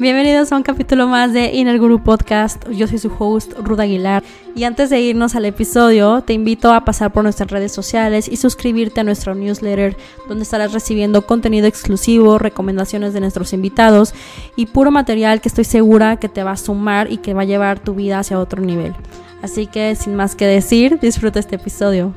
Bienvenidos 0.00 0.50
a 0.50 0.56
un 0.56 0.62
capítulo 0.62 1.06
más 1.08 1.34
de 1.34 1.52
Inner 1.52 1.78
Guru 1.78 2.02
Podcast. 2.02 2.66
Yo 2.70 2.86
soy 2.86 2.96
su 2.96 3.12
host, 3.18 3.52
Ruda 3.58 3.82
Aguilar. 3.82 4.24
Y 4.54 4.64
antes 4.64 4.88
de 4.88 4.98
irnos 4.98 5.34
al 5.34 5.44
episodio, 5.44 6.22
te 6.22 6.32
invito 6.32 6.72
a 6.72 6.86
pasar 6.86 7.12
por 7.12 7.22
nuestras 7.22 7.50
redes 7.50 7.72
sociales 7.72 8.26
y 8.26 8.38
suscribirte 8.38 9.00
a 9.00 9.04
nuestro 9.04 9.34
newsletter, 9.34 9.98
donde 10.26 10.44
estarás 10.44 10.72
recibiendo 10.72 11.26
contenido 11.26 11.66
exclusivo, 11.66 12.38
recomendaciones 12.38 13.12
de 13.12 13.20
nuestros 13.20 13.52
invitados 13.52 14.14
y 14.56 14.64
puro 14.64 14.90
material 14.90 15.42
que 15.42 15.50
estoy 15.50 15.64
segura 15.64 16.16
que 16.16 16.30
te 16.30 16.44
va 16.44 16.52
a 16.52 16.56
sumar 16.56 17.12
y 17.12 17.18
que 17.18 17.34
va 17.34 17.42
a 17.42 17.44
llevar 17.44 17.78
tu 17.78 17.94
vida 17.94 18.20
hacia 18.20 18.40
otro 18.40 18.62
nivel. 18.62 18.94
Así 19.42 19.66
que, 19.66 19.96
sin 19.96 20.14
más 20.16 20.34
que 20.34 20.46
decir, 20.46 20.98
disfruta 20.98 21.40
este 21.40 21.56
episodio. 21.56 22.14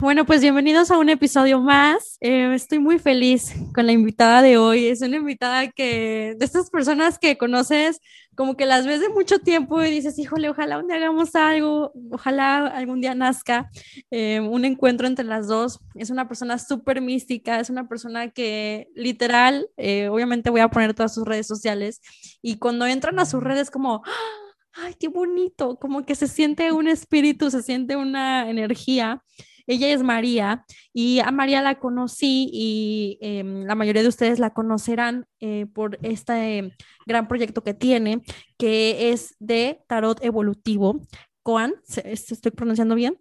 Bueno, 0.00 0.24
pues 0.24 0.40
bienvenidos 0.40 0.90
a 0.90 0.96
un 0.96 1.10
episodio 1.10 1.60
más. 1.60 2.16
Eh, 2.22 2.54
estoy 2.54 2.78
muy 2.78 2.98
feliz 2.98 3.52
con 3.74 3.84
la 3.84 3.92
invitada 3.92 4.40
de 4.40 4.56
hoy. 4.56 4.86
Es 4.86 5.02
una 5.02 5.16
invitada 5.16 5.68
que, 5.68 6.36
de 6.38 6.44
estas 6.46 6.70
personas 6.70 7.18
que 7.18 7.36
conoces, 7.36 8.00
como 8.34 8.56
que 8.56 8.64
las 8.64 8.86
ves 8.86 9.02
de 9.02 9.10
mucho 9.10 9.40
tiempo 9.40 9.82
y 9.82 9.90
dices, 9.90 10.18
híjole, 10.18 10.48
ojalá 10.48 10.78
un 10.78 10.86
día 10.86 10.96
hagamos 10.96 11.34
algo, 11.34 11.92
ojalá 12.10 12.68
algún 12.68 13.02
día 13.02 13.14
nazca 13.14 13.68
eh, 14.10 14.40
un 14.40 14.64
encuentro 14.64 15.06
entre 15.06 15.26
las 15.26 15.48
dos. 15.48 15.80
Es 15.94 16.08
una 16.08 16.26
persona 16.26 16.56
súper 16.56 17.02
mística, 17.02 17.60
es 17.60 17.68
una 17.68 17.86
persona 17.86 18.30
que 18.30 18.88
literal, 18.94 19.68
eh, 19.76 20.08
obviamente 20.08 20.48
voy 20.48 20.62
a 20.62 20.70
poner 20.70 20.94
todas 20.94 21.12
sus 21.12 21.26
redes 21.26 21.46
sociales 21.46 22.00
y 22.40 22.56
cuando 22.56 22.86
entran 22.86 23.18
a 23.18 23.26
sus 23.26 23.42
redes 23.42 23.70
como... 23.70 24.02
¡ah! 24.06 24.46
¡Ay, 24.72 24.94
qué 24.98 25.08
bonito! 25.08 25.78
Como 25.80 26.06
que 26.06 26.14
se 26.14 26.28
siente 26.28 26.70
un 26.70 26.86
espíritu, 26.86 27.50
se 27.50 27.60
siente 27.60 27.96
una 27.96 28.48
energía 28.48 29.22
ella 29.70 29.88
es 29.88 30.02
María 30.02 30.64
y 30.92 31.20
a 31.20 31.30
María 31.30 31.62
la 31.62 31.78
conocí 31.78 32.50
y 32.52 33.18
em, 33.20 33.64
la 33.64 33.76
mayoría 33.76 34.02
de 34.02 34.08
ustedes 34.08 34.40
la 34.40 34.50
conocerán 34.50 35.26
eh, 35.38 35.66
por 35.72 35.98
este 36.02 36.76
gran 37.06 37.28
proyecto 37.28 37.62
que 37.62 37.72
tiene, 37.72 38.22
que 38.58 39.10
es 39.10 39.36
de 39.38 39.80
tarot 39.86 40.22
evolutivo. 40.24 41.00
Coan, 41.42 41.74
¿estoy 42.04 42.50
pronunciando 42.50 42.96
bien? 42.96 43.16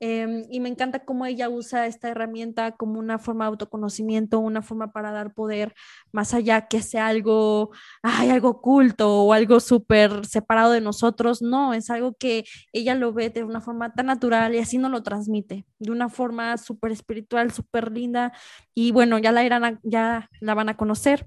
Em, 0.00 0.44
y 0.50 0.60
me 0.60 0.68
encanta 0.68 1.04
cómo 1.04 1.26
ella 1.26 1.48
usa 1.48 1.86
esta 1.86 2.08
herramienta 2.08 2.72
como 2.72 2.98
una 2.98 3.18
forma 3.18 3.44
de 3.44 3.50
autoconocimiento, 3.50 4.38
una 4.38 4.62
forma 4.62 4.92
para 4.92 5.12
dar 5.12 5.34
poder 5.34 5.74
más 6.12 6.34
allá 6.34 6.68
que 6.68 6.82
sea 6.82 7.08
algo, 7.08 7.70
ay, 8.02 8.30
algo 8.30 8.50
oculto 8.50 9.22
o 9.24 9.32
algo 9.32 9.60
súper 9.60 10.24
separado 10.26 10.72
de 10.72 10.80
nosotros, 10.80 11.42
no, 11.42 11.74
es 11.74 11.90
algo 11.90 12.14
que 12.14 12.44
ella 12.72 12.94
lo 12.94 13.12
ve 13.12 13.30
de 13.30 13.44
una 13.44 13.60
forma 13.60 13.92
tan 13.92 14.06
natural 14.06 14.54
y 14.54 14.58
así 14.58 14.78
nos 14.78 14.90
lo 14.90 15.02
transmite, 15.02 15.66
de 15.78 15.90
una 15.92 16.08
forma 16.08 16.56
súper 16.56 16.92
espiritual, 16.92 17.52
súper 17.52 17.92
linda 17.92 18.32
y 18.74 18.92
bueno, 18.92 19.18
ya 19.18 19.32
la, 19.32 19.44
irán 19.44 19.80
ya 19.82 20.28
la 20.40 20.54
van 20.54 20.68
a 20.68 20.76
conocer. 20.76 21.26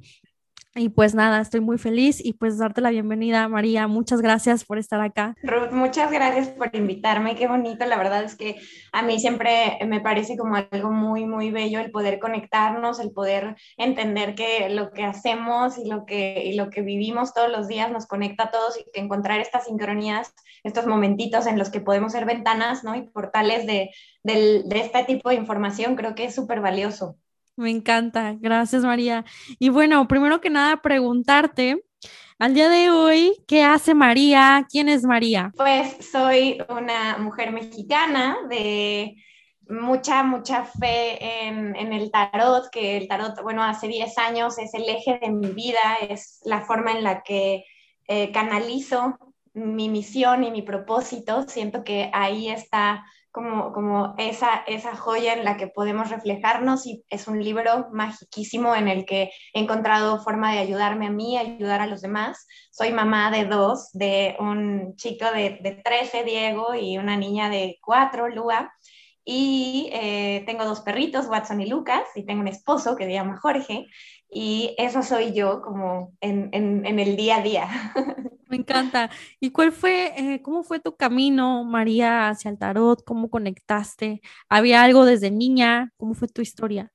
Y 0.73 0.87
pues 0.87 1.13
nada, 1.13 1.41
estoy 1.41 1.59
muy 1.59 1.77
feliz 1.77 2.23
y 2.23 2.31
pues 2.31 2.57
darte 2.57 2.79
la 2.79 2.91
bienvenida, 2.91 3.45
María. 3.49 3.87
Muchas 3.87 4.21
gracias 4.21 4.63
por 4.63 4.77
estar 4.77 5.01
acá. 5.01 5.35
Ruth, 5.43 5.71
muchas 5.71 6.09
gracias 6.09 6.47
por 6.47 6.73
invitarme. 6.73 7.35
Qué 7.35 7.47
bonito. 7.47 7.85
La 7.85 7.97
verdad 7.97 8.23
es 8.23 8.37
que 8.37 8.55
a 8.93 9.01
mí 9.01 9.19
siempre 9.19 9.77
me 9.85 9.99
parece 9.99 10.37
como 10.37 10.55
algo 10.55 10.91
muy, 10.91 11.25
muy 11.25 11.51
bello 11.51 11.81
el 11.81 11.91
poder 11.91 12.19
conectarnos, 12.19 13.01
el 13.01 13.11
poder 13.11 13.57
entender 13.75 14.33
que 14.33 14.69
lo 14.69 14.91
que 14.91 15.03
hacemos 15.03 15.77
y 15.77 15.89
lo 15.89 16.05
que, 16.05 16.41
y 16.45 16.53
lo 16.53 16.69
que 16.69 16.81
vivimos 16.81 17.33
todos 17.33 17.51
los 17.51 17.67
días 17.67 17.91
nos 17.91 18.07
conecta 18.07 18.43
a 18.43 18.51
todos 18.51 18.79
y 18.79 18.85
que 18.93 19.01
encontrar 19.01 19.41
estas 19.41 19.65
sincronías, 19.65 20.33
estos 20.63 20.87
momentitos 20.87 21.47
en 21.47 21.59
los 21.59 21.69
que 21.69 21.81
podemos 21.81 22.13
ser 22.13 22.23
ventanas 22.23 22.85
¿no? 22.85 22.95
y 22.95 23.01
portales 23.01 23.67
de, 23.67 23.89
de 24.23 24.63
este 24.71 25.03
tipo 25.03 25.27
de 25.27 25.35
información, 25.35 25.97
creo 25.97 26.15
que 26.15 26.23
es 26.23 26.33
súper 26.33 26.61
valioso. 26.61 27.17
Me 27.55 27.69
encanta. 27.69 28.35
Gracias, 28.39 28.83
María. 28.83 29.25
Y 29.59 29.69
bueno, 29.69 30.07
primero 30.07 30.41
que 30.41 30.49
nada, 30.49 30.81
preguntarte, 30.81 31.83
al 32.39 32.55
día 32.55 32.69
de 32.69 32.89
hoy, 32.89 33.43
¿qué 33.47 33.63
hace 33.63 33.93
María? 33.93 34.65
¿Quién 34.67 34.89
es 34.89 35.03
María? 35.03 35.51
Pues 35.55 36.09
soy 36.11 36.57
una 36.69 37.19
mujer 37.19 37.51
mexicana 37.51 38.35
de 38.49 39.15
mucha, 39.69 40.23
mucha 40.23 40.65
fe 40.65 41.45
en, 41.47 41.93
el 41.93 42.09
tarot, 42.09 42.69
que 42.71 42.97
el 42.97 43.07
tarot, 43.07 43.41
bueno, 43.43 43.63
hace 43.63 43.87
10 43.87 44.17
años 44.17 44.57
es 44.57 44.73
el 44.73 44.89
eje 44.89 45.19
de 45.21 45.29
mi 45.29 45.49
vida, 45.49 45.97
es 46.01 46.41
la 46.43 46.61
forma 46.61 46.91
en 46.93 47.03
la 47.03 47.21
que 47.21 47.63
eh, 48.07 48.31
canalizo 48.31 49.17
mi 49.53 49.89
misión 49.89 50.43
y 50.43 50.49
mi 50.49 50.63
propósito. 50.63 51.43
Siento 51.47 51.83
que 51.83 52.09
ahí 52.11 52.49
está 52.49 53.05
como, 53.31 53.71
como 53.71 54.13
esa, 54.17 54.63
esa 54.67 54.95
joya 54.95 55.33
en 55.33 55.45
la 55.45 55.57
que 55.57 55.67
podemos 55.67 56.09
reflejarnos 56.09 56.85
y 56.85 57.03
es 57.09 57.27
un 57.27 57.43
libro 57.43 57.87
magiquísimo 57.91 58.75
en 58.75 58.87
el 58.87 59.05
que 59.05 59.31
he 59.53 59.59
encontrado 59.59 60.21
forma 60.21 60.51
de 60.51 60.59
ayudarme 60.59 61.07
a 61.07 61.11
mí, 61.11 61.37
ayudar 61.37 61.81
a 61.81 61.87
los 61.87 62.01
demás. 62.01 62.45
Soy 62.71 62.91
mamá 62.91 63.31
de 63.31 63.45
dos, 63.45 63.89
de 63.93 64.35
un 64.39 64.95
chico 64.95 65.25
de, 65.31 65.59
de 65.61 65.71
13, 65.83 66.23
Diego, 66.23 66.75
y 66.75 66.97
una 66.97 67.17
niña 67.17 67.49
de 67.49 67.79
4, 67.81 68.29
Lua. 68.29 68.73
Y 69.23 69.89
eh, 69.93 70.43
tengo 70.45 70.65
dos 70.65 70.81
perritos, 70.81 71.27
Watson 71.27 71.61
y 71.61 71.67
Lucas, 71.67 72.03
y 72.15 72.25
tengo 72.25 72.41
un 72.41 72.47
esposo 72.47 72.95
que 72.95 73.05
se 73.05 73.13
llama 73.13 73.39
Jorge, 73.39 73.87
y 74.29 74.73
eso 74.77 75.03
soy 75.03 75.33
yo 75.33 75.61
como 75.61 76.13
en, 76.21 76.49
en, 76.53 76.85
en 76.85 76.99
el 76.99 77.15
día 77.15 77.37
a 77.37 77.41
día. 77.41 77.69
Me 78.51 78.57
encanta. 78.57 79.09
¿Y 79.39 79.51
cuál 79.51 79.71
fue, 79.71 80.13
eh, 80.17 80.41
cómo 80.41 80.63
fue 80.63 80.81
tu 80.81 80.97
camino, 80.97 81.63
María, 81.63 82.27
hacia 82.27 82.51
el 82.51 82.57
tarot? 82.57 83.01
¿Cómo 83.05 83.29
conectaste? 83.29 84.19
¿Había 84.49 84.83
algo 84.83 85.05
desde 85.05 85.31
niña? 85.31 85.93
¿Cómo 85.95 86.15
fue 86.15 86.27
tu 86.27 86.41
historia? 86.41 86.91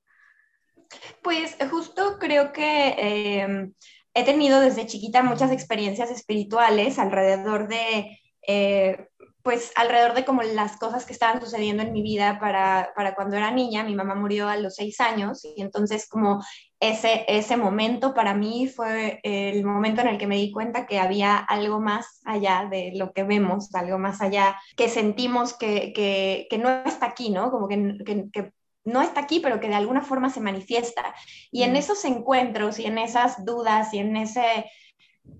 Pues 1.23 1.57
justo 1.71 2.19
creo 2.19 2.53
que 2.53 3.41
em, 3.41 3.73
he 4.13 4.23
tenido 4.23 4.59
desde 4.59 4.85
chiquita 4.85 5.23
muchas 5.23 5.51
experiencias 5.51 6.11
espirituales 6.11 6.99
alrededor 6.99 7.67
de 7.67 8.19
eh, 8.47 9.07
pues 9.41 9.71
alrededor 9.75 10.13
de 10.13 10.25
como 10.25 10.43
las 10.43 10.77
cosas 10.77 11.05
que 11.05 11.13
estaban 11.13 11.41
sucediendo 11.41 11.81
en 11.81 11.91
mi 11.91 12.03
vida 12.03 12.37
para, 12.39 12.91
para, 12.95 13.15
cuando 13.15 13.35
era 13.35 13.49
niña, 13.49 13.83
mi 13.83 13.95
mamá 13.95 14.13
murió 14.13 14.47
a 14.47 14.57
los 14.57 14.75
seis 14.75 14.99
años 14.99 15.43
y 15.43 15.61
entonces 15.61 16.07
como 16.07 16.43
ese, 16.79 17.25
ese 17.27 17.57
momento 17.57 18.13
para 18.13 18.33
mí 18.35 18.67
fue 18.67 19.19
el 19.23 19.65
momento 19.65 20.01
en 20.01 20.07
el 20.07 20.17
que 20.17 20.27
me 20.27 20.35
di 20.35 20.51
cuenta 20.51 20.85
que 20.85 20.99
había 20.99 21.37
algo 21.37 21.79
más 21.79 22.21
allá 22.23 22.67
de 22.69 22.91
lo 22.95 23.13
que 23.13 23.23
vemos, 23.23 23.73
algo 23.73 23.97
más 23.97 24.21
allá 24.21 24.55
que 24.75 24.87
sentimos 24.87 25.57
que, 25.57 25.91
que, 25.93 26.47
que 26.49 26.57
no 26.57 26.69
está 26.85 27.07
aquí, 27.07 27.29
¿no? 27.29 27.51
Como 27.51 27.67
que, 27.67 28.29
que, 28.31 28.51
no 28.85 29.01
está 29.01 29.19
aquí, 29.19 29.41
pero 29.41 29.59
que 29.59 29.67
de 29.67 29.75
alguna 29.75 30.01
forma 30.01 30.29
se 30.29 30.39
manifiesta. 30.39 31.13
Y 31.51 31.63
en 31.63 31.73
mm. 31.73 31.75
esos 31.75 32.05
encuentros 32.05 32.79
y 32.79 32.85
en 32.85 32.97
esas 32.97 33.43
dudas 33.43 33.93
y 33.93 33.99
en 33.99 34.15
ese 34.15 34.65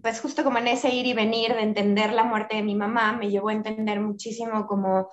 pues 0.02 0.19
justo 0.19 0.44
como 0.44 0.58
en 0.58 0.68
ese 0.68 0.90
ir 0.90 1.06
y 1.06 1.14
venir 1.14 1.54
de 1.54 1.62
entender 1.62 2.12
la 2.12 2.24
muerte 2.24 2.58
de 2.58 2.64
mi 2.64 2.75
mamá, 2.75 3.14
me 3.14 3.30
llevó 3.30 3.50
a 3.50 3.54
entender 3.54 4.02
muchísimo 4.02 4.68
como 4.68 5.09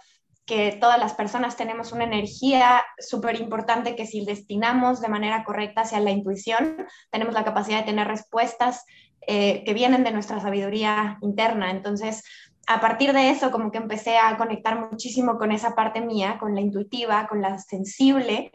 que 0.47 0.77
todas 0.81 0.99
las 0.99 1.15
personas 1.15 1.57
tenemos 1.57 1.93
una 1.93 2.05
energía 2.05 2.83
súper 2.99 3.41
importante 3.41 3.97
que 3.97 4.07
si 4.07 4.25
destinamos 4.25 5.01
de 5.01 5.09
manera 5.09 5.45
correcta 5.45 5.83
hacia 5.83 6.01
la 6.01 6.11
intuición, 6.11 6.87
tenemos 7.11 7.35
la 7.35 7.45
capacidad 7.45 7.79
de 7.79 7.87
tener 7.87 8.07
respuestas 8.07 8.85
eh, 9.27 9.65
que 9.65 9.73
vienen 9.73 10.05
de 10.05 10.13
nuestra 10.13 10.41
sabiduría 10.41 11.19
interna. 11.23 11.71
Entonces, 11.71 12.23
a 12.67 12.81
partir 12.81 13.13
de 13.13 13.31
eso, 13.31 13.51
como 13.51 13.71
que 13.71 13.79
empecé 13.79 14.19
a 14.19 14.37
conectar 14.37 14.91
muchísimo 14.91 15.39
con 15.39 15.51
esa 15.51 15.75
parte 15.75 16.01
mía, 16.01 16.37
con 16.39 16.55
la 16.55 16.61
intuitiva, 16.61 17.27
con 17.27 17.41
la 17.41 17.59
sensible. 17.59 18.53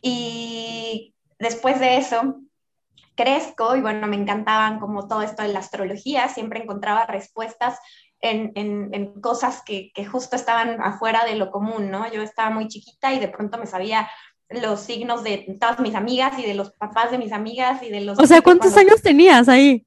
Y 0.00 1.14
después 1.38 1.80
de 1.80 1.98
eso, 1.98 2.40
crezco 3.14 3.76
y 3.76 3.80
bueno, 3.80 4.06
me 4.06 4.16
encantaban 4.16 4.78
como 4.78 5.08
todo 5.08 5.22
esto 5.22 5.42
de 5.42 5.48
la 5.48 5.60
astrología, 5.60 6.28
siempre 6.28 6.62
encontraba 6.62 7.06
respuestas 7.06 7.78
en, 8.20 8.52
en, 8.54 9.20
cosas 9.20 9.62
que, 9.64 9.92
que, 9.94 10.06
justo 10.06 10.36
estaban 10.36 10.80
afuera 10.80 11.24
de 11.24 11.36
lo 11.36 11.50
común, 11.50 11.90
¿no? 11.90 12.10
Yo 12.10 12.22
estaba 12.22 12.50
muy 12.50 12.68
chiquita 12.68 13.12
y 13.12 13.18
de 13.18 13.28
pronto 13.28 13.58
me 13.58 13.66
sabía 13.66 14.08
los 14.48 14.80
signos 14.80 15.24
de 15.24 15.56
todas 15.60 15.80
mis 15.80 15.94
amigas 15.94 16.38
y 16.38 16.42
de 16.42 16.54
los 16.54 16.70
papás 16.72 17.10
de 17.10 17.18
mis 17.18 17.32
amigas 17.32 17.82
y 17.82 17.90
de 17.90 18.00
los... 18.00 18.18
O 18.18 18.26
sea, 18.26 18.42
¿cuántos 18.42 18.76
años 18.76 19.02
tenías 19.02 19.48
ahí? 19.48 19.86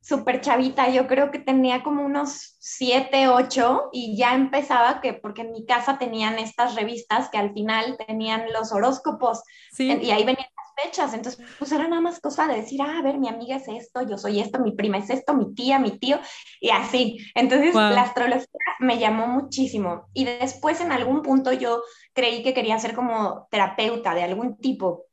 Súper 0.00 0.40
chavita, 0.40 0.88
yo 0.88 1.06
creo 1.06 1.30
que 1.30 1.38
tenía 1.38 1.84
como 1.84 2.04
unos 2.04 2.56
siete, 2.58 3.28
ocho 3.28 3.88
y 3.92 4.16
ya 4.16 4.34
empezaba 4.34 5.00
que, 5.00 5.12
porque 5.12 5.42
en 5.42 5.52
mi 5.52 5.64
casa 5.64 5.98
tenían 5.98 6.40
estas 6.40 6.74
revistas 6.74 7.28
que 7.30 7.38
al 7.38 7.52
final 7.52 7.96
tenían 8.08 8.52
los 8.52 8.72
horóscopos 8.72 9.42
sí. 9.70 9.96
y 10.02 10.10
ahí 10.10 10.24
venían 10.24 10.48
fechas, 10.80 11.14
entonces 11.14 11.44
pues 11.58 11.72
era 11.72 11.88
nada 11.88 12.00
más 12.00 12.20
cosa 12.20 12.46
de 12.46 12.56
decir, 12.56 12.80
ah, 12.82 12.98
a 12.98 13.02
ver, 13.02 13.18
mi 13.18 13.28
amiga 13.28 13.56
es 13.56 13.68
esto, 13.68 14.02
yo 14.02 14.18
soy 14.18 14.40
esto, 14.40 14.58
mi 14.58 14.72
prima 14.72 14.98
es 14.98 15.10
esto, 15.10 15.34
mi 15.34 15.54
tía, 15.54 15.78
mi 15.78 15.98
tío, 15.98 16.18
y 16.60 16.70
así. 16.70 17.18
Entonces 17.34 17.74
la 17.74 18.02
astrología 18.02 18.46
me 18.80 18.98
llamó 18.98 19.26
muchísimo. 19.26 20.08
Y 20.12 20.24
después 20.24 20.80
en 20.80 20.92
algún 20.92 21.22
punto 21.22 21.52
yo 21.52 21.82
creí 22.12 22.42
que 22.42 22.54
quería 22.54 22.78
ser 22.78 22.94
como 22.94 23.48
terapeuta 23.50 24.14
de 24.14 24.22
algún 24.22 24.58
tipo, 24.58 25.06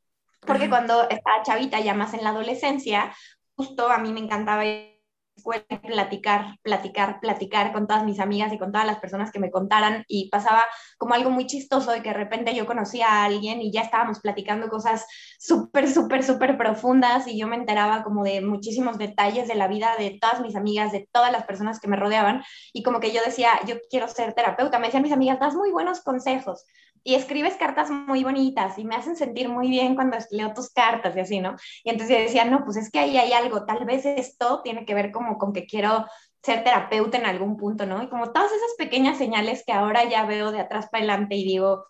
porque 0.46 0.68
cuando 0.68 1.08
estaba 1.08 1.42
chavita, 1.42 1.80
ya 1.80 1.94
más 1.94 2.14
en 2.14 2.24
la 2.24 2.30
adolescencia, 2.30 3.14
justo 3.54 3.90
a 3.90 3.98
mí 3.98 4.12
me 4.12 4.20
encantaba 4.20 4.64
escuela 5.40 5.64
platicar, 5.82 6.58
platicar, 6.62 7.20
platicar 7.20 7.72
con 7.72 7.86
todas 7.86 8.04
mis 8.04 8.20
amigas 8.20 8.52
y 8.52 8.58
con 8.58 8.72
todas 8.72 8.86
las 8.86 8.98
personas 8.98 9.32
que 9.32 9.38
me 9.38 9.50
contaran 9.50 10.04
y 10.06 10.28
pasaba 10.28 10.62
como 10.98 11.14
algo 11.14 11.30
muy 11.30 11.46
chistoso 11.46 11.90
de 11.90 12.02
que 12.02 12.10
de 12.10 12.14
repente 12.14 12.54
yo 12.54 12.66
conocía 12.66 13.08
a 13.08 13.24
alguien 13.24 13.60
y 13.62 13.72
ya 13.72 13.80
estábamos 13.80 14.20
platicando 14.20 14.68
cosas 14.68 15.06
súper, 15.38 15.88
súper, 15.88 16.22
súper 16.22 16.56
profundas 16.56 17.26
y 17.26 17.38
yo 17.38 17.46
me 17.46 17.56
enteraba 17.56 18.02
como 18.02 18.22
de 18.22 18.40
muchísimos 18.40 18.98
detalles 18.98 19.48
de 19.48 19.54
la 19.54 19.68
vida 19.68 19.94
de 19.98 20.18
todas 20.20 20.40
mis 20.40 20.56
amigas, 20.56 20.92
de 20.92 21.08
todas 21.10 21.32
las 21.32 21.44
personas 21.44 21.80
que 21.80 21.88
me 21.88 21.96
rodeaban 21.96 22.42
y 22.72 22.82
como 22.82 23.00
que 23.00 23.12
yo 23.12 23.20
decía, 23.24 23.52
yo 23.66 23.76
quiero 23.88 24.08
ser 24.08 24.34
terapeuta, 24.34 24.78
me 24.78 24.86
decían 24.86 25.02
mis 25.02 25.12
amigas, 25.12 25.40
das 25.40 25.54
muy 25.54 25.70
buenos 25.70 26.00
consejos 26.02 26.66
y 27.02 27.14
escribes 27.14 27.56
cartas 27.56 27.90
muy 27.90 28.24
bonitas 28.24 28.78
y 28.78 28.84
me 28.84 28.94
hacen 28.94 29.16
sentir 29.16 29.48
muy 29.48 29.68
bien 29.68 29.94
cuando 29.94 30.18
leo 30.30 30.52
tus 30.52 30.70
cartas 30.70 31.16
y 31.16 31.20
así, 31.20 31.40
¿no? 31.40 31.56
Y 31.84 31.90
entonces 31.90 32.16
yo 32.16 32.22
decía, 32.22 32.44
no, 32.44 32.64
pues 32.64 32.76
es 32.76 32.90
que 32.90 32.98
ahí 32.98 33.16
hay 33.16 33.32
algo, 33.32 33.64
tal 33.64 33.84
vez 33.84 34.04
esto 34.04 34.60
tiene 34.62 34.84
que 34.84 34.94
ver 34.94 35.10
como 35.10 35.38
con 35.38 35.52
que 35.52 35.66
quiero 35.66 36.06
ser 36.42 36.64
terapeuta 36.64 37.18
en 37.18 37.26
algún 37.26 37.56
punto, 37.56 37.86
¿no? 37.86 38.02
Y 38.02 38.08
como 38.08 38.32
todas 38.32 38.50
esas 38.50 38.74
pequeñas 38.78 39.18
señales 39.18 39.62
que 39.66 39.72
ahora 39.72 40.04
ya 40.08 40.24
veo 40.24 40.52
de 40.52 40.60
atrás 40.60 40.88
para 40.90 41.04
adelante 41.04 41.36
y 41.36 41.44
digo, 41.44 41.86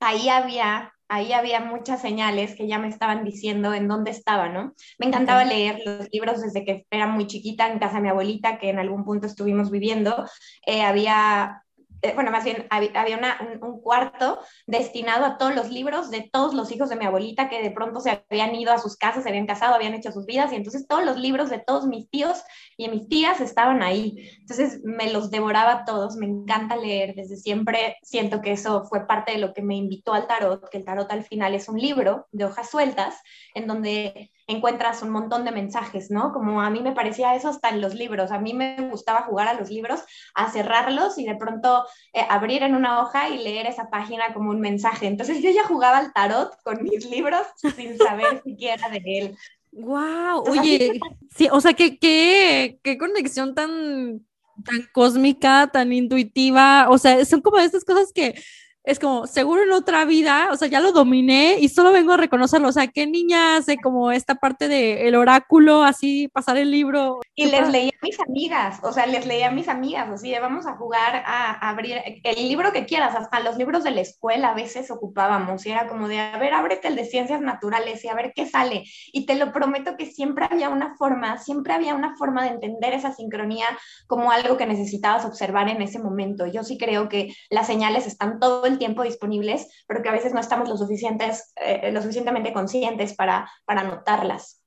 ahí 0.00 0.28
había, 0.28 0.92
ahí 1.08 1.32
había 1.32 1.60
muchas 1.60 2.00
señales 2.00 2.54
que 2.56 2.66
ya 2.66 2.78
me 2.78 2.88
estaban 2.88 3.24
diciendo 3.24 3.74
en 3.74 3.88
dónde 3.88 4.10
estaba, 4.10 4.48
¿no? 4.48 4.74
Me 4.98 5.06
encantaba 5.06 5.44
leer 5.44 5.80
los 5.84 6.08
libros 6.12 6.40
desde 6.42 6.64
que 6.64 6.86
era 6.90 7.06
muy 7.06 7.26
chiquita 7.26 7.68
en 7.70 7.78
casa 7.78 7.96
de 7.96 8.02
mi 8.02 8.08
abuelita, 8.08 8.58
que 8.58 8.70
en 8.70 8.78
algún 8.78 9.04
punto 9.04 9.26
estuvimos 9.26 9.70
viviendo. 9.70 10.26
Eh, 10.66 10.82
había 10.82 11.65
eh, 12.02 12.12
bueno, 12.14 12.30
más 12.30 12.44
bien 12.44 12.66
había 12.70 13.18
un, 13.60 13.80
cuarto 13.80 14.40
destinado 14.66 15.24
a 15.24 15.38
todos 15.38 15.54
los 15.54 15.70
libros 15.70 16.10
de 16.10 16.28
todos 16.32 16.54
los 16.54 16.72
hijos 16.72 16.88
de 16.88 16.96
mi 16.96 17.04
abuelita 17.04 17.48
que 17.48 17.62
de 17.62 17.70
pronto 17.70 18.00
se 18.00 18.24
habían 18.30 18.54
ido 18.54 18.72
a 18.72 18.78
sus 18.78 18.96
casas, 18.96 19.22
se 19.22 19.28
habían 19.28 19.46
casado, 19.46 19.74
habían 19.74 19.94
hecho 19.94 20.12
sus 20.12 20.26
vidas 20.26 20.52
y 20.52 20.56
entonces 20.56 20.86
todos 20.86 21.04
los 21.04 21.16
libros 21.16 21.50
de 21.50 21.58
todos 21.58 21.86
mis 21.86 22.10
tíos 22.10 22.42
y 22.76 22.88
mis 22.88 23.08
tías 23.08 23.40
estaban 23.40 23.82
ahí. 23.82 24.30
Entonces 24.40 24.80
me 24.84 25.12
los 25.12 25.30
devoraba 25.30 25.84
todos, 25.84 26.16
me 26.16 26.26
encanta 26.26 26.76
leer, 26.76 27.14
desde 27.14 27.36
siempre 27.36 27.96
siento 28.02 28.40
que 28.40 28.52
eso 28.52 28.84
fue 28.84 29.06
parte 29.06 29.32
de 29.32 29.38
lo 29.38 29.54
que 29.54 29.62
me 29.62 29.76
invitó 29.76 30.12
al 30.12 30.26
tarot, 30.26 30.68
que 30.68 30.78
el 30.78 30.84
tarot 30.84 31.10
al 31.10 31.24
final 31.24 31.54
es 31.54 31.68
un 31.68 31.78
libro 31.78 32.26
de 32.32 32.44
hojas 32.44 32.70
sueltas 32.70 33.16
en 33.54 33.66
donde 33.66 34.30
encuentras 34.46 35.02
un 35.02 35.10
montón 35.10 35.44
de 35.44 35.50
mensajes, 35.50 36.10
¿no? 36.10 36.32
Como 36.32 36.60
a 36.62 36.70
mí 36.70 36.80
me 36.80 36.92
parecía 36.92 37.34
eso 37.34 37.48
hasta 37.48 37.68
en 37.70 37.80
los 37.80 37.94
libros. 37.94 38.30
A 38.30 38.38
mí 38.38 38.54
me 38.54 38.88
gustaba 38.90 39.22
jugar 39.22 39.48
a 39.48 39.54
los 39.54 39.70
libros, 39.70 40.00
a 40.34 40.50
cerrarlos 40.50 41.18
y 41.18 41.24
de 41.24 41.34
pronto 41.34 41.84
eh, 42.12 42.24
abrir 42.28 42.62
en 42.62 42.74
una 42.74 43.02
hoja 43.02 43.28
y 43.28 43.38
leer 43.38 43.66
esa 43.66 43.90
página 43.90 44.32
como 44.34 44.50
un 44.50 44.60
mensaje. 44.60 45.06
Entonces 45.06 45.42
yo 45.42 45.50
ya 45.50 45.64
jugaba 45.64 45.98
al 45.98 46.12
tarot 46.12 46.56
con 46.62 46.82
mis 46.82 47.08
libros 47.10 47.46
sin 47.74 47.98
saber 47.98 48.42
siquiera 48.44 48.88
de 48.88 49.02
él. 49.04 49.36
Wow, 49.72 50.44
oye, 50.48 51.00
sí, 51.34 51.48
o 51.52 51.60
sea, 51.60 51.74
¿qué, 51.74 51.98
qué, 51.98 52.78
qué 52.82 52.96
conexión 52.96 53.54
tan, 53.54 54.24
tan 54.64 54.88
cósmica, 54.92 55.68
tan 55.70 55.92
intuitiva, 55.92 56.88
o 56.88 56.96
sea, 56.96 57.22
son 57.26 57.42
como 57.42 57.58
estas 57.58 57.84
cosas 57.84 58.10
que 58.12 58.42
es 58.86 59.00
como, 59.00 59.26
seguro 59.26 59.64
en 59.64 59.72
otra 59.72 60.04
vida, 60.04 60.48
o 60.52 60.56
sea, 60.56 60.68
ya 60.68 60.78
lo 60.78 60.92
dominé 60.92 61.56
y 61.58 61.68
solo 61.68 61.90
vengo 61.90 62.12
a 62.12 62.16
reconocerlo. 62.16 62.68
O 62.68 62.72
sea, 62.72 62.86
¿qué 62.86 63.04
niña 63.04 63.56
hace 63.56 63.78
como 63.78 64.12
esta 64.12 64.36
parte 64.36 64.68
del 64.68 64.98
el 64.98 65.16
oráculo, 65.16 65.82
así, 65.82 66.28
pasar 66.28 66.56
el 66.56 66.70
libro? 66.70 67.18
Y 67.34 67.46
les 67.46 67.68
leía 67.68 67.90
a 68.00 68.04
mis 68.06 68.20
amigas, 68.20 68.78
o 68.84 68.92
sea, 68.92 69.06
les 69.06 69.26
leía 69.26 69.48
a 69.48 69.50
mis 69.50 69.68
amigas, 69.68 70.08
así, 70.08 70.32
vamos 70.40 70.68
a 70.68 70.76
jugar 70.76 71.24
a, 71.26 71.68
abrir 71.68 71.96
el 72.22 72.48
libro 72.48 72.72
que 72.72 72.86
quieras, 72.86 73.16
hasta 73.16 73.40
los 73.40 73.56
libros 73.56 73.82
de 73.82 73.90
la 73.90 74.02
escuela 74.02 74.50
a 74.50 74.54
veces 74.54 74.88
ocupábamos 74.92 75.66
y 75.66 75.72
era 75.72 75.88
como 75.88 76.06
de, 76.06 76.20
a 76.20 76.38
ver, 76.38 76.54
ábrete 76.54 76.86
el 76.86 76.94
de 76.94 77.06
ciencias 77.06 77.40
naturales 77.40 78.04
y 78.04 78.08
a 78.08 78.14
ver 78.14 78.32
qué 78.36 78.46
sale. 78.46 78.84
Y 79.12 79.26
te 79.26 79.34
lo 79.34 79.52
prometo 79.52 79.96
que 79.96 80.06
siempre 80.06 80.46
había 80.48 80.68
una 80.68 80.94
forma, 80.94 81.38
siempre 81.38 81.72
había 81.72 81.96
una 81.96 82.14
forma 82.16 82.44
de 82.44 82.50
entender 82.50 82.92
esa 82.92 83.12
sincronía 83.12 83.66
como 84.06 84.30
algo 84.30 84.56
que 84.56 84.66
necesitabas 84.66 85.24
observar 85.24 85.68
en 85.68 85.82
ese 85.82 85.98
momento. 85.98 86.46
Yo 86.46 86.62
sí 86.62 86.78
creo 86.78 87.08
que 87.08 87.34
las 87.50 87.66
señales 87.66 88.06
están 88.06 88.38
todo 88.38 88.64
el 88.64 88.75
tiempo 88.78 89.02
disponibles, 89.02 89.68
pero 89.86 90.02
que 90.02 90.08
a 90.08 90.12
veces 90.12 90.32
no 90.32 90.40
estamos 90.40 90.68
lo, 90.68 90.76
suficientes, 90.76 91.52
eh, 91.56 91.90
lo 91.92 92.00
suficientemente 92.02 92.52
conscientes 92.52 93.14
para, 93.14 93.50
para 93.64 93.84
notarlas. 93.84 94.62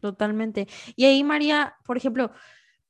totalmente. 0.00 0.66
Y 0.96 1.04
ahí, 1.04 1.22
María, 1.24 1.76
por 1.84 1.96
ejemplo, 1.96 2.30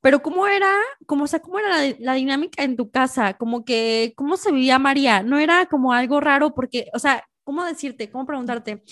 pero 0.01 0.21
¿cómo 0.21 0.47
era, 0.47 0.71
cómo, 1.05 1.25
o 1.25 1.27
sea, 1.27 1.39
cómo 1.39 1.59
era 1.59 1.69
la, 1.69 1.95
la, 1.99 2.13
dinámica 2.13 2.63
en 2.63 2.75
tu 2.75 2.89
casa? 2.89 3.33
Como 3.33 3.65
que, 3.65 4.13
¿cómo 4.15 4.37
se 4.37 4.51
vivía 4.51 4.79
María? 4.79 5.23
¿No 5.23 5.39
era 5.39 5.65
como 5.65 5.91
algo 5.91 6.19
raro? 6.19 6.53
Porque, 6.53 6.87
o 6.93 6.99
sea, 6.99 7.23
¿cómo 7.43 7.63
decirte? 7.63 8.09
¿Cómo 8.09 8.25
preguntarte? 8.25 8.83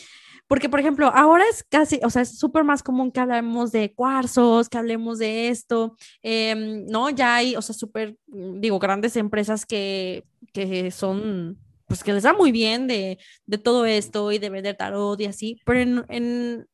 Porque, 0.47 0.69
por 0.69 0.79
ejemplo, 0.79 1.11
ahora 1.13 1.43
es 1.49 1.63
casi, 1.63 1.99
o 2.03 2.09
sea, 2.09 2.21
es 2.21 2.37
súper 2.37 2.63
más 2.63 2.83
común 2.83 3.11
que 3.11 3.19
hablemos 3.19 3.71
de 3.71 3.93
cuarzos, 3.93 4.69
que 4.69 4.77
hablemos 4.77 5.17
de 5.17 5.49
esto, 5.49 5.95
em, 6.21 6.85
¿no? 6.85 7.09
Ya 7.09 7.35
hay, 7.35 7.55
o 7.55 7.61
sea, 7.61 7.73
súper, 7.73 8.17
digo, 8.27 8.77
grandes 8.77 9.15
empresas 9.15 9.65
que, 9.65 10.23
que 10.55 10.89
son, 10.89 11.59
pues 11.85 12.01
que 12.03 12.13
les 12.13 12.23
da 12.23 12.33
muy 12.33 12.51
bien 12.51 12.87
de, 12.87 13.19
de 13.45 13.57
todo 13.57 13.85
esto 13.85 14.31
y 14.31 14.39
de 14.39 14.49
vender 14.49 14.77
tarot 14.77 15.19
y 15.19 15.25
así, 15.25 15.61
pero 15.65 16.05
en, 16.07 16.67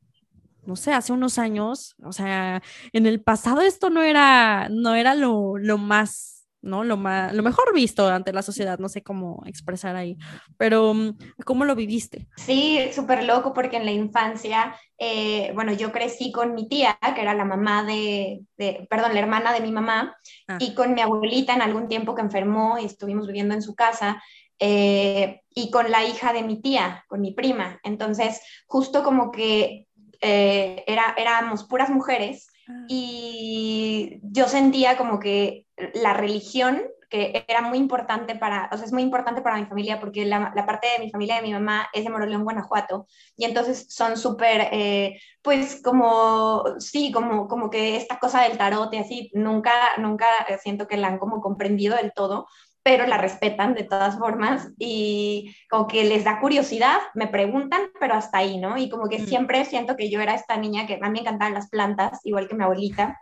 no 0.66 0.76
sé, 0.76 0.94
hace 0.94 1.12
unos 1.12 1.40
años, 1.40 1.96
o 2.04 2.14
sea, 2.14 2.62
en 2.94 3.08
el 3.08 3.22
pasado 3.22 3.62
esto 3.62 3.90
no 3.90 4.04
era, 4.04 4.70
no 4.70 4.94
era 4.94 5.16
lo, 5.16 5.58
lo 5.58 5.80
más 5.80 6.31
¿no? 6.62 6.84
Lo, 6.84 6.96
lo 6.96 7.44
mejor 7.44 7.74
visto 7.74 8.08
ante 8.08 8.34
la 8.34 8.42
sociedad, 8.42 8.80
no 8.80 8.90
sé 8.90 9.04
cómo 9.04 9.42
expresar 9.46 9.96
ahí, 9.96 10.18
pero 10.58 10.94
mm, 10.94 11.18
¿cómo 11.46 11.66
lo 11.66 11.76
viviste? 11.76 12.28
Sí, 12.38 12.80
súper 12.94 13.24
loco 13.24 13.54
porque 13.54 13.78
en 13.78 13.86
la 13.86 13.92
infancia, 13.92 14.76
eh, 14.98 15.52
bueno, 15.54 15.74
yo 15.74 15.92
crecí 15.92 16.32
con 16.32 16.54
mi 16.54 16.68
tía, 16.68 16.98
que 17.16 17.22
era 17.22 17.34
la 17.34 17.46
mamá 17.46 17.84
de, 17.84 18.42
perdón, 18.90 19.14
la 19.14 19.20
hermana 19.20 19.54
de 19.54 19.62
mi 19.62 19.72
mamá, 19.72 20.16
ah. 20.48 20.58
y 20.60 20.74
con 20.76 20.94
mi 20.94 21.02
abuelita 21.02 21.54
en 21.54 21.62
algún 21.62 21.88
tiempo 21.88 22.16
que 22.16 22.22
enfermó 22.22 22.78
y 22.78 22.86
estuvimos 22.86 23.28
viviendo 23.28 23.54
en 23.54 23.62
su 23.62 23.76
casa. 23.76 24.22
Eh, 24.64 25.42
y 25.56 25.72
con 25.72 25.90
la 25.90 26.06
hija 26.06 26.34
de 26.34 26.44
mi 26.44 26.62
tía, 26.62 27.04
con 27.08 27.20
mi 27.20 27.34
prima. 27.34 27.80
Entonces, 27.84 28.42
justo 28.68 29.04
como 29.04 29.32
que 29.32 29.88
eh, 30.22 30.84
era, 30.86 31.16
éramos 31.18 31.64
puras 31.64 31.90
mujeres 31.90 32.51
ah. 32.68 32.86
y 32.88 34.20
yo 34.24 34.48
sentía 34.48 34.98
como 34.98 35.20
que 35.20 35.66
la 35.94 36.14
religión, 36.14 36.82
que 37.10 37.44
era 37.48 37.62
muy 37.62 37.78
importante 37.78 38.36
para, 38.36 38.70
o 38.72 38.78
sea, 38.78 38.86
es 38.86 38.94
muy 38.94 39.04
importante 39.04 39.42
para 39.42 39.58
mi 39.58 39.66
familia 39.66 40.00
porque 40.00 40.26
la, 40.26 40.54
parte 40.66 40.88
de 40.98 41.04
mi 41.04 41.12
familia 41.12 41.36
de 41.36 41.42
mi 41.42 41.52
mamá 41.52 41.90
es 41.94 42.04
de 42.04 42.10
Moroleón, 42.10 42.44
Guanajuato, 42.44 43.08
y 43.36 43.46
entonces 43.46 43.88
son 43.90 44.16
súper, 44.16 44.70
eh, 44.72 45.20
pues 45.42 45.82
como, 45.84 46.64
sí, 46.80 47.12
como, 47.12 47.48
como 47.48 47.70
que 47.70 47.98
esta 47.98 48.18
cosa 48.20 48.44
del 48.44 48.58
tarot 48.58 48.94
y 48.94 48.98
así, 48.98 49.32
nunca, 49.34 49.74
nunca 49.98 50.28
siento 50.64 50.88
que 50.88 50.98
la 50.98 51.08
han 51.08 51.20
como 51.20 51.42
comprendido 51.42 51.98
del 51.98 52.14
todo, 52.14 52.48
pero 52.84 53.06
la 53.06 53.18
respetan 53.18 53.74
de 53.74 53.84
todas 53.84 54.18
formas 54.18 54.72
y 54.78 55.56
como 55.70 55.88
que 55.88 56.04
les 56.04 56.24
da 56.24 56.40
curiosidad, 56.40 56.98
me 57.14 57.28
preguntan, 57.28 57.82
pero 58.00 58.16
hasta 58.16 58.40
ahí, 58.40 58.58
¿no? 58.58 58.78
Y 58.78 58.90
como 58.90 59.08
que 59.08 59.20
mm. 59.20 59.26
siempre 59.28 59.66
siento 59.66 59.96
que 59.96 60.10
yo 60.10 60.20
era 60.20 60.34
esta 60.34 60.58
niña 60.58 60.88
que 60.88 60.96
a 60.96 61.10
mí 61.10 61.12
me 61.12 61.20
encantaban 61.20 61.54
las 61.54 61.70
plantas, 61.70 62.20
igual 62.24 62.48
que 62.48 62.56
mi 62.56 62.64
abuelita, 62.64 63.22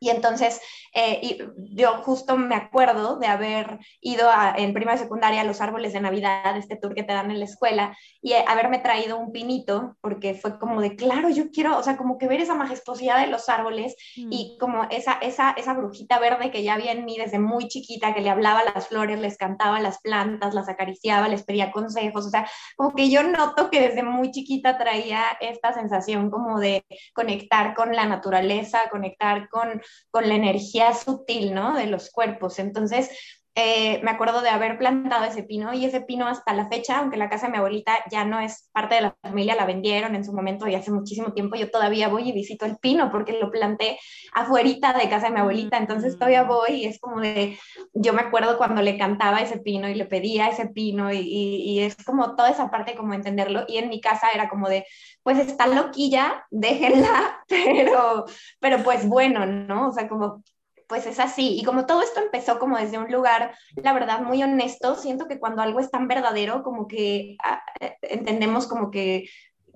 y 0.00 0.10
entonces, 0.10 0.60
eh, 0.94 1.20
y 1.22 1.38
yo 1.74 2.02
justo 2.02 2.36
me 2.36 2.54
acuerdo 2.54 3.18
de 3.18 3.26
haber 3.26 3.78
ido 4.00 4.30
a, 4.30 4.54
en 4.56 4.72
prima 4.72 4.96
secundaria 4.96 5.40
a 5.40 5.44
los 5.44 5.60
árboles 5.60 5.92
de 5.92 6.00
Navidad, 6.00 6.56
este 6.56 6.76
tour 6.76 6.94
que 6.94 7.02
te 7.02 7.12
dan 7.12 7.30
en 7.30 7.40
la 7.40 7.44
escuela, 7.44 7.96
y 8.22 8.32
eh, 8.32 8.44
haberme 8.46 8.78
traído 8.78 9.18
un 9.18 9.32
pinito, 9.32 9.96
porque 10.00 10.34
fue 10.34 10.58
como 10.58 10.80
de, 10.80 10.96
claro, 10.96 11.28
yo 11.30 11.50
quiero, 11.50 11.76
o 11.76 11.82
sea, 11.82 11.96
como 11.96 12.18
que 12.18 12.28
ver 12.28 12.40
esa 12.40 12.54
majestuosidad 12.54 13.20
de 13.20 13.26
los 13.26 13.48
árboles 13.48 13.96
mm. 14.16 14.28
y 14.30 14.56
como 14.60 14.84
esa, 14.90 15.14
esa, 15.14 15.50
esa 15.52 15.74
brujita 15.74 16.18
verde 16.18 16.50
que 16.50 16.62
ya 16.62 16.74
había 16.74 16.92
en 16.92 17.04
mí 17.04 17.16
desde 17.16 17.38
muy 17.38 17.68
chiquita, 17.68 18.14
que 18.14 18.20
le 18.20 18.30
hablaba 18.30 18.60
a 18.60 18.72
las 18.72 18.88
flores, 18.88 19.18
les 19.18 19.36
cantaba 19.36 19.78
a 19.78 19.82
las 19.82 20.00
plantas, 20.00 20.54
las 20.54 20.68
acariciaba, 20.68 21.28
les 21.28 21.42
pedía 21.42 21.72
consejos, 21.72 22.26
o 22.26 22.30
sea, 22.30 22.48
como 22.76 22.94
que 22.94 23.10
yo 23.10 23.22
noto 23.24 23.70
que 23.70 23.80
desde 23.80 24.02
muy 24.02 24.30
chiquita 24.30 24.78
traía 24.78 25.24
esta 25.40 25.72
sensación 25.72 26.30
como 26.30 26.60
de 26.60 26.84
conectar 27.14 27.74
con 27.74 27.94
la 27.94 28.06
naturaleza, 28.06 28.88
conectar 28.90 29.48
con 29.48 29.82
con 30.10 30.28
la 30.28 30.34
energía 30.34 30.94
sutil, 30.94 31.54
¿no? 31.54 31.76
De 31.76 31.86
los 31.86 32.10
cuerpos. 32.10 32.58
Entonces, 32.58 33.10
eh, 33.60 34.00
me 34.04 34.12
acuerdo 34.12 34.40
de 34.40 34.50
haber 34.50 34.78
plantado 34.78 35.24
ese 35.24 35.42
pino 35.42 35.74
y 35.74 35.84
ese 35.84 36.00
pino 36.00 36.28
hasta 36.28 36.54
la 36.54 36.68
fecha, 36.68 36.98
aunque 36.98 37.16
la 37.16 37.28
casa 37.28 37.46
de 37.46 37.52
mi 37.52 37.58
abuelita 37.58 37.92
ya 38.08 38.24
no 38.24 38.38
es 38.38 38.70
parte 38.70 38.94
de 38.94 39.00
la 39.00 39.16
familia, 39.20 39.56
la 39.56 39.66
vendieron 39.66 40.14
en 40.14 40.24
su 40.24 40.32
momento 40.32 40.68
y 40.68 40.76
hace 40.76 40.92
muchísimo 40.92 41.32
tiempo, 41.32 41.56
yo 41.56 41.68
todavía 41.68 42.06
voy 42.06 42.28
y 42.28 42.32
visito 42.32 42.66
el 42.66 42.76
pino 42.76 43.10
porque 43.10 43.32
lo 43.32 43.50
planté 43.50 43.98
afuerita 44.32 44.92
de 44.92 45.08
casa 45.08 45.26
de 45.26 45.32
mi 45.32 45.40
abuelita, 45.40 45.76
entonces 45.76 46.14
todavía 46.14 46.44
mm. 46.44 46.46
voy 46.46 46.70
y 46.70 46.84
es 46.84 47.00
como 47.00 47.20
de, 47.20 47.58
yo 47.94 48.12
me 48.12 48.22
acuerdo 48.22 48.58
cuando 48.58 48.80
le 48.80 48.96
cantaba 48.96 49.40
ese 49.40 49.58
pino 49.58 49.88
y 49.88 49.96
le 49.96 50.04
pedía 50.04 50.48
ese 50.48 50.68
pino 50.68 51.12
y, 51.12 51.18
y 51.18 51.80
es 51.80 51.96
como 52.04 52.36
toda 52.36 52.50
esa 52.50 52.70
parte 52.70 52.94
como 52.94 53.12
entenderlo 53.12 53.64
y 53.66 53.78
en 53.78 53.88
mi 53.88 54.00
casa 54.00 54.28
era 54.32 54.48
como 54.48 54.68
de, 54.68 54.86
pues 55.24 55.36
está 55.40 55.66
loquilla, 55.66 56.46
déjenla, 56.52 57.42
pero, 57.48 58.24
pero 58.60 58.84
pues 58.84 59.08
bueno, 59.08 59.46
¿no? 59.46 59.88
O 59.88 59.92
sea, 59.92 60.08
como 60.08 60.44
pues 60.88 61.06
es 61.06 61.20
así. 61.20 61.58
Y 61.58 61.64
como 61.64 61.86
todo 61.86 62.02
esto 62.02 62.20
empezó 62.20 62.58
como 62.58 62.78
desde 62.78 62.98
un 62.98 63.12
lugar, 63.12 63.54
la 63.76 63.92
verdad, 63.92 64.20
muy 64.22 64.42
honesto, 64.42 64.96
siento 64.96 65.28
que 65.28 65.38
cuando 65.38 65.62
algo 65.62 65.80
es 65.80 65.90
tan 65.90 66.08
verdadero, 66.08 66.62
como 66.62 66.88
que 66.88 67.36
ah, 67.44 67.62
eh, 67.80 67.96
entendemos 68.02 68.66
como 68.66 68.90
que 68.90 69.28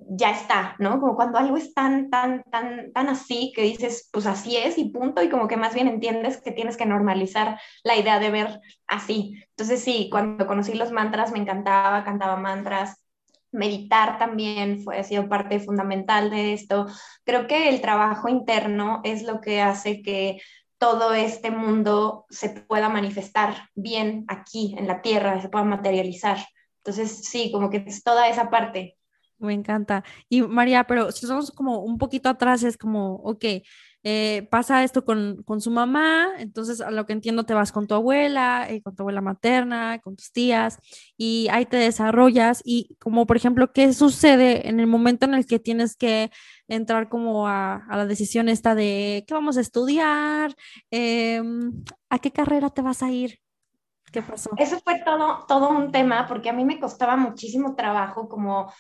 ya 0.08 0.30
está, 0.30 0.74
¿no? 0.78 1.00
Como 1.00 1.14
cuando 1.14 1.38
algo 1.38 1.56
es 1.56 1.74
tan, 1.74 2.10
tan, 2.10 2.42
tan, 2.50 2.92
tan 2.92 3.08
así 3.08 3.52
que 3.54 3.62
dices, 3.62 4.08
pues 4.12 4.26
así 4.26 4.56
es 4.56 4.78
y 4.78 4.90
punto, 4.90 5.22
y 5.22 5.28
como 5.28 5.48
que 5.48 5.56
más 5.56 5.74
bien 5.74 5.88
entiendes 5.88 6.40
que 6.40 6.50
tienes 6.50 6.76
que 6.76 6.86
normalizar 6.86 7.60
la 7.84 7.96
idea 7.96 8.18
de 8.18 8.30
ver 8.30 8.60
así. 8.86 9.34
Entonces 9.50 9.82
sí, 9.82 10.08
cuando 10.10 10.46
conocí 10.46 10.74
los 10.74 10.92
mantras 10.92 11.32
me 11.32 11.38
encantaba, 11.38 12.04
cantaba 12.04 12.36
mantras, 12.36 13.02
meditar 13.52 14.18
también 14.18 14.82
fue, 14.82 14.98
ha 14.98 15.04
sido 15.04 15.28
parte 15.28 15.60
fundamental 15.60 16.30
de 16.30 16.54
esto. 16.54 16.86
Creo 17.24 17.46
que 17.46 17.68
el 17.68 17.80
trabajo 17.80 18.28
interno 18.28 19.00
es 19.04 19.22
lo 19.22 19.40
que 19.40 19.60
hace 19.60 20.02
que 20.02 20.40
todo 20.82 21.14
este 21.14 21.52
mundo 21.52 22.26
se 22.28 22.48
pueda 22.48 22.88
manifestar 22.88 23.68
bien 23.76 24.24
aquí 24.26 24.74
en 24.76 24.88
la 24.88 25.00
tierra, 25.00 25.40
se 25.40 25.48
pueda 25.48 25.64
materializar. 25.64 26.38
Entonces, 26.78 27.20
sí, 27.24 27.52
como 27.52 27.70
que 27.70 27.84
es 27.86 28.02
toda 28.02 28.28
esa 28.28 28.50
parte. 28.50 28.98
Me 29.38 29.54
encanta. 29.54 30.02
Y 30.28 30.42
María, 30.42 30.82
pero 30.82 31.12
si 31.12 31.24
somos 31.24 31.52
como 31.52 31.78
un 31.84 31.98
poquito 31.98 32.28
atrás, 32.28 32.64
es 32.64 32.76
como, 32.76 33.14
ok, 33.22 33.44
eh, 34.04 34.48
pasa 34.50 34.82
esto 34.84 35.04
con, 35.04 35.42
con, 35.44 35.60
su 35.60 35.70
mamá, 35.70 36.28
entonces 36.38 36.80
a 36.80 36.90
lo 36.90 37.06
que 37.06 37.12
entiendo 37.12 37.44
te 37.44 37.54
vas 37.54 37.72
con 37.72 37.86
tu 37.86 37.94
abuela, 37.94 38.66
eh, 38.68 38.82
con 38.82 38.96
tu 38.96 39.02
abuela 39.02 39.20
materna, 39.20 40.00
con 40.00 40.16
tus 40.16 40.32
tías, 40.32 40.78
y 41.16 41.48
ahí 41.50 41.66
te 41.66 41.76
desarrollas 41.76 42.62
y 42.64 42.96
como 42.98 43.26
por 43.26 43.36
ejemplo, 43.36 43.72
¿qué 43.72 43.92
sucede 43.92 44.68
en 44.68 44.80
el 44.80 44.86
momento 44.86 45.26
en 45.26 45.34
el 45.34 45.46
que 45.46 45.58
tienes 45.58 45.96
que 45.96 46.30
entrar 46.68 47.08
como 47.08 47.48
a, 47.48 47.84
a 47.88 47.96
la 47.96 48.06
decisión 48.06 48.48
esta 48.48 48.74
de 48.74 49.24
qué 49.26 49.34
vamos 49.34 49.56
a 49.56 49.60
estudiar, 49.60 50.54
em, 50.90 51.84
a 52.10 52.18
qué 52.18 52.30
carrera 52.32 52.70
te 52.70 52.82
vas 52.82 53.02
a 53.02 53.10
ir? 53.10 53.38
¿Qué 54.12 54.20
pasó? 54.20 54.50
Eso 54.58 54.78
fue 54.80 55.00
todo, 55.04 55.44
todo 55.48 55.70
un 55.70 55.90
tema 55.90 56.26
porque 56.28 56.50
a 56.50 56.52
mí 56.52 56.64
me 56.64 56.78
costaba 56.78 57.16
muchísimo 57.16 57.74
trabajo 57.74 58.28
como 58.28 58.70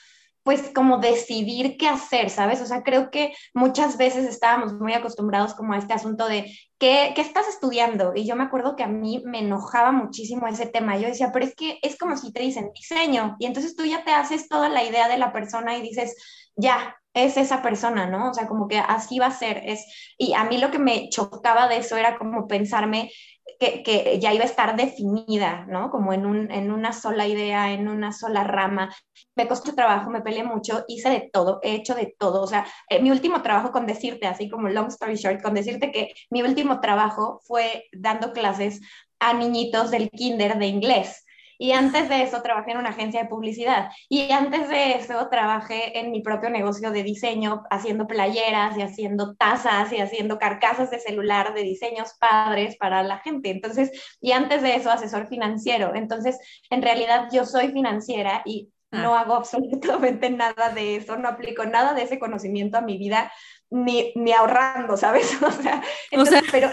pues 0.42 0.70
como 0.74 0.98
decidir 0.98 1.76
qué 1.76 1.88
hacer, 1.88 2.30
¿sabes? 2.30 2.60
O 2.60 2.66
sea, 2.66 2.82
creo 2.82 3.10
que 3.10 3.32
muchas 3.54 3.96
veces 3.96 4.26
estábamos 4.26 4.72
muy 4.74 4.92
acostumbrados 4.92 5.54
como 5.54 5.72
a 5.72 5.78
este 5.78 5.92
asunto 5.92 6.26
de 6.26 6.52
¿qué, 6.78 7.12
¿qué, 7.14 7.20
estás 7.20 7.48
estudiando? 7.48 8.12
Y 8.14 8.26
yo 8.26 8.34
me 8.34 8.44
acuerdo 8.44 8.74
que 8.74 8.82
a 8.82 8.88
mí 8.88 9.22
me 9.24 9.38
enojaba 9.38 9.92
muchísimo 9.92 10.46
ese 10.48 10.66
tema. 10.66 10.98
Yo 10.98 11.08
decía, 11.08 11.30
pero 11.32 11.44
es 11.44 11.54
que 11.54 11.78
es 11.82 11.96
como 11.96 12.16
si 12.16 12.32
te 12.32 12.40
dicen 12.42 12.70
diseño 12.74 13.36
y 13.38 13.46
entonces 13.46 13.76
tú 13.76 13.84
ya 13.84 14.04
te 14.04 14.12
haces 14.12 14.48
toda 14.48 14.68
la 14.68 14.82
idea 14.82 15.08
de 15.08 15.18
la 15.18 15.32
persona 15.32 15.76
y 15.76 15.82
dices, 15.82 16.16
ya, 16.56 16.96
es 17.14 17.36
esa 17.36 17.62
persona, 17.62 18.06
¿no? 18.06 18.30
O 18.30 18.34
sea, 18.34 18.48
como 18.48 18.68
que 18.68 18.78
así 18.78 19.18
va 19.18 19.26
a 19.26 19.30
ser. 19.30 19.62
Es, 19.64 20.14
y 20.18 20.32
a 20.34 20.44
mí 20.44 20.58
lo 20.58 20.70
que 20.70 20.78
me 20.78 21.08
chocaba 21.10 21.68
de 21.68 21.78
eso 21.78 21.96
era 21.96 22.16
como 22.16 22.46
pensarme 22.46 23.10
que, 23.58 24.18
ya 24.20 24.32
iba 24.32 24.44
a 24.44 24.46
estar 24.46 24.76
definida, 24.76 25.66
¿no? 25.68 25.90
Como 25.90 26.12
en, 26.12 26.26
un, 26.26 26.50
en 26.50 26.70
una 26.70 26.92
sola 26.92 27.26
idea, 27.26 27.72
en 27.72 27.88
una 27.88 28.12
sola 28.12 28.44
rama. 28.44 28.94
Me 29.34 29.48
costó 29.48 29.74
trabajo, 29.74 30.10
me 30.10 30.20
peleé 30.20 30.44
mucho, 30.44 30.84
hice 30.88 31.10
de 31.10 31.30
todo, 31.32 31.60
he 31.62 31.74
hecho 31.74 31.94
de 31.94 32.14
todo. 32.18 32.42
O 32.42 32.46
sea, 32.46 32.66
eh, 32.88 33.00
mi 33.02 33.10
último 33.10 33.42
trabajo 33.42 33.72
con 33.72 33.86
decirte, 33.86 34.26
así 34.26 34.48
como 34.48 34.68
long 34.68 34.88
story 34.88 35.16
short, 35.16 35.42
con 35.42 35.54
decirte 35.54 35.92
que 35.92 36.12
mi 36.30 36.42
último 36.42 36.80
trabajo 36.80 37.40
fue 37.44 37.84
dando 37.92 38.32
clases 38.32 38.80
a 39.20 39.32
niñitos 39.34 39.90
del 39.90 40.10
kinder 40.10 40.58
de 40.58 40.66
inglés. 40.66 41.24
Y 41.62 41.70
antes 41.70 42.08
de 42.08 42.24
eso 42.24 42.42
trabajé 42.42 42.72
en 42.72 42.78
una 42.78 42.88
agencia 42.88 43.22
de 43.22 43.28
publicidad. 43.28 43.92
Y 44.08 44.32
antes 44.32 44.68
de 44.68 44.96
eso 44.96 45.28
trabajé 45.30 45.96
en 45.96 46.10
mi 46.10 46.20
propio 46.20 46.50
negocio 46.50 46.90
de 46.90 47.04
diseño, 47.04 47.62
haciendo 47.70 48.08
playeras 48.08 48.76
y 48.76 48.82
haciendo 48.82 49.36
tazas 49.36 49.92
y 49.92 50.00
haciendo 50.00 50.40
carcasas 50.40 50.90
de 50.90 50.98
celular 50.98 51.54
de 51.54 51.62
diseños 51.62 52.14
padres 52.18 52.76
para 52.78 53.04
la 53.04 53.20
gente. 53.20 53.50
Entonces, 53.50 53.92
y 54.20 54.32
antes 54.32 54.60
de 54.60 54.74
eso, 54.74 54.90
asesor 54.90 55.28
financiero. 55.28 55.94
Entonces, 55.94 56.36
en 56.68 56.82
realidad 56.82 57.28
yo 57.32 57.44
soy 57.44 57.68
financiera 57.70 58.42
y 58.44 58.72
no 58.90 59.14
ah. 59.14 59.20
hago 59.20 59.34
absolutamente 59.36 60.30
nada 60.30 60.70
de 60.70 60.96
eso, 60.96 61.16
no 61.16 61.28
aplico 61.28 61.64
nada 61.64 61.94
de 61.94 62.02
ese 62.02 62.18
conocimiento 62.18 62.76
a 62.76 62.80
mi 62.80 62.98
vida, 62.98 63.30
ni, 63.70 64.12
ni 64.16 64.32
ahorrando, 64.32 64.96
¿sabes? 64.96 65.30
O 65.40 65.52
sea, 65.52 65.80
entonces, 66.10 66.42
pero 66.50 66.70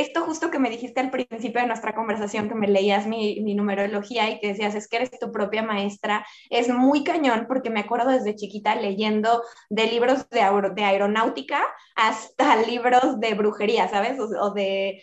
esto 0.00 0.22
justo 0.22 0.50
que 0.50 0.58
me 0.58 0.70
dijiste 0.70 1.00
al 1.00 1.10
principio 1.10 1.60
de 1.60 1.66
nuestra 1.66 1.94
conversación, 1.94 2.48
que 2.48 2.54
me 2.54 2.68
leías 2.68 3.06
mi, 3.06 3.40
numerología 3.54 4.30
y 4.30 4.40
que 4.40 4.48
decías, 4.48 4.74
es 4.74 4.88
que 4.88 4.96
eres 4.96 5.18
tu 5.18 5.30
propia 5.32 5.62
maestra, 5.62 6.26
es 6.48 6.68
muy 6.68 7.04
cañón 7.04 7.46
porque 7.48 7.70
me 7.70 7.80
acuerdo 7.80 8.10
desde 8.10 8.36
chiquita 8.36 8.74
leyendo 8.74 9.42
de 9.68 9.86
libros 9.86 10.28
de 10.30 10.84
aeronáutica 10.84 11.62
hasta 11.96 12.56
libros 12.66 13.20
de 13.20 13.34
brujería, 13.34 13.88
¿sabes? 13.88 14.18
o 14.18 14.50
de 14.50 15.02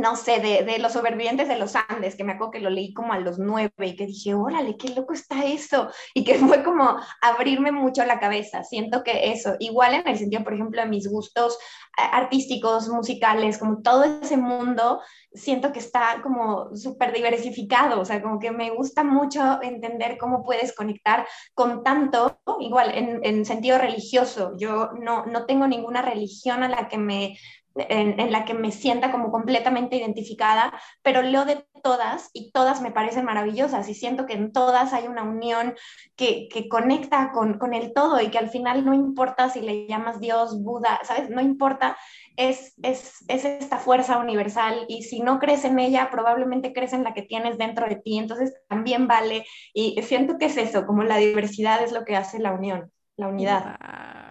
no 0.00 0.16
sé, 0.16 0.40
de, 0.40 0.64
de, 0.64 0.78
los 0.78 0.92
sobrevivientes 0.92 1.46
de 1.46 1.58
los 1.58 1.74
Andes, 1.76 2.16
que 2.16 2.24
me 2.24 2.32
acuerdo 2.32 2.52
que 2.52 2.60
lo 2.60 2.70
leí 2.70 2.94
como 2.94 3.12
a 3.12 3.18
los 3.18 3.38
nueve 3.38 3.70
y 3.78 3.96
que 3.96 4.06
dije, 4.06 4.34
órale, 4.34 4.76
qué 4.76 4.88
loco 4.88 5.12
está 5.12 5.44
eso. 5.44 5.90
Y 6.14 6.24
que 6.24 6.34
fue 6.38 6.64
como 6.64 6.96
abrirme 7.20 7.70
mucho 7.70 8.04
la 8.04 8.18
cabeza. 8.18 8.64
Siento 8.64 9.04
que 9.04 9.32
eso, 9.32 9.54
igual 9.60 9.94
en 9.94 10.08
el 10.08 10.18
sentido, 10.18 10.42
por 10.42 10.54
ejemplo, 10.54 10.80
de 10.80 10.88
mis 10.88 11.08
gustos 11.08 11.58
eh, 11.98 12.02
artísticos, 12.12 12.88
musicales, 12.88 13.58
como 13.58 13.82
todo 13.82 14.04
ese 14.04 14.36
mundo, 14.36 15.00
siento 15.32 15.72
que 15.72 15.78
está 15.78 16.20
como 16.22 16.74
súper 16.74 17.12
diversificado. 17.12 18.00
O 18.00 18.04
sea, 18.04 18.22
como 18.22 18.38
que 18.38 18.50
me 18.50 18.70
gusta 18.70 19.04
mucho 19.04 19.62
entender 19.62 20.16
cómo 20.18 20.44
puedes 20.44 20.74
conectar 20.74 21.26
con 21.54 21.82
tanto, 21.82 22.40
igual 22.60 22.92
en, 22.94 23.20
en 23.22 23.44
sentido 23.44 23.78
religioso. 23.78 24.54
Yo 24.56 24.90
no, 24.98 25.26
no 25.26 25.44
tengo 25.44 25.66
ninguna 25.66 26.02
religión 26.02 26.62
a 26.62 26.68
la 26.68 26.88
que 26.88 26.98
me 26.98 27.36
en, 27.76 28.32
la 28.32 28.44
que 28.44 28.54
me 28.54 28.72
sienta 28.72 29.10
como 29.10 29.30
completamente 29.30 29.96
identificada, 29.96 30.72
pero 31.02 31.22
leo 31.22 31.44
de 31.44 31.64
todas 31.82 32.30
y 32.32 32.50
todas 32.52 32.82
me 32.82 32.90
parecen 32.90 33.24
maravillosas 33.24 33.88
y 33.88 33.94
siento 33.94 34.26
que 34.26 34.34
en 34.34 34.52
todas 34.52 34.92
hay 34.92 35.06
una 35.06 35.22
unión 35.22 35.74
que, 36.16 36.48
que 36.52 36.68
conecta 36.68 37.30
con, 37.32 37.58
con, 37.58 37.72
el 37.72 37.92
todo 37.94 38.20
y 38.20 38.28
que 38.28 38.38
al 38.38 38.50
final 38.50 38.84
no 38.84 38.92
importa 38.92 39.48
si 39.48 39.60
le 39.60 39.86
llamas 39.86 40.20
Dios, 40.20 40.62
Buda, 40.62 41.00
¿sabes? 41.04 41.30
No 41.30 41.40
importa, 41.40 41.96
es, 42.36 42.74
es, 42.82 43.24
es 43.28 43.44
esta 43.44 43.78
fuerza 43.78 44.18
universal 44.18 44.84
y 44.88 45.04
si 45.04 45.20
no 45.20 45.38
crees 45.38 45.64
en 45.64 45.78
ella, 45.78 46.10
probablemente 46.10 46.72
crees 46.72 46.92
en 46.92 47.04
la 47.04 47.14
que 47.14 47.22
tienes 47.22 47.56
dentro 47.56 47.88
de 47.88 47.96
ti, 47.96 48.18
entonces 48.18 48.54
también 48.68 49.06
vale 49.06 49.46
y 49.72 50.00
siento 50.02 50.38
que 50.38 50.46
es 50.46 50.56
eso, 50.56 50.86
como 50.86 51.02
la 51.04 51.16
diversidad 51.16 51.82
es 51.82 51.92
lo 51.92 52.04
que 52.04 52.16
hace 52.16 52.38
la 52.38 52.52
unión, 52.52 52.90
la 53.16 53.28
unidad. 53.28 54.29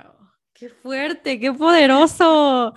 Qué 0.60 0.68
fuerte, 0.68 1.40
qué 1.40 1.54
poderoso, 1.54 2.74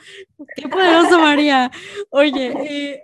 qué 0.54 0.68
poderoso 0.68 1.18
María. 1.18 1.68
Oye, 2.10 2.54
eh, 2.64 3.02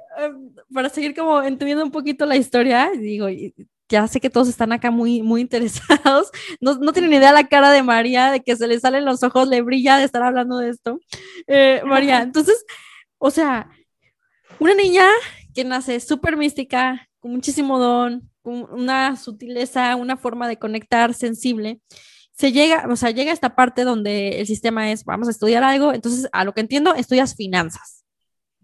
para 0.73 0.89
seguir 0.89 1.17
como 1.17 1.43
entendiendo 1.43 1.83
un 1.83 1.91
poquito 1.91 2.25
la 2.27 2.37
historia, 2.37 2.89
digo, 2.97 3.27
ya 3.89 4.07
sé 4.07 4.21
que 4.21 4.31
todos 4.31 4.49
están 4.49 4.71
acá 4.71 4.93
muy, 4.93 5.21
muy 5.21 5.41
interesados. 5.41 6.31
No, 6.61 6.75
no 6.77 6.93
tienen 6.93 7.13
idea 7.13 7.33
la 7.33 7.49
cara 7.49 7.73
de 7.73 7.83
María, 7.83 8.31
de 8.31 8.41
que 8.41 8.55
se 8.55 8.69
le 8.69 8.79
salen 8.79 9.05
los 9.05 9.25
ojos, 9.25 9.49
le 9.49 9.63
brilla 9.63 9.97
de 9.97 10.05
estar 10.05 10.23
hablando 10.23 10.59
de 10.59 10.71
esto. 10.71 11.01
Eh, 11.49 11.83
María, 11.85 12.23
entonces, 12.23 12.65
o 13.19 13.33
sea, 13.33 13.69
una 14.61 14.75
niña 14.75 15.09
que 15.55 15.65
nace 15.65 15.99
súper 15.99 16.37
mística, 16.37 17.09
con 17.19 17.33
muchísimo 17.33 17.81
don, 17.81 18.31
con 18.43 18.63
una 18.73 19.17
sutileza, 19.17 19.97
una 19.97 20.17
forma 20.17 20.47
de 20.47 20.57
conectar 20.57 21.15
sensible 21.15 21.81
se 22.39 22.53
llega, 22.53 22.87
o 22.89 22.95
sea, 22.95 23.11
llega 23.11 23.33
a 23.33 23.35
esta 23.35 23.57
parte 23.57 23.83
donde 23.83 24.41
el 24.41 24.47
sistema 24.47 24.93
es, 24.93 25.05
vamos 25.05 25.27
a 25.27 25.33
estudiar 25.33 25.65
algo, 25.65 25.93
entonces, 25.93 26.29
a 26.33 26.45
lo 26.45 26.55
que 26.55 26.61
entiendo, 26.61 26.95
estudias 26.95 27.35
finanzas, 27.35 28.05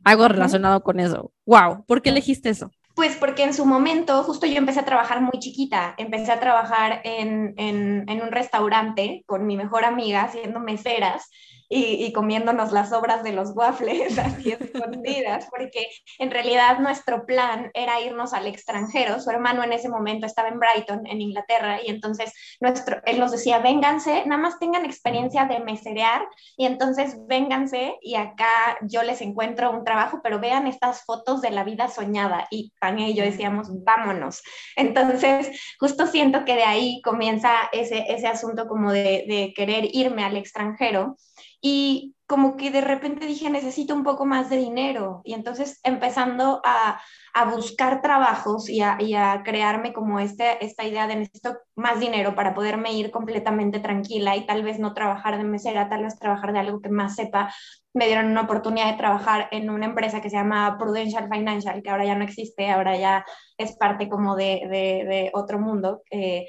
algo 0.04 0.28
relacionado 0.28 0.84
con 0.84 1.00
eso. 1.00 1.32
Wow, 1.44 1.84
¿por 1.84 2.00
qué 2.00 2.10
elegiste 2.10 2.50
eso? 2.50 2.70
Pues 2.94 3.16
porque 3.16 3.42
en 3.42 3.52
su 3.52 3.66
momento, 3.66 4.22
justo 4.22 4.46
yo 4.46 4.58
empecé 4.58 4.78
a 4.78 4.84
trabajar 4.84 5.20
muy 5.20 5.40
chiquita, 5.40 5.96
empecé 5.98 6.30
a 6.30 6.38
trabajar 6.38 7.00
en, 7.02 7.54
en, 7.56 8.08
en 8.08 8.22
un 8.22 8.30
restaurante 8.30 9.24
con 9.26 9.44
mi 9.44 9.56
mejor 9.56 9.84
amiga 9.84 10.22
haciendo 10.22 10.60
meseras 10.60 11.28
y, 11.68 12.12
comiéndonos 12.12 12.72
las 12.72 12.92
obras 12.92 13.22
de 13.22 13.32
los 13.32 13.50
waffles 13.54 14.18
así 14.18 14.52
escondidas, 14.52 15.48
porque 15.50 15.88
en 16.18 16.30
realidad 16.30 16.78
nuestro 16.78 17.24
plan 17.26 17.70
era 17.74 18.00
irnos 18.00 18.32
al 18.32 18.46
extranjero. 18.46 19.20
Su 19.20 19.30
hermano 19.30 19.62
en 19.62 19.72
ese 19.72 19.88
momento 19.88 20.26
estaba 20.26 20.48
en 20.48 20.58
Brighton, 20.58 21.06
en 21.06 21.20
Inglaterra, 21.20 21.80
y 21.82 21.90
entonces 21.90 22.32
nuestro, 22.60 23.00
él 23.06 23.18
nos 23.18 23.32
decía, 23.32 23.58
vénganse, 23.58 24.24
nada 24.26 24.40
más 24.40 24.58
tengan 24.58 24.84
experiencia 24.84 25.46
de 25.46 25.60
meserear, 25.60 26.26
y 26.56 26.66
entonces 26.66 27.16
vénganse 27.26 27.96
y 28.00 28.16
acá 28.16 28.78
yo 28.82 29.02
les 29.02 29.20
encuentro 29.20 29.70
un 29.70 29.84
trabajo, 29.84 30.20
pero 30.22 30.38
vean 30.38 30.66
estas 30.66 31.04
fotos 31.04 31.40
de 31.40 31.50
la 31.50 31.64
vida 31.64 31.88
soñada. 31.88 32.46
Y 32.50 32.72
Tania 32.80 33.08
y 33.08 33.14
yo 33.14 33.24
decíamos, 33.24 33.68
vámonos. 33.84 34.42
Entonces, 34.76 35.50
justo 35.78 36.06
siento 36.06 36.44
que 36.44 36.54
de 36.54 36.64
ahí 36.64 37.00
comienza 37.02 37.50
ese, 37.72 38.04
ese 38.08 38.26
asunto 38.26 38.66
como 38.66 38.92
de, 38.92 39.24
de 39.26 39.52
querer 39.56 39.88
irme 39.92 40.24
al 40.24 40.36
extranjero 40.36 41.16
y 41.66 42.14
como 42.26 42.58
que 42.58 42.70
de 42.70 42.82
repente 42.82 43.24
dije, 43.24 43.48
necesito 43.48 43.94
un 43.94 44.04
poco 44.04 44.26
más 44.26 44.50
de 44.50 44.58
dinero. 44.58 45.22
Y 45.24 45.32
entonces 45.32 45.80
empezando 45.82 46.60
a, 46.62 47.00
a 47.32 47.44
buscar 47.46 48.02
trabajos 48.02 48.68
y 48.68 48.82
a, 48.82 48.98
a, 48.98 49.42
crearme 49.42 49.94
como 49.94 50.20
este, 50.20 50.62
esta 50.62 50.84
idea 50.84 51.06
de 51.06 51.16
necesito 51.16 51.56
más 51.74 52.00
dinero 52.00 52.34
para 52.34 52.52
poderme 52.52 52.92
ir 52.92 53.10
completamente 53.10 53.80
tranquila 53.80 54.36
y 54.36 54.44
tal 54.44 54.62
vez 54.62 54.78
no 54.78 54.92
trabajar 54.92 55.38
de 55.38 55.44
mesera, 55.44 55.88
tal 55.88 56.02
vez 56.02 56.18
trabajar 56.18 56.52
de 56.52 56.58
algo 56.58 56.82
que 56.82 56.90
más 56.90 57.14
sepa. 57.14 57.50
Me 57.94 58.08
dieron 58.08 58.26
una 58.26 58.42
oportunidad 58.42 58.90
de 58.90 58.98
trabajar 58.98 59.48
en 59.50 59.70
una 59.70 59.86
empresa 59.86 60.20
que 60.20 60.28
se 60.28 60.36
llama 60.36 60.76
Prudential 60.78 61.30
Financial, 61.30 61.82
que 61.82 61.88
ahora 61.88 62.04
ya 62.04 62.14
no 62.14 62.24
existe, 62.24 62.70
ahora 62.70 62.98
ya 62.98 63.24
es 63.56 63.74
parte 63.78 64.10
como 64.10 64.36
de, 64.36 64.66
de, 64.68 65.30
otro 65.32 65.58
mundo. 65.58 66.02
Eh, 66.10 66.46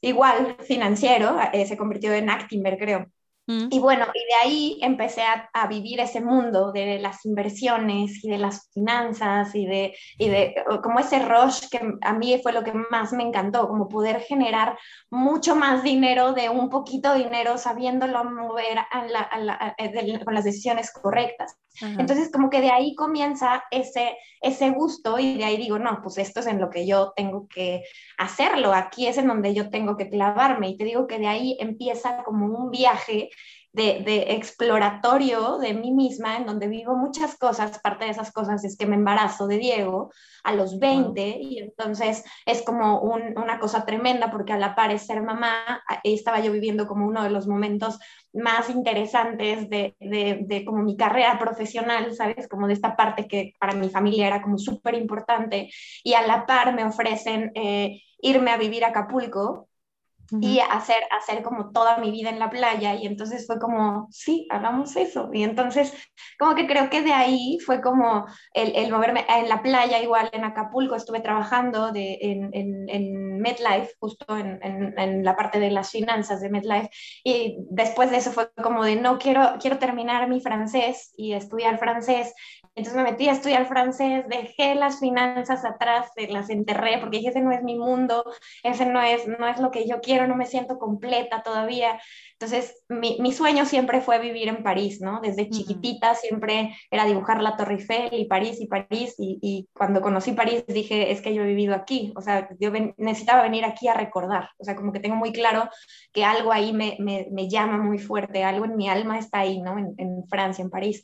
igual 0.00 0.56
financiero, 0.66 1.38
eh, 1.52 1.66
se 1.66 1.76
convirtió 1.76 2.12
en 2.14 2.30
Actimber, 2.30 2.76
creo. 2.76 3.06
Y 3.46 3.80
bueno, 3.80 4.06
y 4.14 4.18
de 4.18 4.34
ahí 4.44 4.78
empecé 4.80 5.22
a, 5.22 5.50
a, 5.52 5.66
vivir 5.66 5.98
ese 5.98 6.20
mundo 6.20 6.70
de 6.70 7.00
las 7.00 7.24
inversiones 7.24 8.24
y 8.24 8.30
de 8.30 8.38
las 8.38 8.70
finanzas 8.72 9.52
y 9.56 9.66
de, 9.66 9.96
y 10.18 10.28
de 10.28 10.54
como 10.82 11.00
ese 11.00 11.18
rush 11.18 11.68
que 11.68 11.80
a 12.00 12.12
mí 12.12 12.38
fue 12.42 12.52
lo 12.52 12.62
que 12.62 12.72
más 12.72 13.12
me 13.12 13.24
encantó, 13.24 13.66
como 13.66 13.88
poder 13.88 14.20
generar 14.20 14.78
mucho 15.10 15.56
más 15.56 15.82
dinero 15.82 16.32
de 16.32 16.48
un 16.48 16.70
poquito 16.70 17.12
de 17.12 17.24
dinero 17.24 17.58
sabiéndolo 17.58 18.22
mover 18.24 18.78
a 18.78 19.06
la, 19.06 19.20
a 19.20 19.38
la, 19.40 19.76
con 20.24 20.34
las 20.34 20.44
decisiones 20.44 20.92
correctas. 20.92 21.56
Entonces, 21.80 22.30
como 22.30 22.50
que 22.50 22.60
de 22.60 22.70
ahí 22.70 22.94
comienza 22.94 23.64
ese, 23.70 24.16
ese 24.42 24.70
gusto 24.70 25.18
y 25.18 25.38
de 25.38 25.44
ahí 25.44 25.56
digo, 25.56 25.78
no, 25.78 26.00
pues 26.02 26.18
esto 26.18 26.40
es 26.40 26.46
en 26.46 26.60
lo 26.60 26.68
que 26.68 26.86
yo 26.86 27.12
tengo 27.16 27.46
que 27.48 27.84
hacerlo, 28.18 28.74
aquí 28.74 29.06
es 29.06 29.16
en 29.18 29.28
donde 29.28 29.54
yo 29.54 29.70
tengo 29.70 29.96
que 29.96 30.10
clavarme 30.10 30.68
y 30.68 30.76
te 30.76 30.84
digo 30.84 31.06
que 31.06 31.18
de 31.18 31.28
ahí 31.28 31.56
empieza 31.60 32.22
como 32.24 32.46
un 32.46 32.70
viaje 32.70 33.30
de, 33.72 34.34
exploratorio 34.34 35.58
de 35.58 35.74
mí 35.74 35.92
misma, 35.92 36.36
en 36.36 36.46
donde 36.46 36.66
vivo 36.66 36.96
muchas 36.96 37.36
cosas. 37.36 37.78
Parte 37.78 38.04
de 38.04 38.10
esas 38.10 38.32
cosas 38.32 38.64
es 38.64 38.76
que 38.76 38.86
me 38.86 38.96
embarazo 38.96 39.46
de 39.46 39.58
Diego 39.58 40.10
a 40.42 40.52
los 40.52 40.78
20 40.78 41.38
y 41.40 41.58
entonces 41.58 42.24
es 42.46 42.62
como 42.62 43.00
una 43.00 43.58
cosa 43.58 43.84
tremenda 43.84 44.30
porque 44.30 44.52
a 44.52 44.58
la 44.58 44.74
par 44.74 44.90
es 44.90 45.06
ser 45.06 45.22
mamá, 45.22 45.82
estaba 46.02 46.40
yo 46.40 46.52
viviendo 46.52 46.86
como 46.86 47.06
uno 47.06 47.22
de 47.22 47.30
los 47.30 47.46
momentos 47.46 47.98
más 48.32 48.70
interesantes 48.70 49.68
de, 49.68 49.96
de, 50.00 50.64
como 50.64 50.82
mi 50.82 50.96
carrera 50.96 51.38
profesional, 51.38 52.14
¿sabes? 52.14 52.48
Como 52.48 52.66
de 52.66 52.72
esta 52.72 52.96
parte 52.96 53.28
que 53.28 53.54
para 53.58 53.74
mi 53.74 53.88
familia 53.88 54.26
era 54.26 54.42
como 54.42 54.58
súper 54.58 54.94
importante 54.94 55.70
y 56.02 56.14
a 56.14 56.26
la 56.26 56.46
par 56.46 56.74
me 56.74 56.84
ofrecen 56.84 57.52
eh, 57.54 58.02
irme 58.20 58.50
a 58.50 58.56
vivir 58.56 58.84
a 58.84 58.88
Acapulco 58.88 59.69
y 60.40 60.60
hacer, 60.60 61.02
hacer 61.10 61.42
como 61.42 61.70
toda 61.72 61.98
mi 61.98 62.10
vida 62.10 62.30
en 62.30 62.38
la 62.38 62.50
playa. 62.50 62.94
Y 62.94 63.06
entonces 63.06 63.46
fue 63.46 63.58
como, 63.58 64.08
sí, 64.10 64.46
hagamos 64.50 64.96
eso. 64.96 65.30
Y 65.32 65.42
entonces, 65.42 65.92
como 66.38 66.54
que 66.54 66.66
creo 66.66 66.90
que 66.90 67.02
de 67.02 67.12
ahí 67.12 67.58
fue 67.64 67.80
como 67.80 68.26
el, 68.54 68.74
el 68.76 68.90
moverme 68.90 69.24
en 69.28 69.48
la 69.48 69.62
playa, 69.62 70.02
igual 70.02 70.30
en 70.32 70.44
Acapulco, 70.44 70.94
estuve 70.94 71.20
trabajando 71.20 71.92
de, 71.92 72.18
en, 72.20 72.50
en, 72.52 72.88
en 72.88 73.40
MedLife, 73.40 73.94
justo 73.98 74.36
en, 74.36 74.60
en, 74.62 75.24
la 75.24 75.36
parte 75.36 75.58
de 75.58 75.70
las 75.70 75.90
finanzas 75.90 76.40
de 76.40 76.50
MedLife. 76.50 76.90
Y 77.24 77.56
después 77.70 78.10
de 78.10 78.18
eso 78.18 78.30
fue 78.30 78.50
como 78.62 78.84
de, 78.84 78.96
no, 78.96 79.18
quiero, 79.18 79.56
quiero 79.60 79.78
terminar 79.78 80.28
mi 80.28 80.40
francés 80.40 81.12
y 81.16 81.32
estudiar 81.32 81.78
francés. 81.78 82.34
Entonces 82.76 83.02
me 83.02 83.10
metí 83.10 83.28
a 83.28 83.32
estudiar 83.32 83.66
francés, 83.66 84.24
dejé 84.28 84.76
las 84.76 85.00
finanzas 85.00 85.64
atrás, 85.64 86.08
las 86.28 86.48
enterré 86.50 86.98
porque 86.98 87.18
dije, 87.18 87.30
ese 87.30 87.40
no 87.40 87.50
es 87.50 87.62
mi 87.62 87.76
mundo, 87.76 88.24
ese 88.62 88.86
no 88.86 89.02
es, 89.02 89.26
no 89.26 89.46
es 89.48 89.58
lo 89.58 89.70
que 89.70 89.88
yo 89.88 90.00
quiero, 90.00 90.28
no 90.28 90.36
me 90.36 90.46
siento 90.46 90.78
completa 90.78 91.42
todavía. 91.42 92.00
Entonces 92.32 92.82
mi, 92.88 93.18
mi 93.20 93.32
sueño 93.32 93.66
siempre 93.66 94.00
fue 94.00 94.18
vivir 94.20 94.48
en 94.48 94.62
París, 94.62 95.00
¿no? 95.00 95.20
Desde 95.20 95.50
chiquitita 95.50 96.14
siempre 96.14 96.74
era 96.90 97.04
dibujar 97.04 97.42
la 97.42 97.56
Torre 97.56 97.74
Eiffel 97.74 98.08
y 98.12 98.26
París 98.26 98.60
y 98.60 98.66
París 98.66 99.14
y, 99.18 99.38
y, 99.42 99.68
cuando 99.74 100.00
conocí 100.00 100.32
París 100.32 100.64
dije, 100.66 101.10
es 101.10 101.20
que 101.20 101.34
yo 101.34 101.42
he 101.42 101.46
vivido 101.46 101.74
aquí, 101.74 102.12
o 102.16 102.22
sea, 102.22 102.48
yo 102.60 102.70
necesitaba 102.96 103.42
venir 103.42 103.64
aquí 103.64 103.88
a 103.88 103.94
recordar, 103.94 104.50
o 104.58 104.64
sea, 104.64 104.76
como 104.76 104.92
que 104.92 105.00
tengo 105.00 105.16
muy 105.16 105.32
claro 105.32 105.68
que 106.12 106.24
algo 106.24 106.52
ahí 106.52 106.72
me, 106.72 106.96
me, 107.00 107.26
me 107.32 107.48
llama 107.48 107.78
muy 107.78 107.98
fuerte, 107.98 108.44
algo 108.44 108.64
en 108.64 108.76
mi 108.76 108.88
alma 108.88 109.18
está 109.18 109.40
ahí, 109.40 109.60
¿no? 109.60 109.76
En, 109.78 109.94
en 109.98 110.26
Francia, 110.28 110.62
en 110.62 110.70
París. 110.70 111.02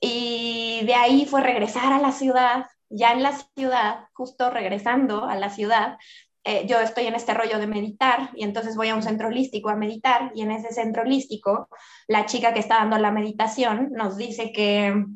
Y 0.00 0.84
de 0.84 0.94
ahí 0.94 1.26
fue 1.26 1.40
regresar 1.42 1.92
a 1.92 1.98
la 1.98 2.12
ciudad, 2.12 2.66
ya 2.88 3.12
en 3.12 3.22
la 3.22 3.32
ciudad, 3.56 4.06
justo 4.12 4.50
regresando 4.50 5.24
a 5.24 5.34
la 5.36 5.50
ciudad, 5.50 5.96
eh, 6.48 6.64
yo 6.68 6.78
estoy 6.78 7.06
en 7.06 7.16
este 7.16 7.34
rollo 7.34 7.58
de 7.58 7.66
meditar 7.66 8.30
y 8.36 8.44
entonces 8.44 8.76
voy 8.76 8.88
a 8.88 8.94
un 8.94 9.02
centro 9.02 9.26
holístico 9.26 9.68
a 9.68 9.74
meditar 9.74 10.30
y 10.32 10.42
en 10.42 10.52
ese 10.52 10.72
centro 10.72 11.02
holístico 11.02 11.68
la 12.06 12.24
chica 12.26 12.54
que 12.54 12.60
está 12.60 12.76
dando 12.76 12.98
la 12.98 13.10
meditación 13.10 13.90
nos 13.90 14.16
dice 14.16 14.52
que, 14.52 15.06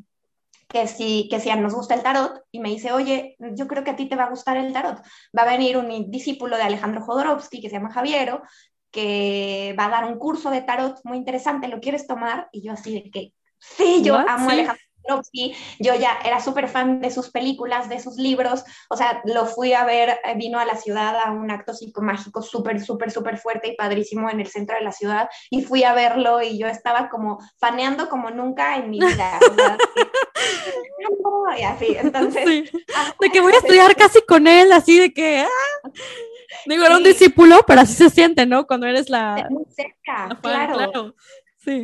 que 0.67 0.89
si, 0.89 1.29
que 1.31 1.39
si 1.39 1.55
nos 1.55 1.73
gusta 1.73 1.95
el 1.95 2.03
tarot 2.03 2.43
y 2.51 2.59
me 2.59 2.71
dice, 2.71 2.91
oye, 2.91 3.37
yo 3.39 3.69
creo 3.69 3.85
que 3.85 3.93
a 3.93 3.97
ti 3.97 4.09
te 4.09 4.17
va 4.17 4.25
a 4.25 4.31
gustar 4.31 4.57
el 4.57 4.73
tarot. 4.73 5.01
Va 5.37 5.43
a 5.43 5.57
venir 5.57 5.77
un 5.77 6.11
discípulo 6.11 6.57
de 6.57 6.65
Alejandro 6.65 7.03
Jodorowsky 7.03 7.61
que 7.61 7.69
se 7.69 7.77
llama 7.77 7.93
Javiero, 7.93 8.43
que 8.91 9.73
va 9.79 9.87
a 9.87 9.91
dar 9.91 10.05
un 10.07 10.19
curso 10.19 10.51
de 10.51 10.63
tarot 10.63 10.99
muy 11.05 11.17
interesante, 11.17 11.69
¿lo 11.69 11.79
quieres 11.79 12.09
tomar? 12.09 12.49
Y 12.51 12.63
yo 12.63 12.73
así 12.73 12.93
de 12.93 13.09
que, 13.09 13.35
Sí, 13.61 14.03
yo 14.03 14.17
amo 14.17 14.49
a 14.49 14.53
Alejandro 14.53 14.85
Jodorowsky, 15.03 15.55
yo 15.79 15.95
ya 15.95 16.19
era 16.25 16.41
súper 16.41 16.69
fan 16.69 17.01
de 17.01 17.11
sus 17.11 17.31
películas, 17.31 17.89
de 17.89 18.01
sus 18.01 18.17
libros, 18.17 18.65
o 18.89 18.97
sea, 18.97 19.23
lo 19.25 19.47
fui 19.47 19.73
a 19.73 19.85
ver, 19.85 20.21
eh, 20.25 20.35
vino 20.37 20.59
a 20.59 20.65
la 20.65 20.77
ciudad 20.77 21.17
a 21.25 21.31
un 21.31 21.51
acto 21.51 21.73
psicomágico 21.75 22.43
súper, 22.43 22.81
súper, 22.81 23.11
súper 23.11 23.39
fuerte 23.39 23.69
y 23.69 23.77
padrísimo 23.77 24.31
en 24.31 24.41
el 24.41 24.47
centro 24.47 24.77
de 24.77 24.83
la 24.83 24.93
ciudad, 24.93 25.29
y 25.51 25.63
fui 25.63 25.85
a 25.85 25.95
verlo 25.95 26.43
y 26.43 26.59
yo 26.59 26.67
estaba 26.67 27.09
como 27.09 27.39
faneando 27.59 28.09
como 28.09 28.31
nunca 28.31 28.77
en 28.77 28.91
mi 28.91 28.99
vida. 28.99 29.39
y 31.59 31.63
así, 31.63 31.97
entonces... 31.99 32.71
De 33.21 33.31
que 33.31 33.41
voy 33.41 33.53
a 33.53 33.59
estudiar 33.59 33.97
casi 33.97 34.21
con 34.23 34.47
él, 34.47 34.73
así 34.73 34.99
de 34.99 35.13
que... 35.13 35.41
Ah, 35.41 35.91
digo, 36.67 36.85
era 36.85 36.97
un 36.97 37.03
discípulo, 37.03 37.61
pero 37.67 37.81
así 37.81 37.95
se 37.95 38.11
siente, 38.11 38.47
¿no? 38.47 38.67
Cuando 38.67 38.87
eres 38.87 39.09
la... 39.09 39.47
Muy 39.51 39.65
cerca, 39.75 40.39
claro. 40.41 40.75
claro. 40.75 41.15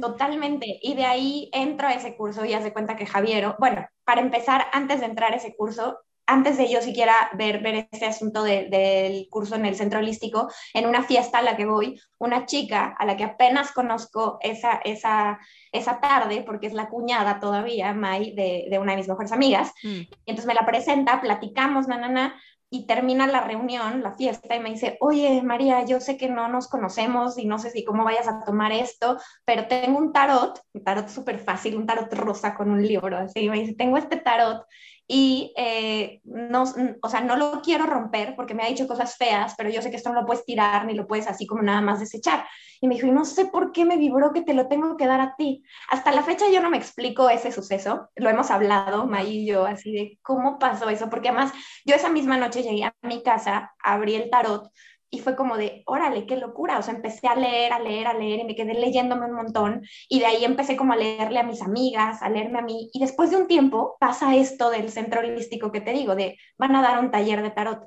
Totalmente. 0.00 0.78
Y 0.82 0.94
de 0.94 1.04
ahí 1.04 1.50
entro 1.52 1.88
a 1.88 1.94
ese 1.94 2.16
curso 2.16 2.44
y 2.44 2.54
hace 2.54 2.72
cuenta 2.72 2.96
que 2.96 3.06
Javiero, 3.06 3.56
bueno, 3.58 3.86
para 4.04 4.20
empezar, 4.20 4.66
antes 4.72 5.00
de 5.00 5.06
entrar 5.06 5.32
a 5.32 5.36
ese 5.36 5.54
curso, 5.54 5.98
antes 6.26 6.58
de 6.58 6.68
yo 6.68 6.80
siquiera 6.82 7.14
ver, 7.34 7.62
ver 7.62 7.88
ese 7.92 8.06
asunto 8.06 8.42
del 8.42 9.28
curso 9.30 9.54
en 9.54 9.64
el 9.64 9.76
centro 9.76 10.00
holístico, 10.00 10.50
en 10.74 10.86
una 10.86 11.04
fiesta 11.04 11.38
a 11.38 11.42
la 11.42 11.56
que 11.56 11.66
voy, 11.66 12.00
una 12.18 12.46
chica 12.46 12.96
a 12.98 13.06
la 13.06 13.16
que 13.16 13.24
apenas 13.24 13.70
conozco 13.72 14.38
esa, 14.40 14.80
esa, 14.84 15.38
esa 15.70 16.00
tarde, 16.00 16.42
porque 16.44 16.66
es 16.66 16.72
la 16.72 16.88
cuñada 16.88 17.38
todavía, 17.38 17.92
Mai, 17.92 18.32
de, 18.34 18.66
de 18.68 18.78
una 18.78 18.92
de 18.92 18.98
mis 18.98 19.08
mejores 19.08 19.30
amigas, 19.30 19.72
mm. 19.84 19.88
y 19.88 20.10
entonces 20.26 20.46
me 20.46 20.54
la 20.54 20.66
presenta, 20.66 21.20
platicamos, 21.20 21.86
na, 21.86 21.98
na, 21.98 22.08
na, 22.08 22.42
y 22.70 22.87
termina 22.87 23.26
la 23.26 23.42
reunión, 23.42 24.02
la 24.02 24.12
fiesta, 24.16 24.57
y 24.57 24.61
me 24.61 24.70
dice, 24.70 24.96
oye, 25.00 25.42
María, 25.42 25.85
yo 25.85 26.00
sé 26.00 26.16
que 26.16 26.29
no 26.29 26.48
nos 26.48 26.68
conocemos 26.68 27.38
y 27.38 27.46
no 27.46 27.59
sé 27.59 27.70
si 27.70 27.85
cómo 27.85 28.05
vayas 28.05 28.29
a 28.29 28.44
tomar 28.44 28.72
esto, 28.72 29.18
pero 29.44 29.68
tengo 29.68 29.98
un 29.98 30.12
tarot, 30.12 30.61
un 30.72 30.83
tarot 30.83 31.09
súper 31.09 31.38
fácil, 31.38 31.76
un 31.76 31.87
tarot 31.87 32.12
rosa 32.12 32.55
con 32.55 32.70
un 32.70 32.83
libro, 32.87 33.16
así, 33.16 33.48
me 33.48 33.61
dice, 33.61 33.74
tengo 33.74 33.96
este 33.96 34.16
tarot 34.16 34.66
y 35.09 35.53
eh, 35.57 36.21
no, 36.25 36.64
o 37.01 37.09
sea, 37.09 37.21
no 37.21 37.37
lo 37.37 37.61
quiero 37.62 37.87
romper 37.87 38.35
porque 38.35 38.55
me 38.55 38.64
ha 38.64 38.69
dicho 38.69 38.88
cosas 38.88 39.16
feas, 39.16 39.55
pero 39.57 39.71
yo 39.71 39.81
sé 39.81 39.90
que 39.90 39.97
esto 39.97 40.12
no 40.12 40.21
lo 40.21 40.27
puedes 40.27 40.45
tirar 40.45 40.85
ni 40.85 40.95
lo 40.95 41.07
puedes 41.07 41.29
así 41.29 41.47
como 41.47 41.62
nada 41.62 41.81
más 41.81 42.01
desechar. 42.01 42.45
Y 42.81 42.88
me 42.88 42.97
dijo, 42.97 43.07
no 43.07 43.25
sé 43.25 43.47
por 43.47 43.73
qué 43.73 43.85
me 43.85 43.97
vibró 43.97 44.33
que 44.33 44.42
te 44.42 44.53
lo 44.53 44.69
tengo 44.69 44.97
que 44.97 45.07
dar 45.07 45.21
a 45.21 45.35
ti. 45.37 45.62
Hasta 45.90 46.12
la 46.12 46.23
fecha 46.23 46.47
yo 46.53 46.61
no 46.61 46.71
me 46.71 46.77
explico 46.77 47.31
ese 47.31 47.53
suceso, 47.53 48.11
lo 48.16 48.29
hemos 48.29 48.51
hablado, 48.51 49.07
May 49.07 49.42
y 49.42 49.47
yo, 49.47 49.64
así 49.64 49.92
de 49.92 50.19
cómo 50.23 50.59
pasó 50.59 50.88
eso, 50.90 51.09
porque 51.09 51.29
además 51.29 51.53
yo 51.85 51.95
esa 51.95 52.09
misma 52.09 52.37
noche 52.37 52.62
llegué 52.62 52.85
a 52.85 52.95
mi 53.03 53.23
casa, 53.23 53.75
abrí 53.83 54.14
el 54.16 54.29
tarot 54.29 54.71
y 55.11 55.21
fue 55.21 55.37
como 55.37 55.57
de, 55.57 55.83
órale, 55.87 56.27
qué 56.27 56.37
locura, 56.37 56.79
o 56.79 56.83
sea, 56.83 56.95
empecé 56.95 57.29
a 57.29 57.37
leer, 57.37 57.73
a 57.73 57.79
leer, 57.79 58.07
a 58.07 58.14
leer 58.14 58.40
y 58.40 58.45
me 58.45 58.55
quedé 58.55 58.75
leyéndome 58.75 59.27
un 59.27 59.35
montón 59.35 59.83
y 60.09 60.19
de 60.19 60.27
ahí 60.27 60.45
empecé 60.45 60.77
como 60.77 60.92
a 60.92 60.97
leerle 60.97 61.38
a 61.38 61.45
mis 61.45 61.62
amigas, 61.62 62.23
a 62.23 62.29
leerme 62.29 62.59
a 62.59 62.62
mí 62.62 62.90
y 62.92 63.01
después 63.01 63.31
de 63.31 63.37
un 63.37 63.47
tiempo 63.47 63.97
pasa 64.01 64.35
esto 64.35 64.71
del 64.71 64.90
centro 64.90 65.21
holístico 65.21 65.71
que 65.71 65.81
te 65.81 65.92
digo, 65.92 66.16
de 66.16 66.38
van 66.59 66.75
a 66.75 66.83
dar 66.83 66.99
un 66.99 67.11
taller 67.11 67.42
de 67.42 67.51
tarot. 67.51 67.85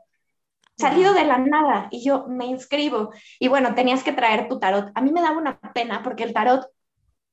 Salido 0.78 1.14
de 1.14 1.26
la 1.26 1.38
nada 1.38 1.90
y 1.92 2.06
yo 2.06 2.26
me 2.30 2.46
inscribo 2.46 3.12
y 3.38 3.50
bueno, 3.50 3.76
tenías 3.76 4.02
que 4.02 4.14
traer 4.14 4.48
tu 4.48 4.60
tarot. 4.60 4.92
A 4.96 5.02
mí 5.02 5.12
me 5.12 5.22
daba 5.22 5.38
una 5.38 5.60
pena 5.74 6.02
porque 6.04 6.24
el 6.24 6.34
tarot, 6.34 6.68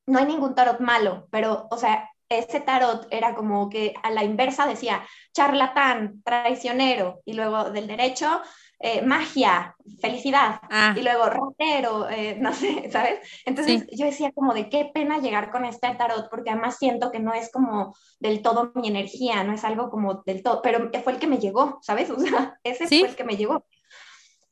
no 0.07 0.19
hay 0.19 0.27
ningún 0.27 0.55
tarot 0.57 0.81
malo, 0.81 1.29
pero 1.31 1.69
o 1.71 1.77
sea, 1.77 2.11
ese 2.29 2.61
tarot 2.61 3.07
era 3.11 3.35
como 3.35 3.69
que 3.69 3.95
a 4.03 4.11
la 4.11 4.25
inversa 4.25 4.67
decía 4.67 5.07
charlatán, 5.33 6.23
traicionero 6.25 7.21
y 7.25 7.35
luego 7.35 7.71
del 7.71 7.87
derecho 7.87 8.43
eh, 8.79 9.01
magia, 9.03 9.75
felicidad, 10.01 10.61
ah. 10.71 10.95
y 10.97 11.03
luego 11.03 11.31
rotero, 11.31 12.09
eh, 12.11 12.37
no 12.39 12.53
sé, 12.53 12.89
¿sabes? 12.93 13.21
Entonces 13.47 13.87
yo 13.91 14.05
decía 14.05 14.33
como 14.33 14.53
de 14.53 14.69
qué 14.69 14.91
pena 14.93 15.19
llegar 15.19 15.51
con 15.51 15.65
este 15.65 15.95
tarot, 15.95 16.29
porque 16.29 16.51
además 16.51 16.77
siento 16.79 17.11
que 17.11 17.19
no 17.19 17.33
es 17.33 17.51
como 17.51 17.97
del 18.21 18.43
todo 18.43 18.73
mi 18.75 18.89
energía, 18.89 19.45
no 19.45 19.55
es 19.55 19.65
algo 19.65 19.91
como 19.91 20.23
del 20.27 20.43
todo, 20.43 20.61
pero 20.61 20.91
fue 21.03 21.15
el 21.15 21.19
que 21.19 21.27
me 21.27 21.39
llegó, 21.39 21.79
¿sabes? 21.83 22.11
O 22.17 22.21
sea, 22.21 22.59
ese 22.65 22.87
fue 22.87 23.09
el 23.09 23.17
que 23.17 23.25
me 23.25 23.37
llegó. 23.37 23.65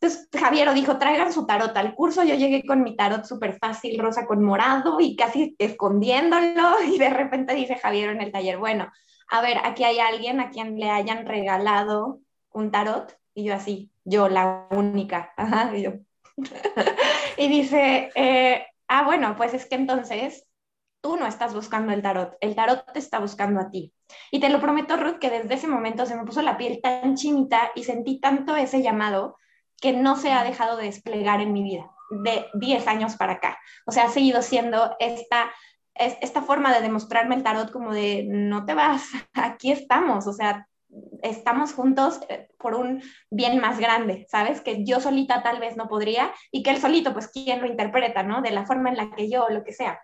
Entonces 0.00 0.28
Javier 0.38 0.72
dijo, 0.74 0.98
traigan 0.98 1.32
su 1.32 1.46
tarot 1.46 1.74
al 1.76 1.94
curso, 1.94 2.22
yo 2.24 2.34
llegué 2.34 2.64
con 2.66 2.82
mi 2.82 2.94
tarot 2.94 3.24
súper 3.24 3.58
fácil, 3.58 3.98
rosa 3.98 4.26
con 4.26 4.42
morado 4.42 5.00
y 5.00 5.16
casi 5.16 5.56
escondiéndolo, 5.58 6.82
y 6.86 6.98
de 6.98 7.10
repente 7.10 7.54
dice 7.54 7.76
Javier 7.76 8.10
en 8.10 8.20
el 8.20 8.32
taller, 8.32 8.58
bueno, 8.58 8.90
a 9.28 9.40
ver, 9.40 9.58
aquí 9.64 9.84
hay 9.84 9.98
alguien 10.00 10.40
a 10.40 10.50
quien 10.50 10.78
le 10.78 10.90
hayan 10.90 11.26
regalado 11.26 12.20
un 12.52 12.70
tarot, 12.70 13.16
y 13.34 13.44
yo 13.44 13.54
así, 13.54 13.90
yo 14.04 14.28
la 14.28 14.66
única, 14.70 15.32
Ajá, 15.36 15.76
y 15.76 15.82
yo. 15.82 15.92
y 17.36 17.48
dice, 17.48 18.10
eh, 18.14 18.66
ah, 18.88 19.04
bueno, 19.04 19.36
pues 19.36 19.54
es 19.54 19.66
que 19.66 19.74
entonces 19.74 20.46
tú 21.00 21.16
no 21.16 21.26
estás 21.26 21.54
buscando 21.54 21.92
el 21.92 22.02
tarot, 22.02 22.36
el 22.40 22.54
tarot 22.54 22.90
te 22.92 22.98
está 22.98 23.18
buscando 23.18 23.60
a 23.60 23.70
ti. 23.70 23.92
Y 24.30 24.40
te 24.40 24.48
lo 24.48 24.60
prometo, 24.60 24.96
Ruth, 24.96 25.18
que 25.18 25.30
desde 25.30 25.54
ese 25.54 25.66
momento 25.66 26.06
se 26.06 26.16
me 26.16 26.24
puso 26.24 26.40
la 26.42 26.56
piel 26.56 26.80
tan 26.82 27.14
chinita 27.14 27.72
y 27.74 27.84
sentí 27.84 28.20
tanto 28.20 28.56
ese 28.56 28.82
llamado 28.82 29.36
que 29.80 29.92
no 29.92 30.16
se 30.16 30.32
ha 30.32 30.44
dejado 30.44 30.76
de 30.76 30.86
desplegar 30.86 31.40
en 31.40 31.52
mi 31.52 31.62
vida 31.62 31.90
de 32.10 32.46
10 32.54 32.86
años 32.86 33.16
para 33.16 33.34
acá. 33.34 33.58
O 33.86 33.92
sea, 33.92 34.04
ha 34.04 34.08
seguido 34.08 34.42
siendo 34.42 34.96
esta, 34.98 35.50
esta 35.94 36.42
forma 36.42 36.72
de 36.72 36.80
demostrarme 36.80 37.34
el 37.34 37.42
tarot 37.42 37.70
como 37.70 37.92
de, 37.92 38.24
no 38.26 38.64
te 38.64 38.74
vas, 38.74 39.04
aquí 39.34 39.72
estamos, 39.72 40.26
o 40.26 40.32
sea, 40.32 40.66
estamos 41.22 41.72
juntos 41.72 42.20
eh, 42.28 42.48
por 42.58 42.74
un 42.74 43.02
bien 43.30 43.60
más 43.60 43.78
grande, 43.78 44.26
¿sabes? 44.28 44.60
Que 44.60 44.84
yo 44.84 45.00
solita 45.00 45.42
tal 45.42 45.60
vez 45.60 45.76
no 45.76 45.88
podría 45.88 46.32
y 46.50 46.62
que 46.62 46.70
él 46.70 46.78
solito, 46.78 47.12
pues, 47.12 47.28
¿quién 47.28 47.60
lo 47.60 47.66
interpreta, 47.66 48.22
¿no? 48.22 48.42
De 48.42 48.50
la 48.50 48.66
forma 48.66 48.90
en 48.90 48.96
la 48.96 49.10
que 49.10 49.30
yo, 49.30 49.48
lo 49.48 49.64
que 49.64 49.72
sea. 49.72 50.00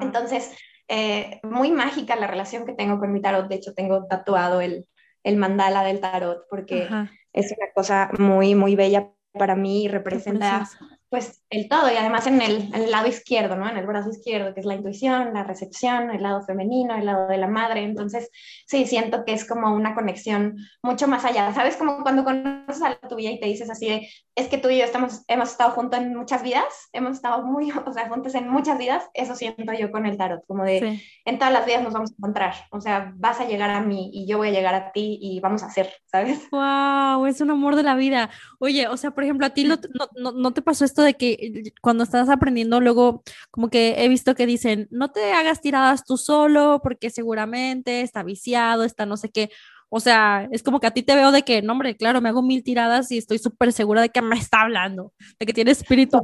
Entonces, 0.00 0.54
eh, 0.88 1.40
muy 1.42 1.70
mágica 1.70 2.16
la 2.16 2.26
relación 2.26 2.66
que 2.66 2.74
tengo 2.74 2.98
con 2.98 3.12
mi 3.12 3.20
tarot. 3.20 3.48
De 3.48 3.54
hecho, 3.56 3.74
tengo 3.74 4.06
tatuado 4.06 4.60
el, 4.60 4.86
el 5.22 5.36
mandala 5.36 5.82
del 5.84 6.00
tarot 6.00 6.46
porque 6.50 6.88
es 7.32 7.54
una 7.56 7.72
cosa 7.74 8.10
muy, 8.18 8.54
muy 8.54 8.76
bella 8.76 9.10
para 9.32 9.54
mí 9.54 9.84
y 9.84 9.88
representa 9.88 10.68
pues 11.10 11.42
el 11.48 11.68
todo 11.68 11.90
y 11.90 11.96
además 11.96 12.26
en 12.26 12.42
el, 12.42 12.90
lado 12.90 13.08
izquierdo, 13.08 13.56
¿no? 13.56 13.68
En 13.68 13.78
el 13.78 13.86
brazo 13.86 14.10
izquierdo, 14.10 14.52
que 14.52 14.60
es 14.60 14.66
la 14.66 14.74
intuición, 14.74 15.32
la 15.32 15.42
recepción, 15.42 16.10
el 16.10 16.22
lado 16.22 16.42
femenino, 16.42 16.94
el 16.94 17.06
lado 17.06 17.28
de 17.28 17.38
la 17.38 17.46
madre. 17.46 17.82
Entonces, 17.82 18.30
sí, 18.66 18.86
siento 18.86 19.24
que 19.24 19.32
es 19.32 19.46
como 19.48 19.74
una 19.74 19.94
conexión 19.94 20.56
mucho 20.82 21.08
más 21.08 21.24
allá. 21.24 21.52
¿Sabes? 21.54 21.76
Como 21.76 22.02
cuando 22.02 22.24
conoces 22.24 22.82
a 22.82 22.96
tu 23.08 23.16
vida 23.16 23.30
y 23.30 23.40
te 23.40 23.46
dices 23.46 23.70
así 23.70 23.88
de, 23.88 24.08
es 24.38 24.46
que 24.46 24.58
tú 24.58 24.70
y 24.70 24.78
yo 24.78 24.84
estamos, 24.84 25.24
hemos 25.26 25.50
estado 25.50 25.72
juntos 25.72 25.98
en 25.98 26.14
muchas 26.14 26.44
vidas, 26.44 26.88
hemos 26.92 27.16
estado 27.16 27.42
muy, 27.44 27.70
o 27.86 27.92
sea, 27.92 28.08
juntos 28.08 28.34
en 28.36 28.48
muchas 28.48 28.78
vidas. 28.78 29.04
Eso 29.12 29.34
siento 29.34 29.72
yo 29.72 29.90
con 29.90 30.06
el 30.06 30.16
tarot, 30.16 30.46
como 30.46 30.64
de, 30.64 31.02
en 31.24 31.38
todas 31.38 31.52
las 31.52 31.66
vidas 31.66 31.82
nos 31.82 31.92
vamos 31.92 32.10
a 32.12 32.14
encontrar. 32.16 32.54
O 32.70 32.80
sea, 32.80 33.12
vas 33.16 33.40
a 33.40 33.46
llegar 33.46 33.70
a 33.70 33.80
mí 33.80 34.10
y 34.12 34.28
yo 34.28 34.38
voy 34.38 34.48
a 34.48 34.52
llegar 34.52 34.76
a 34.76 34.92
ti 34.92 35.18
y 35.20 35.40
vamos 35.40 35.64
a 35.64 35.66
hacer, 35.66 35.92
¿sabes? 36.06 36.48
¡Wow! 36.52 37.26
Es 37.26 37.40
un 37.40 37.50
amor 37.50 37.74
de 37.74 37.82
la 37.82 37.96
vida. 37.96 38.30
Oye, 38.60 38.86
o 38.86 38.96
sea, 38.96 39.10
por 39.10 39.24
ejemplo, 39.24 39.44
a 39.44 39.50
ti 39.50 39.64
no, 39.64 39.76
no, 40.16 40.32
no 40.32 40.52
te 40.52 40.62
pasó 40.62 40.84
esto 40.84 41.02
de 41.02 41.14
que 41.14 41.72
cuando 41.82 42.04
estás 42.04 42.28
aprendiendo, 42.28 42.80
luego 42.80 43.24
como 43.50 43.70
que 43.70 44.04
he 44.04 44.08
visto 44.08 44.36
que 44.36 44.46
dicen, 44.46 44.86
no 44.92 45.10
te 45.10 45.32
hagas 45.32 45.60
tiradas 45.60 46.04
tú 46.04 46.16
solo 46.16 46.80
porque 46.80 47.10
seguramente 47.10 48.02
está 48.02 48.22
viciado, 48.22 48.84
está 48.84 49.04
no 49.04 49.16
sé 49.16 49.30
qué. 49.30 49.50
O 49.90 50.00
sea, 50.00 50.48
es 50.52 50.62
como 50.62 50.80
que 50.80 50.86
a 50.86 50.90
ti 50.90 51.02
te 51.02 51.14
veo 51.14 51.32
de 51.32 51.42
que, 51.42 51.62
no, 51.62 51.72
hombre, 51.72 51.96
claro, 51.96 52.20
me 52.20 52.28
hago 52.28 52.42
mil 52.42 52.62
tiradas 52.62 53.10
y 53.10 53.18
estoy 53.18 53.38
súper 53.38 53.72
segura 53.72 54.02
de 54.02 54.10
que 54.10 54.20
me 54.20 54.36
está 54.36 54.62
hablando, 54.62 55.12
de 55.38 55.46
que 55.46 55.52
tiene 55.52 55.70
espíritu. 55.70 56.20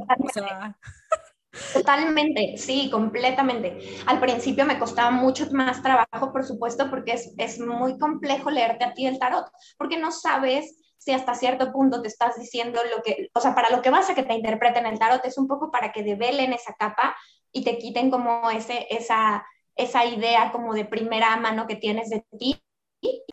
Totalmente. 1.73 2.57
sí, 2.57 2.89
completamente. 2.91 3.79
Al 4.05 4.19
principio 4.19 4.65
me 4.65 4.77
costaba 4.77 5.11
mucho 5.11 5.47
más 5.51 5.81
trabajo, 5.81 6.31
por 6.31 6.45
supuesto, 6.45 6.89
porque 6.89 7.13
es, 7.13 7.33
es 7.37 7.59
muy 7.59 7.97
complejo 7.97 8.51
leerte 8.51 8.83
a 8.83 8.93
ti 8.93 9.07
el 9.07 9.19
tarot, 9.19 9.47
porque 9.77 9.97
no 9.97 10.11
sabes 10.11 10.77
si 10.97 11.11
hasta 11.11 11.35
cierto 11.35 11.71
punto 11.71 12.01
te 12.01 12.07
estás 12.07 12.37
diciendo 12.37 12.81
lo 12.95 13.01
que, 13.03 13.29
o 13.33 13.39
sea, 13.39 13.53
para 13.53 13.69
lo 13.69 13.81
que 13.81 13.89
vas 13.89 14.09
a 14.09 14.15
que 14.15 14.23
te 14.23 14.33
interpreten 14.33 14.85
el 14.85 14.99
tarot 14.99 15.23
es 15.23 15.37
un 15.37 15.47
poco 15.47 15.71
para 15.71 15.91
que 15.91 16.03
develen 16.03 16.51
esa 16.51 16.73
capa 16.73 17.15
y 17.51 17.63
te 17.63 17.77
quiten 17.77 18.09
como 18.09 18.49
ese, 18.49 18.87
esa, 18.89 19.45
esa 19.75 20.05
idea 20.05 20.51
como 20.51 20.73
de 20.73 20.85
primera 20.85 21.37
mano 21.37 21.67
que 21.67 21.75
tienes 21.75 22.09
de 22.09 22.25
ti 22.37 22.59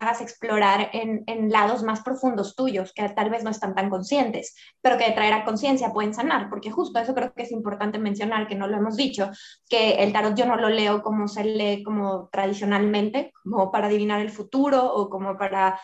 hagas 0.00 0.20
explorar 0.20 0.90
en, 0.92 1.24
en, 1.26 1.50
lados 1.50 1.82
más 1.82 2.02
profundos 2.02 2.56
tuyos, 2.56 2.92
que 2.92 3.08
tal 3.10 3.30
vez 3.30 3.44
no 3.44 3.50
están 3.50 3.74
tan 3.74 3.90
conscientes, 3.90 4.54
pero 4.80 4.96
que 4.98 5.06
de 5.06 5.12
traer 5.12 5.32
a 5.32 5.44
conciencia 5.44 5.92
pueden 5.92 6.14
sanar, 6.14 6.48
porque 6.48 6.70
justo 6.70 6.98
eso 6.98 7.14
creo 7.14 7.32
que 7.32 7.42
es 7.42 7.52
importante 7.52 7.98
mencionar, 7.98 8.48
que 8.48 8.54
no 8.54 8.66
lo 8.66 8.76
hemos 8.76 8.96
dicho, 8.96 9.30
que 9.68 10.02
el 10.02 10.12
tarot 10.12 10.36
yo 10.36 10.46
no 10.46 10.56
lo 10.56 10.68
leo 10.68 11.02
como 11.02 11.28
se 11.28 11.44
lee 11.44 11.82
como 11.82 12.28
tradicionalmente, 12.30 13.32
como 13.42 13.70
para 13.70 13.86
adivinar 13.86 14.20
el 14.20 14.30
futuro 14.30 14.92
o 14.92 15.08
como 15.08 15.36
para 15.36 15.78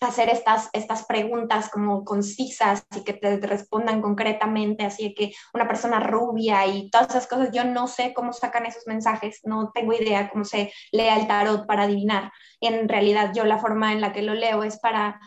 hacer 0.00 0.28
estas, 0.28 0.70
estas 0.72 1.04
preguntas 1.04 1.70
como 1.70 2.04
concisas 2.04 2.84
y 2.94 3.04
que 3.04 3.12
te, 3.12 3.36
respondan 3.38 4.02
concretamente, 4.02 4.84
así 4.84 5.14
que 5.14 5.32
una 5.52 5.68
persona 5.68 6.00
rubia 6.00 6.66
y 6.66 6.90
todas 6.90 7.10
esas 7.10 7.26
cosas, 7.26 7.50
yo 7.52 7.64
no 7.64 7.86
sé 7.86 8.12
cómo 8.14 8.32
sacan 8.32 8.66
esos 8.66 8.86
mensajes, 8.86 9.40
no 9.44 9.70
tengo 9.72 9.92
idea 9.92 10.30
cómo 10.30 10.44
se 10.44 10.72
lea 10.92 11.16
el 11.16 11.26
tarot 11.26 11.66
para 11.66 11.84
adivinar. 11.84 12.32
En 12.60 12.88
realidad 12.88 13.32
yo 13.34 13.44
la 13.44 13.58
forma 13.58 13.92
en 13.92 14.00
la 14.00 14.12
que 14.12 14.22
lo 14.22 14.34
leo 14.34 14.62
es 14.62 14.78
para 14.78 15.20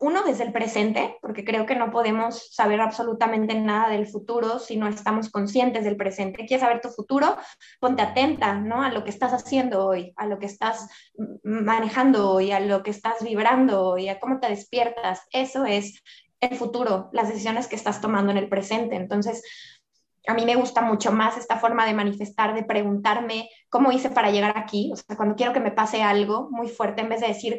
uno 0.00 0.22
desde 0.22 0.44
el 0.44 0.52
presente, 0.52 1.16
porque 1.20 1.44
creo 1.44 1.66
que 1.66 1.74
no 1.74 1.90
podemos 1.90 2.54
saber 2.54 2.80
absolutamente 2.80 3.54
nada 3.54 3.88
del 3.90 4.06
futuro 4.06 4.58
si 4.60 4.76
no 4.76 4.86
estamos 4.86 5.30
conscientes 5.30 5.84
del 5.84 5.96
presente. 5.96 6.46
¿Quieres 6.46 6.60
saber 6.60 6.80
tu 6.80 6.88
futuro? 6.88 7.36
Ponte 7.80 8.02
atenta, 8.02 8.54
¿no? 8.54 8.82
A 8.82 8.90
lo 8.90 9.02
que 9.02 9.10
estás 9.10 9.32
haciendo 9.32 9.84
hoy, 9.84 10.12
a 10.16 10.26
lo 10.26 10.38
que 10.38 10.46
estás 10.46 10.88
manejando 11.42 12.30
hoy, 12.30 12.52
a 12.52 12.60
lo 12.60 12.82
que 12.82 12.90
estás 12.90 13.22
vibrando 13.24 13.82
hoy, 13.82 14.08
a 14.08 14.20
cómo 14.20 14.38
te 14.38 14.48
despiertas. 14.48 15.22
Eso 15.32 15.64
es 15.64 16.00
el 16.40 16.56
futuro, 16.56 17.10
las 17.12 17.28
decisiones 17.28 17.66
que 17.66 17.76
estás 17.76 18.00
tomando 18.00 18.30
en 18.30 18.38
el 18.38 18.48
presente. 18.48 18.94
Entonces, 18.94 19.42
a 20.28 20.34
mí 20.34 20.44
me 20.44 20.54
gusta 20.54 20.82
mucho 20.82 21.10
más 21.10 21.36
esta 21.36 21.58
forma 21.58 21.86
de 21.86 21.94
manifestar, 21.94 22.54
de 22.54 22.62
preguntarme 22.62 23.48
cómo 23.68 23.90
hice 23.90 24.10
para 24.10 24.30
llegar 24.30 24.56
aquí. 24.56 24.90
O 24.92 24.96
sea, 24.96 25.16
cuando 25.16 25.34
quiero 25.34 25.52
que 25.52 25.60
me 25.60 25.72
pase 25.72 26.02
algo 26.02 26.48
muy 26.50 26.68
fuerte, 26.68 27.00
en 27.00 27.08
vez 27.08 27.20
de 27.20 27.28
decir, 27.28 27.58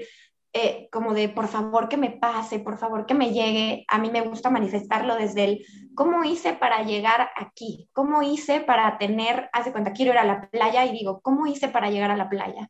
eh, 0.53 0.89
como 0.91 1.13
de 1.13 1.29
por 1.29 1.47
favor 1.47 1.89
que 1.89 1.97
me 1.97 2.09
pase, 2.09 2.59
por 2.59 2.77
favor 2.77 3.05
que 3.05 3.13
me 3.13 3.31
llegue, 3.31 3.85
a 3.87 3.99
mí 3.99 4.09
me 4.09 4.21
gusta 4.21 4.49
manifestarlo 4.49 5.15
desde 5.15 5.43
el 5.43 5.65
cómo 5.95 6.23
hice 6.23 6.53
para 6.53 6.83
llegar 6.83 7.29
aquí, 7.35 7.87
cómo 7.93 8.23
hice 8.23 8.59
para 8.59 8.97
tener, 8.97 9.49
hace 9.53 9.71
cuenta, 9.71 9.93
quiero 9.93 10.11
ir 10.11 10.17
a 10.17 10.25
la 10.25 10.49
playa 10.49 10.85
y 10.85 10.91
digo, 10.91 11.21
¿cómo 11.21 11.45
hice 11.45 11.67
para 11.67 11.91
llegar 11.91 12.09
a 12.09 12.17
la 12.17 12.29
playa? 12.29 12.69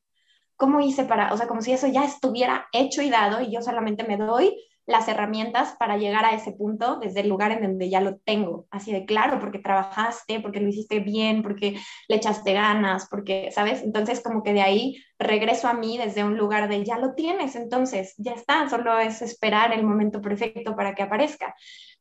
¿Cómo 0.58 0.82
hice 0.82 1.06
para, 1.06 1.34
o 1.34 1.38
sea, 1.38 1.48
como 1.48 1.62
si 1.62 1.72
eso 1.72 1.88
ya 1.88 2.04
estuviera 2.04 2.68
hecho 2.74 3.02
y 3.02 3.10
dado 3.10 3.42
y 3.42 3.52
yo 3.52 3.62
solamente 3.62 4.04
me 4.04 4.18
doy 4.18 4.54
las 4.90 5.08
herramientas 5.08 5.76
para 5.78 5.98
llegar 5.98 6.26
a 6.26 6.34
ese 6.34 6.52
punto 6.52 6.98
desde 6.98 7.20
el 7.20 7.30
lugar 7.30 7.52
en 7.52 7.62
donde 7.62 7.92
ya 7.92 8.02
lo 8.02 8.18
tengo. 8.18 8.66
Así 8.72 8.92
de 8.92 9.06
claro, 9.06 9.40
porque 9.40 9.60
trabajaste, 9.60 10.40
porque 10.40 10.60
lo 10.60 10.68
hiciste 10.68 11.00
bien, 11.00 11.44
porque 11.44 11.80
le 12.08 12.16
echaste 12.16 12.54
ganas, 12.54 13.08
porque, 13.08 13.52
¿sabes? 13.52 13.84
Entonces 13.84 14.22
como 14.22 14.42
que 14.42 14.52
de 14.52 14.64
ahí 14.64 14.98
regreso 15.20 15.68
a 15.68 15.74
mí 15.74 16.00
desde 16.00 16.24
un 16.24 16.38
lugar 16.38 16.68
de 16.70 16.84
ya 16.84 16.98
lo 16.98 17.14
tienes, 17.14 17.56
entonces 17.56 18.16
ya 18.18 18.32
está, 18.34 18.68
solo 18.68 18.98
es 18.98 19.22
esperar 19.22 19.74
el 19.74 19.84
momento 19.84 20.22
perfecto 20.22 20.76
para 20.76 20.96
que 20.96 21.04
aparezca. 21.04 21.54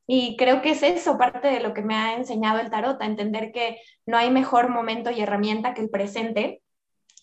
Y 0.06 0.38
creo 0.38 0.62
que 0.62 0.70
es 0.70 0.82
eso 0.82 1.18
parte 1.18 1.48
de 1.48 1.60
lo 1.60 1.74
que 1.74 1.82
me 1.82 1.94
ha 1.94 2.14
enseñado 2.14 2.58
el 2.58 2.70
tarot, 2.70 3.00
a 3.02 3.04
entender 3.04 3.52
que 3.52 3.78
no 4.06 4.16
hay 4.16 4.30
mejor 4.30 4.70
momento 4.70 5.10
y 5.10 5.20
herramienta 5.20 5.74
que 5.74 5.82
el 5.82 5.90
presente 5.90 6.62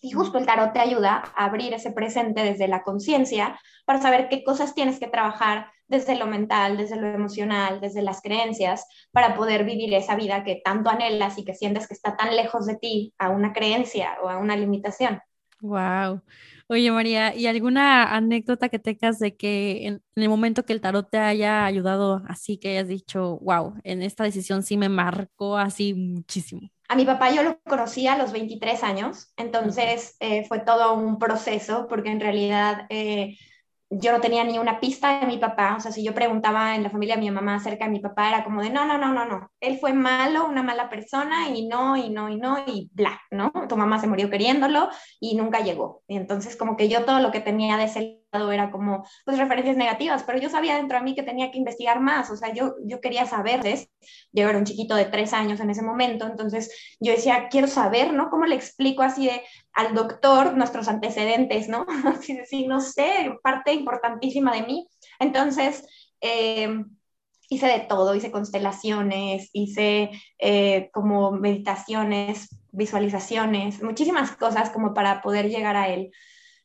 y 0.06 0.12
justo 0.12 0.38
el 0.38 0.46
tarot 0.46 0.72
te 0.72 0.78
ayuda 0.78 1.24
a 1.34 1.46
abrir 1.46 1.74
ese 1.74 1.90
presente 1.90 2.44
desde 2.44 2.68
la 2.68 2.84
conciencia 2.84 3.58
para 3.84 4.00
saber 4.00 4.28
qué 4.28 4.44
cosas 4.44 4.72
tienes 4.72 5.00
que 5.00 5.08
trabajar 5.08 5.66
desde 5.88 6.14
lo 6.14 6.28
mental, 6.28 6.76
desde 6.76 6.94
lo 6.94 7.08
emocional, 7.08 7.80
desde 7.80 8.02
las 8.02 8.22
creencias, 8.22 8.86
para 9.10 9.34
poder 9.34 9.64
vivir 9.64 9.92
esa 9.94 10.14
vida 10.14 10.44
que 10.44 10.60
tanto 10.64 10.90
anhelas 10.90 11.38
y 11.38 11.44
que 11.44 11.54
sientes 11.54 11.88
que 11.88 11.94
está 11.94 12.16
tan 12.16 12.36
lejos 12.36 12.66
de 12.66 12.76
ti 12.76 13.14
a 13.18 13.30
una 13.30 13.52
creencia 13.52 14.16
o 14.22 14.28
a 14.28 14.38
una 14.38 14.56
limitación. 14.56 15.18
Wow. 15.60 16.22
Oye, 16.68 16.92
María, 16.92 17.34
¿y 17.34 17.48
alguna 17.48 18.14
anécdota 18.14 18.68
que 18.68 18.78
tengas 18.78 19.18
de 19.18 19.36
que 19.36 19.88
en, 19.88 20.02
el 20.14 20.28
momento 20.28 20.64
que 20.64 20.72
el 20.72 20.80
tarot 20.80 21.10
te 21.10 21.18
haya 21.18 21.66
ayudado 21.66 22.22
así, 22.28 22.58
que 22.58 22.70
hayas 22.70 22.86
dicho, 22.86 23.40
wow, 23.40 23.74
en 23.82 24.02
esta 24.02 24.22
decisión 24.22 24.62
sí 24.62 24.76
me 24.76 24.88
marcó 24.88 25.58
así 25.58 25.94
muchísimo? 25.94 26.70
A 26.88 26.96
mi 26.96 27.04
papá 27.04 27.30
yo 27.30 27.42
lo 27.42 27.60
conocí 27.62 28.06
a 28.06 28.16
los 28.16 28.32
23 28.32 28.82
años, 28.84 29.32
entonces 29.36 30.16
eh, 30.20 30.44
fue 30.46 30.60
todo 30.60 30.94
un 30.94 31.18
proceso 31.18 31.86
porque 31.88 32.10
en 32.10 32.20
realidad 32.20 32.86
eh, 32.90 33.36
yo 33.90 34.12
no 34.12 34.20
tenía 34.20 34.42
ni 34.42 34.58
una 34.58 34.80
pista 34.80 35.20
de 35.20 35.26
mi 35.26 35.38
papá, 35.38 35.76
o 35.76 35.80
sea, 35.80 35.92
si 35.92 36.02
yo 36.04 36.12
preguntaba 36.12 36.74
en 36.74 36.82
la 36.82 36.90
familia 36.90 37.14
de 37.14 37.20
mi 37.20 37.30
mamá 37.30 37.56
acerca 37.56 37.84
de 37.84 37.92
mi 37.92 38.00
papá, 38.00 38.28
era 38.28 38.44
como 38.44 38.60
de, 38.60 38.70
no, 38.70 38.84
no, 38.84 38.98
no, 38.98 39.12
no, 39.12 39.24
no, 39.24 39.50
él 39.60 39.78
fue 39.78 39.92
malo, 39.92 40.46
una 40.46 40.62
mala 40.62 40.90
persona 40.90 41.48
y 41.48 41.68
no, 41.68 41.96
y 41.96 42.10
no, 42.10 42.28
y 42.28 42.36
no, 42.36 42.58
y 42.66 42.90
bla, 42.92 43.20
¿no? 43.30 43.52
Tu 43.68 43.76
mamá 43.76 44.00
se 44.00 44.08
murió 44.08 44.28
queriéndolo 44.28 44.88
y 45.20 45.36
nunca 45.36 45.60
llegó. 45.60 46.02
Y 46.08 46.16
entonces 46.16 46.56
como 46.56 46.76
que 46.76 46.88
yo 46.88 47.04
todo 47.04 47.20
lo 47.20 47.30
que 47.30 47.40
tenía 47.40 47.76
de 47.76 47.84
ese 47.84 48.25
era 48.52 48.70
como 48.70 49.06
pues 49.24 49.38
referencias 49.38 49.76
negativas, 49.76 50.22
pero 50.24 50.38
yo 50.38 50.48
sabía 50.48 50.76
dentro 50.76 50.98
de 50.98 51.04
mí 51.04 51.14
que 51.14 51.22
tenía 51.22 51.50
que 51.50 51.58
investigar 51.58 52.00
más, 52.00 52.30
o 52.30 52.36
sea, 52.36 52.52
yo, 52.52 52.74
yo 52.84 53.00
quería 53.00 53.26
saber, 53.26 53.60
yo 54.32 54.48
era 54.48 54.58
un 54.58 54.64
chiquito 54.64 54.94
de 54.94 55.06
tres 55.06 55.32
años 55.32 55.60
en 55.60 55.70
ese 55.70 55.82
momento, 55.82 56.26
entonces 56.26 56.96
yo 57.00 57.12
decía, 57.12 57.48
quiero 57.50 57.66
saber, 57.68 58.12
¿no? 58.12 58.30
¿Cómo 58.30 58.46
le 58.46 58.54
explico 58.54 59.02
así 59.02 59.26
de, 59.26 59.42
al 59.72 59.94
doctor 59.94 60.56
nuestros 60.56 60.88
antecedentes, 60.88 61.68
¿no? 61.68 61.86
Así 62.06 62.34
de, 62.34 62.46
sí, 62.46 62.66
no 62.66 62.80
sé, 62.80 63.36
parte 63.42 63.72
importantísima 63.74 64.54
de 64.54 64.62
mí. 64.62 64.88
Entonces, 65.18 65.86
eh, 66.20 66.82
hice 67.48 67.66
de 67.66 67.80
todo, 67.80 68.14
hice 68.14 68.30
constelaciones, 68.30 69.50
hice 69.52 70.10
eh, 70.38 70.90
como 70.92 71.32
meditaciones, 71.32 72.48
visualizaciones, 72.72 73.82
muchísimas 73.82 74.32
cosas 74.36 74.70
como 74.70 74.94
para 74.94 75.22
poder 75.22 75.48
llegar 75.48 75.76
a 75.76 75.88
él. 75.88 76.10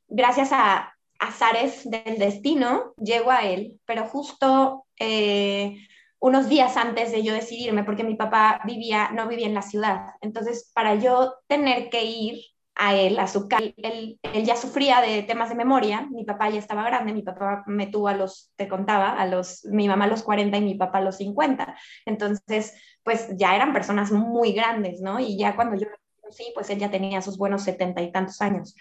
Gracias 0.07 0.49
a, 0.51 0.93
azares 1.21 1.87
del 1.89 2.17
destino, 2.17 2.93
llego 2.97 3.29
a 3.31 3.45
él, 3.45 3.79
pero 3.85 4.05
justo 4.05 4.85
eh, 4.99 5.77
unos 6.19 6.49
días 6.49 6.75
antes 6.77 7.11
de 7.11 7.21
yo 7.21 7.33
decidirme, 7.33 7.83
porque 7.83 8.03
mi 8.03 8.15
papá 8.15 8.59
vivía, 8.65 9.11
no 9.11 9.27
vivía 9.27 9.45
en 9.45 9.53
la 9.53 9.61
ciudad, 9.61 10.07
entonces 10.21 10.71
para 10.73 10.95
yo 10.95 11.35
tener 11.47 11.89
que 11.89 12.03
ir 12.05 12.41
a 12.73 12.95
él, 12.95 13.19
a 13.19 13.27
su 13.27 13.47
él, 13.77 14.17
él, 14.23 14.43
ya 14.43 14.55
sufría 14.55 15.01
de 15.01 15.21
temas 15.21 15.49
de 15.49 15.55
memoria, 15.55 16.07
mi 16.09 16.25
papá 16.25 16.49
ya 16.49 16.57
estaba 16.57 16.83
grande, 16.83 17.13
mi 17.13 17.21
papá 17.21 17.63
me 17.67 17.85
tuvo 17.85 18.07
a 18.07 18.15
los, 18.15 18.51
te 18.55 18.67
contaba, 18.67 19.11
a 19.11 19.27
los, 19.27 19.63
mi 19.65 19.87
mamá 19.87 20.05
a 20.05 20.07
los 20.07 20.23
40 20.23 20.57
y 20.57 20.61
mi 20.61 20.75
papá 20.75 20.97
a 20.97 21.01
los 21.01 21.17
50, 21.17 21.75
entonces, 22.05 22.73
pues 23.03 23.29
ya 23.37 23.55
eran 23.55 23.73
personas 23.73 24.11
muy 24.11 24.53
grandes, 24.53 25.01
¿no? 25.01 25.19
Y 25.19 25.37
ya 25.37 25.55
cuando 25.55 25.75
yo 25.75 25.87
lo 25.87 25.97
conocí, 26.19 26.45
pues 26.55 26.67
él 26.71 26.79
ya 26.79 26.89
tenía 26.89 27.21
sus 27.21 27.37
buenos 27.37 27.61
setenta 27.61 28.01
y 28.01 28.11
tantos 28.11 28.41
años. 28.41 28.75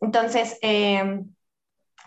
Entonces, 0.00 0.58
eh, 0.60 1.22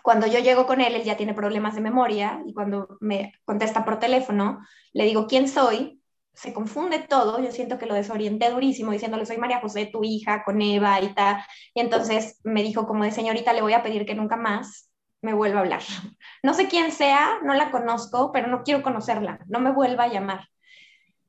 cuando 0.08 0.26
yo 0.26 0.38
llego 0.38 0.66
con 0.66 0.80
él, 0.80 0.94
él 0.94 1.04
ya 1.04 1.18
tiene 1.18 1.34
problemas 1.34 1.74
de 1.74 1.82
memoria 1.82 2.42
y 2.46 2.54
cuando 2.54 2.96
me 2.98 3.34
contesta 3.44 3.84
por 3.84 3.98
teléfono, 3.98 4.58
le 4.94 5.04
digo, 5.04 5.26
¿quién 5.26 5.46
soy? 5.50 6.00
Se 6.32 6.54
confunde 6.54 7.00
todo, 7.00 7.38
yo 7.42 7.52
siento 7.52 7.76
que 7.76 7.84
lo 7.84 7.92
desorienté 7.92 8.48
durísimo 8.48 8.92
diciéndole, 8.92 9.26
soy 9.26 9.36
María 9.36 9.60
José, 9.60 9.84
tu 9.84 10.02
hija, 10.04 10.44
con 10.44 10.62
Eva 10.62 10.98
y 11.02 11.12
tal. 11.12 11.44
Y 11.74 11.80
entonces 11.80 12.40
me 12.42 12.62
dijo 12.62 12.86
como 12.86 13.04
de 13.04 13.10
señorita, 13.10 13.52
le 13.52 13.60
voy 13.60 13.74
a 13.74 13.82
pedir 13.82 14.06
que 14.06 14.14
nunca 14.14 14.36
más 14.38 14.90
me 15.20 15.34
vuelva 15.34 15.58
a 15.58 15.62
hablar. 15.64 15.82
No 16.42 16.54
sé 16.54 16.68
quién 16.68 16.90
sea, 16.90 17.40
no 17.42 17.52
la 17.52 17.70
conozco, 17.70 18.32
pero 18.32 18.48
no 18.48 18.62
quiero 18.62 18.82
conocerla, 18.82 19.40
no 19.46 19.60
me 19.60 19.72
vuelva 19.72 20.04
a 20.04 20.08
llamar. 20.08 20.48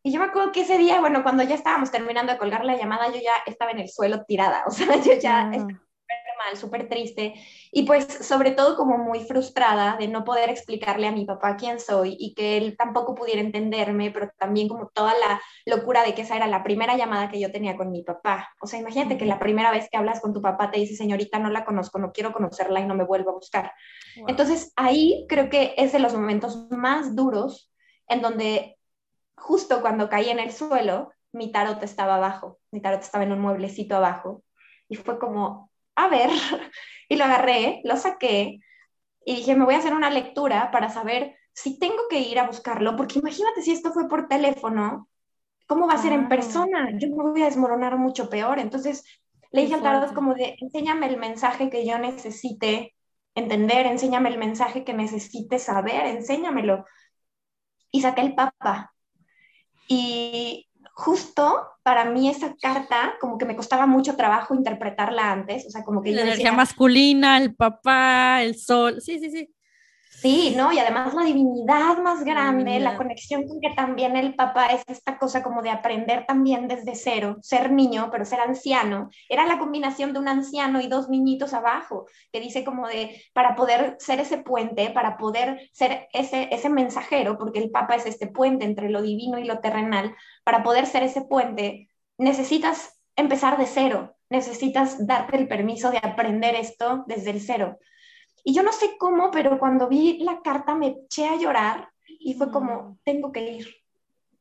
Y 0.04 0.14
yo 0.14 0.22
me 0.22 0.28
acuerdo 0.28 0.54
que 0.54 0.62
ese 0.62 0.78
día, 0.78 1.02
bueno, 1.02 1.22
cuando 1.22 1.44
ya 1.44 1.56
estábamos 1.56 1.92
terminando 1.92 2.32
de 2.32 2.38
colgar 2.38 2.64
la 2.64 2.78
llamada, 2.78 3.08
yo 3.08 3.20
ya 3.20 3.34
estaba 3.46 3.72
en 3.72 3.80
el 3.80 3.90
suelo 3.90 4.24
tirada, 4.24 4.64
o 4.68 4.72
sea, 4.72 4.96
yo 5.04 5.20
ya 5.22 5.52
mal, 6.40 6.58
súper 6.58 6.90
triste 6.90 7.36
y 7.72 7.84
pues 7.84 8.06
sobre 8.26 8.52
todo 8.52 8.76
como 8.76 8.98
muy 8.98 9.20
frustrada 9.20 9.98
de 9.98 10.08
no 10.08 10.24
poder 10.24 10.50
explicarle 10.50 11.08
a 11.08 11.12
mi 11.12 11.26
papá 11.26 11.56
quién 11.58 11.80
soy 11.80 12.16
y 12.20 12.34
que 12.34 12.58
él 12.58 12.76
tampoco 12.78 13.14
pudiera 13.14 13.42
entenderme, 13.42 14.12
pero 14.12 14.32
también 14.38 14.68
como 14.68 14.88
toda 14.88 15.14
la 15.14 15.42
locura 15.66 16.04
de 16.04 16.16
que 16.16 16.24
esa 16.24 16.36
era 16.36 16.48
la 16.48 16.64
primera 16.64 16.98
llamada 16.98 17.30
que 17.30 17.40
yo 17.40 17.52
tenía 17.52 17.76
con 17.76 17.92
mi 17.92 18.04
papá. 18.04 18.50
O 18.62 18.68
sea, 18.68 18.80
imagínate 18.80 19.18
que 19.18 19.26
la 19.26 19.40
primera 19.40 19.72
vez 19.72 19.88
que 19.92 19.98
hablas 19.98 20.22
con 20.22 20.34
tu 20.34 20.42
papá 20.42 20.72
te 20.72 20.80
dice, 20.80 20.96
señorita, 20.96 21.40
no 21.40 21.50
la 21.50 21.66
conozco, 21.66 22.00
no 22.00 22.12
quiero 22.12 22.34
conocerla 22.34 22.80
y 22.80 22.86
no 22.86 22.96
me 22.96 23.04
vuelvo 23.04 23.32
a 23.32 23.36
buscar. 23.36 23.74
Entonces 24.28 24.74
ahí 24.76 25.26
creo 25.30 25.50
que 25.50 25.76
es 25.78 25.92
de 25.92 26.00
los 26.00 26.14
momentos 26.14 26.70
más 26.72 27.16
duros 27.16 27.72
en 28.08 28.22
donde 28.22 28.78
justo 29.36 29.82
cuando 29.82 30.10
caí 30.10 30.30
en 30.30 30.40
el 30.40 30.52
suelo, 30.52 31.12
mi 31.32 31.52
tarot 31.52 31.82
estaba 31.84 32.16
abajo, 32.16 32.60
mi 32.72 32.82
tarot 32.82 33.02
estaba 33.02 33.24
en 33.24 33.32
un 33.32 33.42
mueblecito 33.42 33.96
abajo 33.96 34.44
y 34.88 34.96
fue 34.96 35.20
como, 35.20 35.69
a 36.06 36.10
ver, 36.10 36.30
y 37.10 37.16
lo 37.16 37.26
agarré, 37.26 37.82
lo 37.84 37.98
saqué 37.98 38.60
y 39.26 39.36
dije, 39.36 39.56
me 39.56 39.66
voy 39.66 39.76
a 39.76 39.80
hacer 39.80 39.94
una 39.94 40.10
lectura 40.10 40.72
para 40.72 40.90
saber 40.90 41.36
si 41.54 41.78
tengo 41.78 42.08
que 42.10 42.20
ir 42.20 42.40
a 42.40 42.48
buscarlo, 42.48 42.96
porque 42.96 43.20
imagínate 43.20 43.62
si 43.62 43.72
esto 43.72 43.92
fue 43.92 44.08
por 44.08 44.28
teléfono, 44.28 45.10
¿cómo 45.68 45.88
va 45.88 45.94
a 45.94 46.02
ser 46.02 46.14
en 46.14 46.30
persona? 46.30 46.98
Yo 46.98 47.10
me 47.10 47.32
voy 47.32 47.42
a 47.42 47.46
desmoronar 47.46 47.98
mucho 47.98 48.30
peor. 48.30 48.60
Entonces 48.60 49.04
le 49.52 49.62
dije 49.62 49.76
al 49.76 49.84
tarot 49.84 50.14
como 50.14 50.34
de, 50.34 50.56
enséñame 50.60 51.08
el 51.08 51.18
mensaje 51.18 51.70
que 51.70 51.86
yo 51.86 52.00
necesite 52.00 52.96
entender, 53.36 53.86
enséñame 53.86 54.30
el 54.30 54.38
mensaje 54.38 54.84
que 54.84 54.94
necesite 54.94 55.60
saber, 55.60 56.06
enséñamelo. 56.06 56.86
Y 57.92 58.02
saqué 58.02 58.22
el 58.22 58.36
papa. 58.36 58.94
Y 59.88 60.69
justo 61.00 61.66
para 61.82 62.04
mí 62.06 62.30
esa 62.30 62.56
carta 62.62 63.14
como 63.22 63.38
que 63.38 63.46
me 63.46 63.56
costaba 63.56 63.88
mucho 63.88 64.18
trabajo 64.18 64.54
interpretarla 64.54 65.32
antes, 65.32 65.66
o 65.66 65.70
sea, 65.70 65.84
como 65.86 66.02
que... 66.02 66.12
La 66.12 66.24
energía 66.24 66.52
masculina, 66.52 67.38
el 67.38 67.56
papá, 67.56 68.44
el 68.44 68.56
sol, 68.58 69.02
sí, 69.02 69.18
sí, 69.18 69.32
sí. 69.32 69.54
Sí, 70.12 70.54
¿no? 70.58 70.74
Y 70.74 70.80
además 70.80 71.14
la 71.14 71.24
divinidad 71.24 72.00
más 72.00 72.26
grande, 72.26 72.80
la 72.80 72.98
conexión 72.98 73.48
con 73.48 73.62
que 73.62 73.70
también 73.70 74.18
el 74.18 74.36
papá 74.36 74.66
es 74.68 74.84
esta 74.88 75.18
cosa 75.18 75.44
como 75.44 75.62
de 75.62 75.70
aprender 75.70 76.26
también 76.26 76.68
desde 76.68 76.96
cero, 76.96 77.38
ser 77.42 77.72
niño, 77.72 78.10
pero 78.12 78.26
ser 78.26 78.42
anciano. 78.42 79.10
Era 79.30 79.46
la 79.46 79.60
combinación 79.60 80.12
de 80.12 80.20
un 80.20 80.28
anciano 80.28 80.82
y 80.82 80.88
dos 80.88 81.10
niñitos 81.10 81.54
abajo, 81.54 82.08
que 82.34 82.42
dice 82.42 82.66
como 82.66 82.88
de, 82.88 83.24
para 83.34 83.56
poder 83.56 83.96
ser 84.00 84.20
ese 84.20 84.40
puente, 84.40 84.90
para 84.90 85.16
poder 85.16 85.70
ser 85.74 86.10
ese, 86.12 86.50
ese 86.52 86.70
mensajero, 86.70 87.38
porque 87.38 87.60
el 87.60 87.70
papá 87.70 87.96
es 87.96 88.06
este 88.06 88.28
puente 88.28 88.66
entre 88.66 88.90
lo 88.90 89.02
divino 89.02 89.38
y 89.38 89.46
lo 89.46 89.60
terrenal, 89.60 90.16
para 90.44 90.64
poder 90.64 90.86
ser 90.88 91.04
ese 91.04 91.22
puente, 91.22 91.88
necesitas 92.18 93.00
empezar 93.16 93.58
de 93.58 93.68
cero, 93.68 94.18
necesitas 94.30 95.06
darte 95.06 95.38
el 95.38 95.48
permiso 95.48 95.92
de 95.92 96.00
aprender 96.00 96.56
esto 96.56 97.06
desde 97.08 97.30
el 97.30 97.42
cero. 97.42 97.78
Y 98.44 98.54
yo 98.54 98.64
no 98.64 98.72
sé 98.72 98.98
cómo, 98.98 99.32
pero 99.32 99.60
cuando 99.60 99.88
vi 99.88 100.20
la 100.20 100.42
carta 100.42 100.76
me 100.76 100.88
eché 100.88 101.28
a 101.28 101.36
llorar 101.36 101.90
y 102.08 102.34
fue 102.34 102.52
como, 102.52 102.98
tengo 103.04 103.32
que 103.32 103.52
ir, 103.52 103.68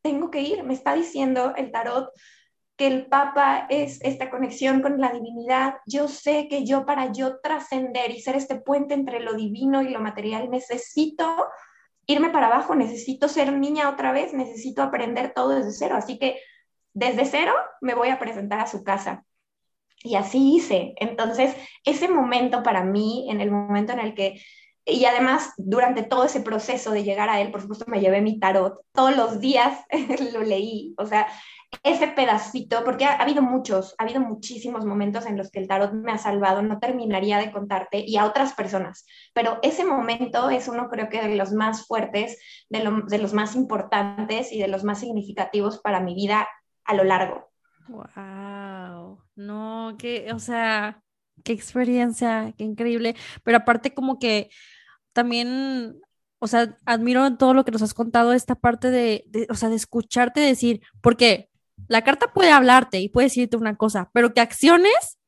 tengo 0.02 0.30
que 0.30 0.40
ir. 0.40 0.64
Me 0.64 0.74
está 0.74 0.94
diciendo 0.94 1.52
el 1.56 1.70
tarot 1.70 2.10
que 2.76 2.86
el 2.86 3.06
Papa 3.06 3.66
es 3.68 3.98
esta 4.02 4.30
conexión 4.30 4.80
con 4.82 5.00
la 5.00 5.10
divinidad. 5.10 5.74
Yo 5.84 6.06
sé 6.06 6.46
que 6.48 6.64
yo 6.64 6.86
para 6.86 7.12
yo 7.12 7.40
trascender 7.40 8.12
y 8.12 8.20
ser 8.20 8.36
este 8.36 8.54
puente 8.54 8.94
entre 8.94 9.20
lo 9.20 9.34
divino 9.34 9.82
y 9.82 9.88
lo 9.88 10.00
material 10.00 10.48
necesito 10.48 11.48
irme 12.06 12.30
para 12.30 12.46
abajo, 12.46 12.74
necesito 12.74 13.28
ser 13.28 13.52
niña 13.52 13.90
otra 13.90 14.12
vez, 14.12 14.32
necesito 14.32 14.82
aprender 14.82 15.34
todo 15.34 15.50
desde 15.50 15.72
cero. 15.72 15.96
Así 15.96 16.18
que 16.18 16.40
desde 16.94 17.24
cero 17.24 17.52
me 17.80 17.94
voy 17.94 18.08
a 18.08 18.18
presentar 18.18 18.60
a 18.60 18.66
su 18.66 18.82
casa. 18.84 19.24
Y 20.02 20.14
así 20.14 20.56
hice. 20.56 20.94
Entonces, 20.96 21.56
ese 21.84 22.08
momento 22.08 22.62
para 22.62 22.84
mí, 22.84 23.26
en 23.30 23.40
el 23.40 23.50
momento 23.50 23.92
en 23.92 24.00
el 24.00 24.14
que, 24.14 24.40
y 24.84 25.04
además 25.04 25.52
durante 25.56 26.02
todo 26.02 26.24
ese 26.24 26.40
proceso 26.40 26.90
de 26.92 27.04
llegar 27.04 27.28
a 27.28 27.40
él, 27.40 27.50
por 27.50 27.60
supuesto 27.60 27.84
me 27.88 28.00
llevé 28.00 28.20
mi 28.20 28.38
tarot, 28.38 28.80
todos 28.92 29.16
los 29.16 29.40
días 29.40 29.84
lo 30.32 30.42
leí, 30.42 30.94
o 30.96 31.04
sea, 31.04 31.28
ese 31.82 32.08
pedacito, 32.08 32.82
porque 32.84 33.04
ha, 33.04 33.16
habido 33.16 33.42
muchos, 33.42 33.94
ha 33.98 34.04
habido 34.04 34.20
muchísimos 34.20 34.86
momentos 34.86 35.26
en 35.26 35.36
los 35.36 35.50
que 35.50 35.58
el 35.58 35.68
tarot 35.68 35.92
me 35.92 36.12
ha 36.12 36.18
salvado, 36.18 36.62
no 36.62 36.78
terminaría 36.78 37.38
de 37.38 37.52
contarte, 37.52 37.98
y 37.98 38.16
a 38.16 38.24
otras 38.24 38.54
personas, 38.54 39.04
pero 39.34 39.58
ese 39.62 39.84
momento 39.84 40.48
es 40.48 40.68
uno 40.68 40.88
creo 40.88 41.10
que 41.10 41.20
de 41.20 41.36
los 41.36 41.52
más 41.52 41.86
fuertes, 41.86 42.38
de, 42.70 43.02
de 43.08 43.18
los 43.18 43.34
más 43.34 43.54
importantes 43.54 44.52
y 44.52 44.60
de 44.60 44.68
los 44.68 44.84
más 44.84 45.00
significativos 45.00 45.78
para 45.80 46.00
mi 46.00 46.14
vida 46.14 46.48
a 46.84 46.94
lo 46.94 47.04
largo. 47.04 47.50
Wow, 47.88 48.04
no, 49.38 49.96
que, 49.98 50.32
o 50.32 50.38
sea, 50.38 51.02
qué 51.44 51.52
experiencia, 51.52 52.54
qué 52.58 52.64
increíble, 52.64 53.16
pero 53.44 53.58
aparte 53.58 53.94
como 53.94 54.18
que 54.18 54.50
también, 55.12 56.00
o 56.40 56.46
sea, 56.46 56.76
admiro 56.84 57.36
todo 57.36 57.54
lo 57.54 57.64
que 57.64 57.72
nos 57.72 57.82
has 57.82 57.94
contado, 57.94 58.32
esta 58.32 58.54
parte 58.56 58.90
de, 58.90 59.24
o 59.50 59.54
sea, 59.54 59.68
de 59.68 59.76
escucharte 59.76 60.40
decir, 60.40 60.82
porque 61.00 61.48
la 61.88 62.02
carta 62.02 62.32
puede 62.32 62.50
hablarte 62.50 63.00
y 63.00 63.08
puede 63.08 63.26
decirte 63.26 63.56
una 63.56 63.76
cosa, 63.76 64.10
pero 64.12 64.34
que 64.34 64.40
acciones 64.40 65.18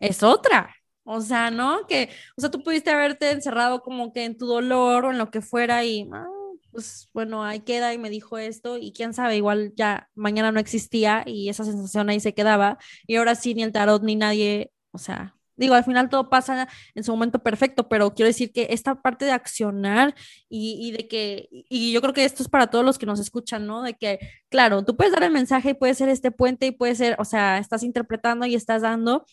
es 0.00 0.22
otra. 0.22 0.74
O 1.10 1.22
sea, 1.22 1.50
¿no? 1.50 1.86
Que, 1.86 2.10
o 2.36 2.40
sea, 2.42 2.50
tú 2.50 2.62
pudiste 2.62 2.90
haberte 2.90 3.30
encerrado 3.30 3.80
como 3.82 4.12
que 4.12 4.26
en 4.26 4.36
tu 4.36 4.46
dolor 4.46 5.06
o 5.06 5.10
en 5.10 5.16
lo 5.18 5.30
que 5.30 5.40
fuera 5.40 5.82
y, 5.84 6.06
ah, 6.12 6.26
pues 6.72 7.08
bueno, 7.12 7.44
ahí 7.44 7.60
queda 7.60 7.94
y 7.94 7.98
me 7.98 8.10
dijo 8.10 8.38
esto 8.38 8.76
y 8.78 8.92
quién 8.92 9.14
sabe, 9.14 9.36
igual 9.36 9.72
ya 9.76 10.08
mañana 10.14 10.52
no 10.52 10.60
existía 10.60 11.22
y 11.26 11.48
esa 11.48 11.64
sensación 11.64 12.08
ahí 12.10 12.20
se 12.20 12.34
quedaba 12.34 12.78
y 13.06 13.16
ahora 13.16 13.34
sí 13.34 13.54
ni 13.54 13.62
el 13.62 13.72
tarot 13.72 14.02
ni 14.02 14.16
nadie, 14.16 14.72
o 14.92 14.98
sea, 14.98 15.38
digo, 15.58 15.74
al 15.74 15.84
final 15.84 16.08
todo 16.08 16.30
pasa 16.30 16.68
en 16.94 17.04
su 17.04 17.12
momento 17.12 17.40
perfecto, 17.40 17.88
pero 17.88 18.14
quiero 18.14 18.28
decir 18.28 18.52
que 18.52 18.68
esta 18.70 19.02
parte 19.02 19.24
de 19.24 19.32
accionar 19.32 20.14
y, 20.48 20.92
de 20.92 21.08
que, 21.08 21.48
y 21.50 21.92
yo 21.92 22.00
creo 22.00 22.14
que 22.14 22.24
esto 22.24 22.42
es 22.42 22.48
para 22.48 22.68
todos 22.68 22.84
los 22.84 22.98
que 22.98 23.06
nos 23.06 23.20
escuchan, 23.20 23.66
¿no? 23.66 23.82
De 23.82 23.94
que, 23.94 24.20
claro, 24.48 24.84
tú 24.84 24.96
puedes 24.96 25.12
dar 25.12 25.24
el 25.24 25.32
mensaje 25.32 25.70
y 25.70 25.74
puede 25.74 25.94
ser 25.94 26.08
este 26.08 26.30
puente 26.30 26.66
y 26.66 26.70
puede 26.70 26.94
ser, 26.94 27.16
o 27.18 27.24
sea, 27.24 27.58
estás 27.58 27.82
interpretando 27.82 28.46
y 28.46 28.54
estás 28.54 28.82
dando, 28.82 29.26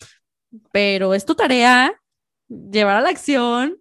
pero 0.72 1.14
es 1.14 1.24
tu 1.24 1.34
tarea 1.34 1.94
llevar 2.48 2.96
a 2.96 3.00
la 3.00 3.10
acción, 3.10 3.78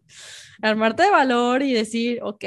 armarte 0.62 1.04
de 1.04 1.10
valor 1.10 1.64
y 1.64 1.74
decir, 1.74 2.20
ok, 2.24 2.46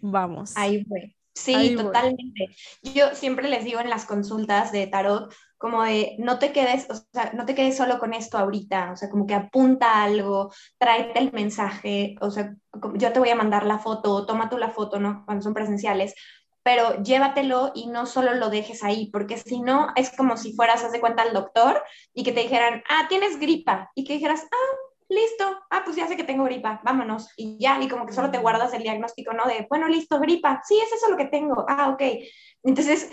Vamos. 0.00 0.56
Ahí 0.56 0.84
fue. 0.84 1.14
Sí, 1.34 1.74
totalmente. 1.76 2.48
Yo 2.82 3.14
siempre 3.14 3.48
les 3.48 3.64
digo 3.64 3.80
en 3.80 3.88
las 3.88 4.04
consultas 4.04 4.72
de 4.72 4.86
tarot, 4.86 5.32
como 5.56 5.82
de 5.84 6.16
no 6.18 6.38
te 6.38 6.52
quedes, 6.52 6.88
o 6.90 6.94
sea, 7.12 7.32
no 7.34 7.44
te 7.44 7.54
quedes 7.54 7.76
solo 7.76 7.98
con 7.98 8.14
esto 8.14 8.36
ahorita, 8.38 8.92
o 8.92 8.96
sea, 8.96 9.10
como 9.10 9.26
que 9.26 9.34
apunta 9.34 10.02
algo, 10.02 10.52
tráete 10.78 11.18
el 11.18 11.32
mensaje, 11.32 12.16
o 12.20 12.30
sea, 12.30 12.54
yo 12.94 13.12
te 13.12 13.18
voy 13.20 13.28
a 13.28 13.34
mandar 13.34 13.64
la 13.64 13.78
foto, 13.78 14.26
toma 14.26 14.48
tú 14.48 14.58
la 14.58 14.70
foto, 14.70 14.98
¿no? 14.98 15.24
Cuando 15.24 15.42
son 15.42 15.54
presenciales, 15.54 16.14
pero 16.62 17.02
llévatelo 17.02 17.72
y 17.74 17.86
no 17.86 18.06
solo 18.06 18.34
lo 18.34 18.50
dejes 18.50 18.82
ahí, 18.82 19.10
porque 19.10 19.38
si 19.38 19.60
no, 19.60 19.88
es 19.96 20.14
como 20.16 20.36
si 20.36 20.52
fueras, 20.52 20.84
haz 20.84 20.92
de 20.92 21.00
cuenta, 21.00 21.22
al 21.22 21.32
doctor 21.32 21.82
y 22.12 22.22
que 22.22 22.32
te 22.32 22.40
dijeran, 22.40 22.82
ah, 22.88 23.06
tienes 23.08 23.38
gripa, 23.38 23.90
y 23.94 24.04
que 24.04 24.14
dijeras, 24.14 24.42
ah, 24.50 24.76
listo, 25.10 25.44
ah, 25.70 25.82
pues 25.84 25.96
ya 25.96 26.06
sé 26.06 26.16
que 26.16 26.24
tengo 26.24 26.44
gripa, 26.44 26.80
vámonos, 26.84 27.28
y 27.36 27.58
ya, 27.58 27.80
y 27.82 27.88
como 27.88 28.06
que 28.06 28.12
solo 28.12 28.30
te 28.30 28.38
guardas 28.38 28.72
el 28.72 28.82
diagnóstico, 28.82 29.32
¿no? 29.32 29.44
De, 29.44 29.66
bueno, 29.68 29.88
listo, 29.88 30.18
gripa, 30.20 30.62
sí, 30.66 30.78
es 30.80 30.92
eso 30.92 31.10
lo 31.10 31.16
que 31.16 31.26
tengo, 31.26 31.66
ah, 31.68 31.90
ok. 31.90 32.02
Entonces, 32.62 33.10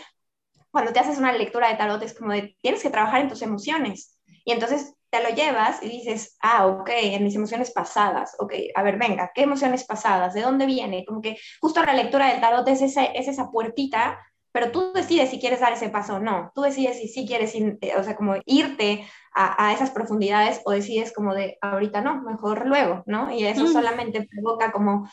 cuando 0.71 0.93
te 0.93 0.99
haces 0.99 1.17
una 1.17 1.33
lectura 1.33 1.69
de 1.69 1.75
tarot 1.75 2.01
es 2.03 2.13
como 2.13 2.31
de, 2.33 2.55
tienes 2.61 2.83
que 2.83 2.89
trabajar 2.89 3.21
en 3.21 3.29
tus 3.29 3.41
emociones, 3.41 4.17
y 4.45 4.51
entonces 4.51 4.93
te 5.09 5.23
lo 5.23 5.29
llevas 5.29 5.81
y 5.81 5.89
dices, 5.89 6.37
ah, 6.41 6.67
ok, 6.67 6.89
en 6.89 7.23
mis 7.23 7.35
emociones 7.35 7.71
pasadas, 7.71 8.35
ok, 8.39 8.53
a 8.75 8.83
ver, 8.83 8.97
venga, 8.97 9.31
¿qué 9.33 9.43
emociones 9.43 9.83
pasadas? 9.85 10.33
¿De 10.33 10.41
dónde 10.41 10.65
viene? 10.65 11.03
Como 11.05 11.21
que 11.21 11.37
justo 11.59 11.83
la 11.83 11.93
lectura 11.93 12.27
del 12.27 12.41
tarot 12.41 12.67
es, 12.67 12.81
esa, 12.81 13.05
es 13.05 13.27
esa 13.27 13.49
puertita 13.49 14.19
pero 14.57 14.71
tú 14.71 14.91
decides 14.91 15.29
si 15.29 15.39
quieres 15.39 15.59
dar 15.59 15.73
ese 15.73 15.89
paso 15.89 16.15
o 16.15 16.19
no. 16.19 16.51
Tú 16.55 16.61
decides 16.61 16.97
si 16.97 17.07
sí 17.07 17.27
quieres, 17.27 17.53
eh, 17.53 17.77
o 17.95 18.03
sea, 18.03 18.15
como 18.15 18.37
irte 18.47 19.05
a, 19.37 19.71
esas 19.73 19.91
profundidades 19.91 20.61
o 20.65 20.71
decides 20.71 21.13
como 21.13 21.35
de 21.35 21.57
ahorita 21.61 22.01
no, 22.01 22.23
mejor 22.23 22.65
luego, 22.65 23.03
¿no? 23.05 23.31
Y 23.31 23.45
eso 23.45 23.67
solamente 23.67 24.27
provoca 24.27 24.71
como 24.71 25.07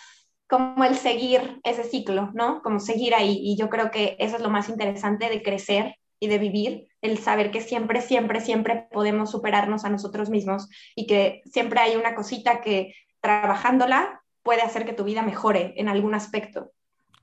como 0.48 0.84
el 0.84 0.94
seguir 0.94 1.60
ese 1.64 1.84
ciclo, 1.84 2.30
¿no? 2.34 2.62
Como 2.62 2.78
seguir 2.78 3.14
ahí. 3.14 3.38
Y 3.42 3.56
yo 3.56 3.68
creo 3.70 3.90
que 3.90 4.16
eso 4.18 4.36
es 4.36 4.42
lo 4.42 4.50
más 4.50 4.68
interesante 4.68 5.28
de 5.28 5.42
crecer 5.42 5.96
y 6.20 6.28
de 6.28 6.38
vivir, 6.38 6.88
el 7.02 7.18
saber 7.18 7.50
que 7.50 7.60
siempre, 7.60 8.00
siempre, 8.00 8.40
siempre 8.40 8.88
podemos 8.92 9.30
superarnos 9.30 9.84
a 9.84 9.90
nosotros 9.90 10.30
mismos 10.30 10.68
y 10.94 11.06
que 11.06 11.42
siempre 11.44 11.80
hay 11.80 11.96
una 11.96 12.14
cosita 12.14 12.60
que 12.60 12.94
trabajándola 13.20 14.22
puede 14.42 14.62
hacer 14.62 14.86
que 14.86 14.92
tu 14.92 15.04
vida 15.04 15.22
mejore 15.22 15.74
en 15.76 15.88
algún 15.88 16.14
aspecto. 16.14 16.72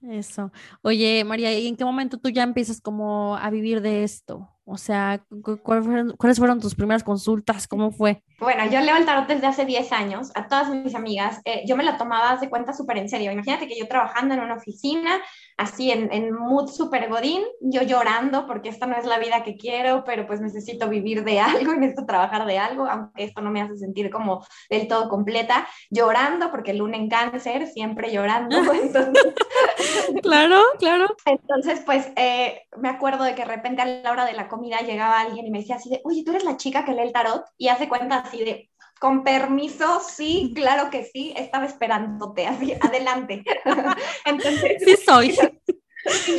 Eso. 0.01 0.51
Oye, 0.81 1.23
María, 1.23 1.57
¿y 1.57 1.67
en 1.67 1.75
qué 1.75 1.85
momento 1.85 2.19
tú 2.19 2.29
ya 2.29 2.43
empiezas 2.43 2.81
como 2.81 3.37
a 3.37 3.49
vivir 3.49 3.81
de 3.81 4.03
esto? 4.03 4.50
O 4.65 4.77
sea, 4.77 5.23
¿cuáles 5.63 6.37
fueron, 6.37 6.59
tus 6.59 6.75
primeras 6.75 7.03
consultas? 7.03 7.67
¿Cómo 7.67 7.91
fue? 7.91 8.23
Bueno, 8.39 8.65
yo 8.69 8.79
leo 8.79 8.95
el 8.95 9.05
tarot 9.05 9.27
desde 9.27 9.47
hace 9.47 9.65
10 9.65 9.91
años 9.91 10.31
a 10.35 10.47
todas 10.47 10.69
mis 10.69 10.93
amigas. 10.95 11.41
Eh, 11.45 11.63
yo 11.67 11.75
me 11.75 11.83
lo 11.83 11.97
tomaba 11.97 12.37
de 12.37 12.49
cuenta 12.49 12.71
súper 12.71 12.97
en 12.97 13.09
serio. 13.09 13.31
Imagínate 13.31 13.67
que 13.67 13.77
yo 13.77 13.87
trabajando 13.87 14.35
en 14.35 14.41
una 14.41 14.55
oficina, 14.55 15.19
así 15.57 15.91
en, 15.91 16.11
en 16.13 16.33
mood 16.33 16.69
súper 16.69 17.09
godín, 17.09 17.43
yo 17.59 17.81
llorando 17.81 18.45
porque 18.45 18.69
esta 18.69 18.85
no 18.85 18.95
es 18.97 19.05
la 19.05 19.19
vida 19.19 19.43
que 19.43 19.57
quiero, 19.57 20.03
pero 20.03 20.27
pues 20.27 20.41
necesito 20.41 20.89
vivir 20.89 21.23
de 21.23 21.39
algo 21.39 21.73
y 21.73 21.77
necesito 21.77 22.05
trabajar 22.05 22.45
de 22.45 22.59
algo, 22.59 22.85
aunque 22.85 23.23
esto 23.23 23.41
no 23.41 23.51
me 23.51 23.61
hace 23.61 23.77
sentir 23.77 24.09
como 24.11 24.45
del 24.69 24.87
todo 24.87 25.09
completa. 25.09 25.67
Llorando 25.89 26.51
porque 26.51 26.71
el 26.71 26.77
luna 26.77 26.97
en 26.97 27.09
cáncer, 27.09 27.67
siempre 27.67 28.11
llorando. 28.11 28.57
claro, 30.21 30.61
claro. 30.77 31.15
Entonces, 31.25 31.81
pues 31.85 32.11
eh, 32.15 32.61
me 32.77 32.89
acuerdo 32.89 33.23
de 33.23 33.35
que 33.35 33.41
de 33.41 33.47
repente 33.47 33.81
a 33.81 33.85
la 33.85 34.11
hora 34.11 34.25
de 34.25 34.33
la 34.33 34.47
comida 34.51 34.81
llegaba 34.81 35.21
alguien 35.21 35.47
y 35.47 35.51
me 35.51 35.59
decía 35.59 35.77
así 35.77 35.89
de, 35.89 36.01
oye, 36.03 36.23
tú 36.23 36.31
eres 36.31 36.43
la 36.43 36.57
chica 36.57 36.85
que 36.85 36.93
lee 36.93 37.03
el 37.03 37.13
tarot 37.13 37.45
y 37.57 37.69
hace 37.69 37.87
cuenta 37.87 38.17
así 38.17 38.43
de, 38.43 38.69
con 38.99 39.23
permiso, 39.23 39.99
sí, 39.99 40.51
claro 40.53 40.91
que 40.91 41.03
sí, 41.05 41.33
estaba 41.35 41.65
esperándote, 41.65 42.45
así, 42.45 42.73
adelante. 42.81 43.43
Entonces, 44.25 44.77
sí 44.85 44.95
soy. 45.03 45.35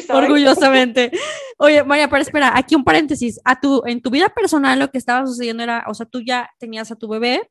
Orgullosamente. 0.08 1.10
Oye, 1.58 1.82
María, 1.82 2.08
pero 2.08 2.22
espera, 2.22 2.52
aquí 2.56 2.74
un 2.74 2.84
paréntesis. 2.84 3.40
A 3.44 3.60
tu, 3.60 3.82
en 3.86 4.02
tu 4.02 4.10
vida 4.10 4.28
personal 4.28 4.78
lo 4.78 4.90
que 4.90 4.98
estaba 4.98 5.26
sucediendo 5.26 5.62
era, 5.62 5.84
o 5.88 5.94
sea, 5.94 6.06
tú 6.06 6.20
ya 6.20 6.50
tenías 6.58 6.90
a 6.92 6.96
tu 6.96 7.08
bebé, 7.08 7.50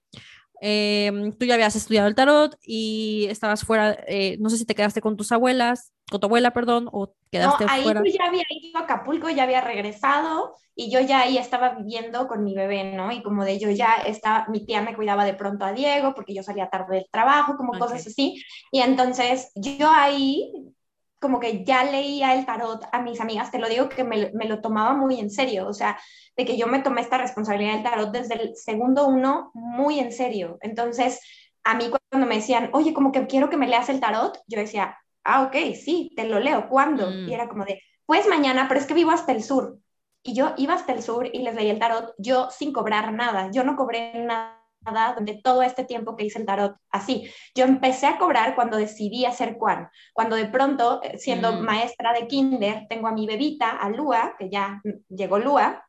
Em, 0.64 1.32
tú 1.34 1.46
ya 1.46 1.56
habías 1.56 1.76
estudiado 1.76 2.08
el 2.08 2.14
tarot 2.14 2.56
y 2.62 3.26
estabas 3.32 3.66
fuera, 3.66 3.98
eh, 4.08 4.38
no 4.40 4.48
sé 4.52 4.58
si 4.58 4.66
te 4.66 4.76
quedaste 4.76 5.02
con 5.02 5.18
tus 5.18 5.32
abuelas, 5.32 5.92
con 6.12 6.20
tu 6.20 6.28
abuela, 6.28 6.52
perdón, 6.52 6.88
o 6.92 7.16
quedaste 7.32 7.66
no, 7.66 7.72
ahí 7.72 7.82
fuera. 7.82 8.04
ya 8.06 8.26
había 8.26 8.44
ido 8.48 8.78
a 8.78 8.84
Acapulco, 8.84 9.28
ya 9.32 9.42
había 9.42 9.62
regresado 9.62 10.54
y 10.76 10.92
yo 10.92 11.00
ya 11.00 11.22
ahí 11.22 11.40
estaba 11.40 11.70
viviendo 11.70 12.28
con 12.28 12.44
mi 12.44 12.54
bebé, 12.54 12.94
¿no? 12.94 13.12
Y 13.12 13.24
como 13.24 13.44
de 13.44 13.58
yo 13.58 13.72
ya 13.72 13.96
estaba, 14.06 14.46
mi 14.50 14.64
tía 14.64 14.84
me 14.84 14.96
cuidaba 14.96 15.26
de 15.26 15.34
pronto 15.34 15.66
a 15.66 15.74
Diego 15.74 16.14
porque 16.14 16.36
yo 16.36 16.44
salía 16.44 16.70
tarde 16.70 16.98
del 16.98 17.08
trabajo, 17.12 17.58
como 17.58 17.74
cosas 17.80 18.06
así. 18.06 18.44
Y 18.72 18.82
entonces 18.82 19.52
yo 19.56 19.90
ahí 19.90 20.54
como 21.22 21.40
que 21.40 21.64
ya 21.64 21.84
leía 21.84 22.34
el 22.34 22.46
tarot 22.46 22.84
a 22.92 23.02
mis 23.02 23.22
amigas, 23.22 23.52
te 23.52 23.60
lo 23.60 23.70
digo 23.70 23.90
que 23.90 24.04
me, 24.04 24.32
me, 24.34 24.46
lo 24.46 24.60
tomaba 24.60 24.94
muy 24.94 25.20
en 25.20 25.30
serio, 25.30 25.68
o 25.68 25.74
sea, 25.74 25.98
de 26.36 26.46
que 26.46 26.58
yo 26.58 26.66
me 26.66 26.80
tomé 26.80 27.02
esta 27.02 27.20
responsabilidad 27.20 27.74
del 27.74 27.84
tarot 27.84 28.12
desde 28.12 28.42
el 28.42 28.56
segundo 28.56 29.08
uno 29.08 29.52
muy 29.54 30.00
en 30.00 30.12
serio. 30.12 30.58
Entonces, 30.62 31.22
a 31.64 31.76
mí 31.76 31.90
cuando 31.90 32.28
me 32.28 32.38
decían, 32.38 32.72
oye, 32.74 32.92
como 32.94 33.12
que 33.12 33.28
quiero 33.28 33.50
que 33.50 33.58
me 33.58 33.68
leas 33.68 33.88
el 33.90 34.00
tarot, 34.00 34.40
yo 34.48 34.60
decía, 34.60 34.98
ah, 35.24 35.44
ok, 35.44 35.76
sí, 35.76 36.12
te 36.16 36.26
lo 36.26 36.40
leo, 36.40 36.68
¿cuándo? 36.68 37.12
Mm. 37.12 37.30
Y 37.30 37.34
era 37.36 37.48
como 37.48 37.66
de, 37.66 37.80
pues 38.08 38.28
mañana, 38.28 38.66
pero 38.68 38.80
es 38.80 38.88
que 38.88 38.96
vivo 38.96 39.12
hasta 39.12 39.32
el 39.32 39.44
sur. 39.44 39.78
Y 40.24 40.34
yo 40.34 40.54
iba 40.58 40.74
hasta 40.74 40.92
el 40.92 41.04
sur 41.04 41.30
y 41.32 41.44
les 41.44 41.54
leía 41.54 41.72
el 41.72 41.80
tarot, 41.80 42.16
yo 42.18 42.50
sin 42.50 42.74
cobrar 42.74 43.14
nada, 43.14 43.52
yo 43.52 43.64
no 43.64 43.76
cobré 43.76 44.14
nada 44.16 44.61
donde 45.16 45.40
todo 45.44 45.62
este 45.62 45.84
tiempo 45.84 46.16
que 46.16 46.26
hice 46.26 46.40
el 46.40 46.46
tarot 46.46 46.76
así. 46.90 47.30
Yo 47.54 47.66
empecé 47.66 48.08
a 48.08 48.18
cobrar 48.18 48.56
cuando 48.56 48.78
decidí 48.78 49.26
hacer 49.26 49.58
Quan, 49.58 49.90
cuando 50.14 50.36
de 50.36 50.46
pronto, 50.46 51.02
eh, 51.04 51.18
siendo 51.18 51.54
mm. 51.54 51.62
maestra 51.62 52.14
de 52.14 52.28
kinder, 52.28 52.88
tengo 52.90 53.08
a 53.08 53.12
mi 53.12 53.28
bebita, 53.28 53.70
a 53.72 53.90
Lua, 53.90 54.36
que 54.38 54.50
ya 54.50 54.82
llegó 55.10 55.38
Lua 55.38 55.86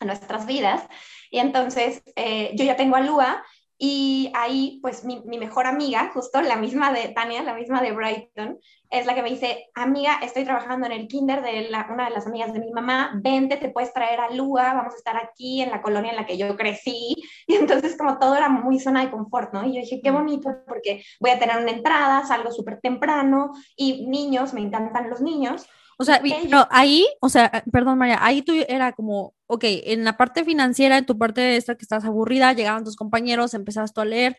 a 0.00 0.04
nuestras 0.04 0.46
vidas, 0.46 0.82
y 1.30 1.38
entonces 1.38 2.02
eh, 2.16 2.52
yo 2.54 2.64
ya 2.64 2.76
tengo 2.76 2.96
a 2.96 3.00
Lua 3.00 3.44
y 3.78 4.30
ahí, 4.34 4.78
pues 4.80 5.04
mi, 5.04 5.20
mi, 5.24 5.38
mejor 5.38 5.66
amiga, 5.66 6.10
justo 6.14 6.40
la 6.40 6.56
misma 6.56 6.92
de 6.92 7.08
Tania, 7.08 7.42
la 7.42 7.54
misma 7.54 7.82
de 7.82 7.92
Brighton, 7.92 8.58
es 8.90 9.06
la 9.06 9.14
que 9.14 9.22
me 9.22 9.30
dice, 9.30 9.70
amiga, 9.74 10.20
estoy 10.22 10.44
trabajando 10.44 10.86
en 10.86 10.92
el 10.92 11.08
kinder 11.08 11.42
de 11.42 11.68
una 11.90 12.04
de 12.04 12.14
las 12.14 12.26
amigas 12.26 12.52
de 12.52 12.60
mi 12.60 12.70
mamá, 12.70 13.12
vente, 13.22 13.56
te 13.56 13.70
puedes 13.70 13.92
traer 13.92 14.20
a 14.20 14.30
Lua, 14.30 14.74
vamos 14.74 14.94
a 14.94 14.98
estar 14.98 15.16
aquí 15.16 15.62
en 15.62 15.70
la 15.70 15.82
colonia 15.82 16.10
en 16.10 16.16
la 16.16 16.26
que 16.26 16.38
yo 16.38 16.56
crecí. 16.56 17.16
Y 17.48 17.56
entonces 17.56 17.96
como 17.98 18.18
todo 18.18 18.36
era 18.36 18.48
muy 18.48 18.78
zona 18.78 19.04
de 19.04 19.10
confort, 19.10 19.52
¿no? 19.52 19.64
Y 19.66 19.74
yo 19.74 19.80
dije, 19.80 20.00
qué 20.00 20.10
bonito, 20.12 20.48
porque 20.66 21.02
voy 21.20 21.32
a 21.32 21.38
tener 21.38 21.56
una 21.58 21.72
entrada, 21.72 22.24
salgo 22.24 22.52
súper 22.52 22.80
temprano 22.80 23.50
y 23.76 24.06
niños, 24.06 24.54
me 24.54 24.60
encantan 24.60 25.10
los 25.10 25.20
niños. 25.20 25.66
O 26.02 26.04
sea, 26.04 26.20
pero 26.20 26.66
ahí, 26.70 27.06
o 27.20 27.28
sea, 27.28 27.64
perdón 27.70 27.96
María, 27.96 28.18
ahí 28.20 28.42
tú 28.42 28.52
era 28.68 28.92
como, 28.92 29.34
ok, 29.46 29.62
en 29.64 30.04
la 30.04 30.16
parte 30.16 30.44
financiera, 30.44 30.98
en 30.98 31.06
tu 31.06 31.16
parte 31.16 31.40
de 31.40 31.56
esta 31.56 31.76
que 31.76 31.82
estás 31.82 32.04
aburrida, 32.04 32.52
llegaban 32.52 32.82
tus 32.82 32.96
compañeros, 32.96 33.54
empezaste 33.54 34.00
a 34.00 34.04
leer, 34.04 34.36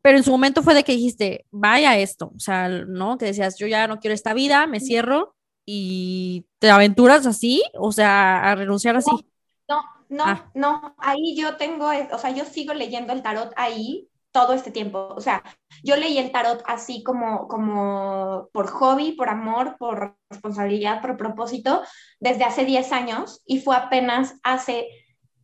pero 0.00 0.16
en 0.16 0.22
su 0.22 0.30
momento 0.30 0.62
fue 0.62 0.74
de 0.74 0.84
que 0.84 0.92
dijiste, 0.92 1.44
vaya 1.50 1.98
esto, 1.98 2.32
o 2.36 2.38
sea, 2.38 2.68
¿no? 2.68 3.18
Que 3.18 3.26
decías, 3.26 3.58
yo 3.58 3.66
ya 3.66 3.88
no 3.88 3.98
quiero 3.98 4.14
esta 4.14 4.32
vida, 4.32 4.68
me 4.68 4.78
cierro 4.78 5.34
y 5.66 6.46
te 6.60 6.70
aventuras 6.70 7.26
así, 7.26 7.64
o 7.74 7.90
sea, 7.90 8.52
a 8.52 8.54
renunciar 8.54 8.96
así. 8.96 9.10
No, 9.68 9.82
no, 10.08 10.24
ah. 10.24 10.50
no, 10.54 10.94
ahí 10.98 11.36
yo 11.36 11.56
tengo, 11.56 11.90
o 12.12 12.18
sea, 12.18 12.30
yo 12.30 12.44
sigo 12.44 12.74
leyendo 12.74 13.12
el 13.12 13.22
tarot 13.22 13.52
ahí 13.56 14.08
todo 14.32 14.54
este 14.54 14.70
tiempo. 14.70 15.14
O 15.14 15.20
sea, 15.20 15.42
yo 15.84 15.96
leí 15.96 16.18
el 16.18 16.32
tarot 16.32 16.62
así 16.66 17.02
como, 17.02 17.46
como 17.48 18.48
por 18.52 18.66
hobby, 18.68 19.12
por 19.12 19.28
amor, 19.28 19.76
por 19.78 20.16
responsabilidad, 20.30 21.00
por 21.00 21.16
propósito, 21.16 21.82
desde 22.18 22.44
hace 22.44 22.64
10 22.64 22.92
años 22.92 23.42
y 23.46 23.60
fue 23.60 23.76
apenas 23.76 24.34
hace 24.42 24.88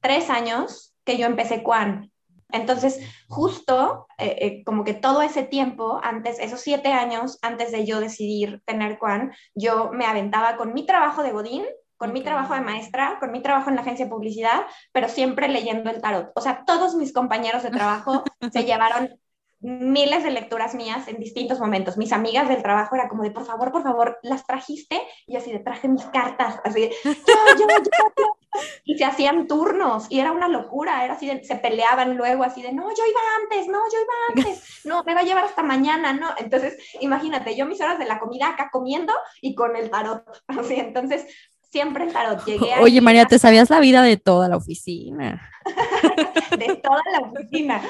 3 0.00 0.30
años 0.30 0.94
que 1.04 1.16
yo 1.16 1.26
empecé 1.26 1.62
Quan. 1.62 2.10
Entonces, 2.50 2.98
justo 3.28 4.06
eh, 4.16 4.36
eh, 4.40 4.64
como 4.64 4.84
que 4.84 4.94
todo 4.94 5.20
ese 5.20 5.42
tiempo, 5.42 6.00
antes, 6.02 6.38
esos 6.38 6.60
siete 6.60 6.92
años 6.92 7.38
antes 7.42 7.72
de 7.72 7.84
yo 7.84 8.00
decidir 8.00 8.62
tener 8.64 8.98
Quan, 8.98 9.32
yo 9.54 9.90
me 9.92 10.06
aventaba 10.06 10.56
con 10.56 10.72
mi 10.72 10.86
trabajo 10.86 11.22
de 11.22 11.32
Godín, 11.32 11.66
con 11.98 12.12
mi 12.12 12.22
trabajo 12.22 12.54
de 12.54 12.60
maestra, 12.60 13.18
con 13.20 13.32
mi 13.32 13.42
trabajo 13.42 13.68
en 13.68 13.76
la 13.76 13.82
agencia 13.82 14.06
de 14.06 14.10
publicidad, 14.10 14.62
pero 14.92 15.08
siempre 15.08 15.48
leyendo 15.48 15.90
el 15.90 16.00
tarot. 16.00 16.30
O 16.34 16.40
sea, 16.40 16.64
todos 16.64 16.94
mis 16.94 17.12
compañeros 17.12 17.64
de 17.64 17.70
trabajo 17.70 18.24
se 18.52 18.64
llevaron 18.64 19.18
miles 19.60 20.22
de 20.22 20.30
lecturas 20.30 20.74
mías 20.76 21.08
en 21.08 21.18
distintos 21.18 21.58
momentos. 21.58 21.96
Mis 21.96 22.12
amigas 22.12 22.48
del 22.48 22.62
trabajo 22.62 22.94
era 22.94 23.08
como 23.08 23.24
de, 23.24 23.32
por 23.32 23.44
favor, 23.44 23.72
por 23.72 23.82
favor, 23.82 24.18
¿las 24.22 24.46
trajiste? 24.46 25.02
Y 25.26 25.36
así 25.36 25.50
de, 25.50 25.58
traje 25.58 25.88
mis 25.88 26.04
cartas, 26.04 26.60
así 26.64 26.82
de, 26.82 26.90
yo, 27.04 27.12
yo, 27.58 27.66
yo, 27.66 28.62
Y 28.84 28.96
se 28.96 29.04
hacían 29.04 29.48
turnos 29.48 30.06
y 30.10 30.20
era 30.20 30.30
una 30.30 30.46
locura, 30.46 31.04
era 31.04 31.14
así 31.14 31.26
de, 31.26 31.42
se 31.42 31.56
peleaban 31.56 32.16
luego 32.16 32.44
así 32.44 32.62
de, 32.62 32.72
no, 32.72 32.88
yo 32.88 33.04
iba 33.04 33.20
antes, 33.42 33.66
no, 33.66 33.80
yo 33.92 33.98
iba 34.00 34.14
antes, 34.44 34.84
no, 34.84 35.02
me 35.02 35.14
va 35.14 35.20
a 35.20 35.24
llevar 35.24 35.44
hasta 35.44 35.64
mañana, 35.64 36.12
no. 36.12 36.30
Entonces, 36.38 36.78
imagínate, 37.00 37.56
yo 37.56 37.66
mis 37.66 37.80
horas 37.80 37.98
de 37.98 38.06
la 38.06 38.20
comida 38.20 38.50
acá 38.50 38.68
comiendo 38.70 39.12
y 39.42 39.56
con 39.56 39.74
el 39.74 39.90
tarot, 39.90 40.24
así, 40.46 40.74
entonces 40.74 41.26
siempre 41.70 42.04
el 42.04 42.12
tarot. 42.12 42.44
Llegué 42.46 42.74
Oye, 42.80 43.00
María, 43.00 43.26
te 43.26 43.38
sabías 43.38 43.70
la 43.70 43.80
vida 43.80 44.02
de 44.02 44.16
toda 44.16 44.48
la 44.48 44.56
oficina. 44.56 45.50
de 46.58 46.76
toda 46.76 47.02
la 47.12 47.20
oficina. 47.28 47.82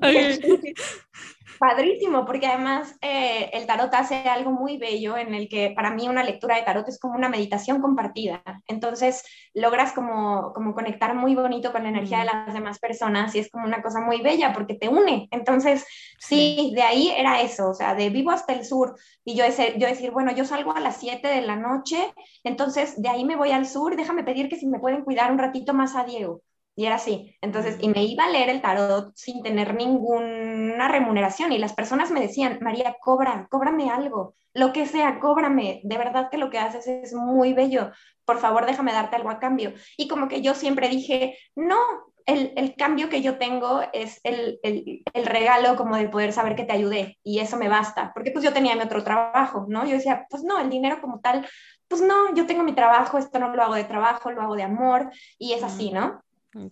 Padrísimo, 1.58 2.26
porque 2.26 2.46
además 2.46 2.96
eh, 3.00 3.50
el 3.52 3.66
tarot 3.66 3.92
hace 3.94 4.16
algo 4.28 4.50
muy 4.50 4.78
bello 4.78 5.16
en 5.16 5.34
el 5.34 5.48
que 5.48 5.72
para 5.74 5.90
mí 5.90 6.08
una 6.08 6.22
lectura 6.22 6.56
de 6.56 6.62
tarot 6.62 6.86
es 6.88 6.98
como 6.98 7.14
una 7.14 7.28
meditación 7.28 7.80
compartida. 7.80 8.42
Entonces 8.66 9.24
logras 9.54 9.92
como, 9.92 10.52
como 10.52 10.74
conectar 10.74 11.14
muy 11.14 11.34
bonito 11.34 11.72
con 11.72 11.84
la 11.84 11.88
energía 11.88 12.18
de 12.20 12.26
las 12.26 12.52
demás 12.52 12.78
personas 12.78 13.34
y 13.34 13.38
es 13.38 13.50
como 13.50 13.64
una 13.64 13.82
cosa 13.82 14.00
muy 14.00 14.20
bella 14.20 14.52
porque 14.52 14.74
te 14.74 14.88
une. 14.88 15.28
Entonces, 15.30 15.86
sí, 16.18 16.72
de 16.74 16.82
ahí 16.82 17.08
era 17.16 17.40
eso, 17.40 17.70
o 17.70 17.74
sea, 17.74 17.94
de 17.94 18.10
vivo 18.10 18.32
hasta 18.32 18.52
el 18.52 18.64
sur 18.64 18.94
y 19.24 19.34
yo, 19.34 19.44
yo 19.76 19.86
decir, 19.86 20.10
bueno, 20.10 20.32
yo 20.32 20.44
salgo 20.44 20.72
a 20.72 20.80
las 20.80 20.98
7 20.98 21.28
de 21.28 21.42
la 21.42 21.56
noche, 21.56 22.12
entonces 22.44 23.00
de 23.00 23.08
ahí 23.08 23.24
me 23.24 23.36
voy 23.36 23.52
al 23.52 23.66
sur, 23.66 23.96
déjame 23.96 24.24
pedir 24.24 24.48
que 24.48 24.56
si 24.56 24.66
me 24.66 24.80
pueden 24.80 25.04
cuidar 25.04 25.32
un 25.32 25.38
ratito 25.38 25.72
más 25.74 25.96
a 25.96 26.04
Diego. 26.04 26.42
Y 26.76 26.84
era 26.84 26.96
así. 26.96 27.34
Entonces, 27.40 27.78
y 27.80 27.88
me 27.88 28.04
iba 28.04 28.24
a 28.24 28.30
leer 28.30 28.50
el 28.50 28.60
tarot 28.60 29.12
sin 29.16 29.42
tener 29.42 29.74
ninguna 29.74 30.88
remuneración. 30.88 31.50
Y 31.52 31.58
las 31.58 31.72
personas 31.72 32.10
me 32.10 32.20
decían, 32.20 32.58
María, 32.60 32.96
cobra, 33.00 33.48
cóbrame 33.50 33.90
algo, 33.90 34.34
lo 34.52 34.72
que 34.72 34.86
sea, 34.86 35.18
cóbrame. 35.18 35.80
De 35.84 35.96
verdad 35.96 36.28
que 36.30 36.36
lo 36.36 36.50
que 36.50 36.58
haces 36.58 36.86
es 36.86 37.14
muy 37.14 37.54
bello. 37.54 37.92
Por 38.26 38.38
favor, 38.38 38.66
déjame 38.66 38.92
darte 38.92 39.16
algo 39.16 39.30
a 39.30 39.38
cambio. 39.38 39.72
Y 39.96 40.06
como 40.06 40.28
que 40.28 40.42
yo 40.42 40.54
siempre 40.54 40.88
dije, 40.90 41.38
no, 41.54 41.78
el, 42.26 42.52
el 42.56 42.74
cambio 42.74 43.08
que 43.08 43.22
yo 43.22 43.38
tengo 43.38 43.80
es 43.94 44.20
el, 44.22 44.58
el, 44.62 45.02
el, 45.14 45.26
regalo 45.26 45.76
como 45.76 45.96
de 45.96 46.08
poder 46.08 46.32
saber 46.32 46.56
que 46.56 46.64
te 46.64 46.72
ayudé. 46.72 47.18
Y 47.22 47.38
eso 47.38 47.56
me 47.56 47.68
basta. 47.68 48.12
Porque 48.12 48.32
pues 48.32 48.44
yo 48.44 48.52
tenía 48.52 48.74
mi 48.74 48.82
otro 48.82 49.02
trabajo, 49.02 49.64
¿no? 49.68 49.86
Yo 49.86 49.92
decía, 49.92 50.26
pues 50.28 50.42
no, 50.42 50.58
el 50.58 50.68
dinero 50.68 51.00
como 51.00 51.20
tal, 51.20 51.46
pues 51.88 52.02
no, 52.02 52.34
yo 52.34 52.46
tengo 52.46 52.64
mi 52.64 52.74
trabajo, 52.74 53.16
esto 53.16 53.38
no 53.38 53.54
lo 53.54 53.62
hago 53.62 53.74
de 53.74 53.84
trabajo, 53.84 54.30
lo 54.30 54.42
hago 54.42 54.56
de 54.56 54.64
amor. 54.64 55.10
Y 55.38 55.52
es 55.54 55.62
así, 55.62 55.90
¿no? 55.90 56.20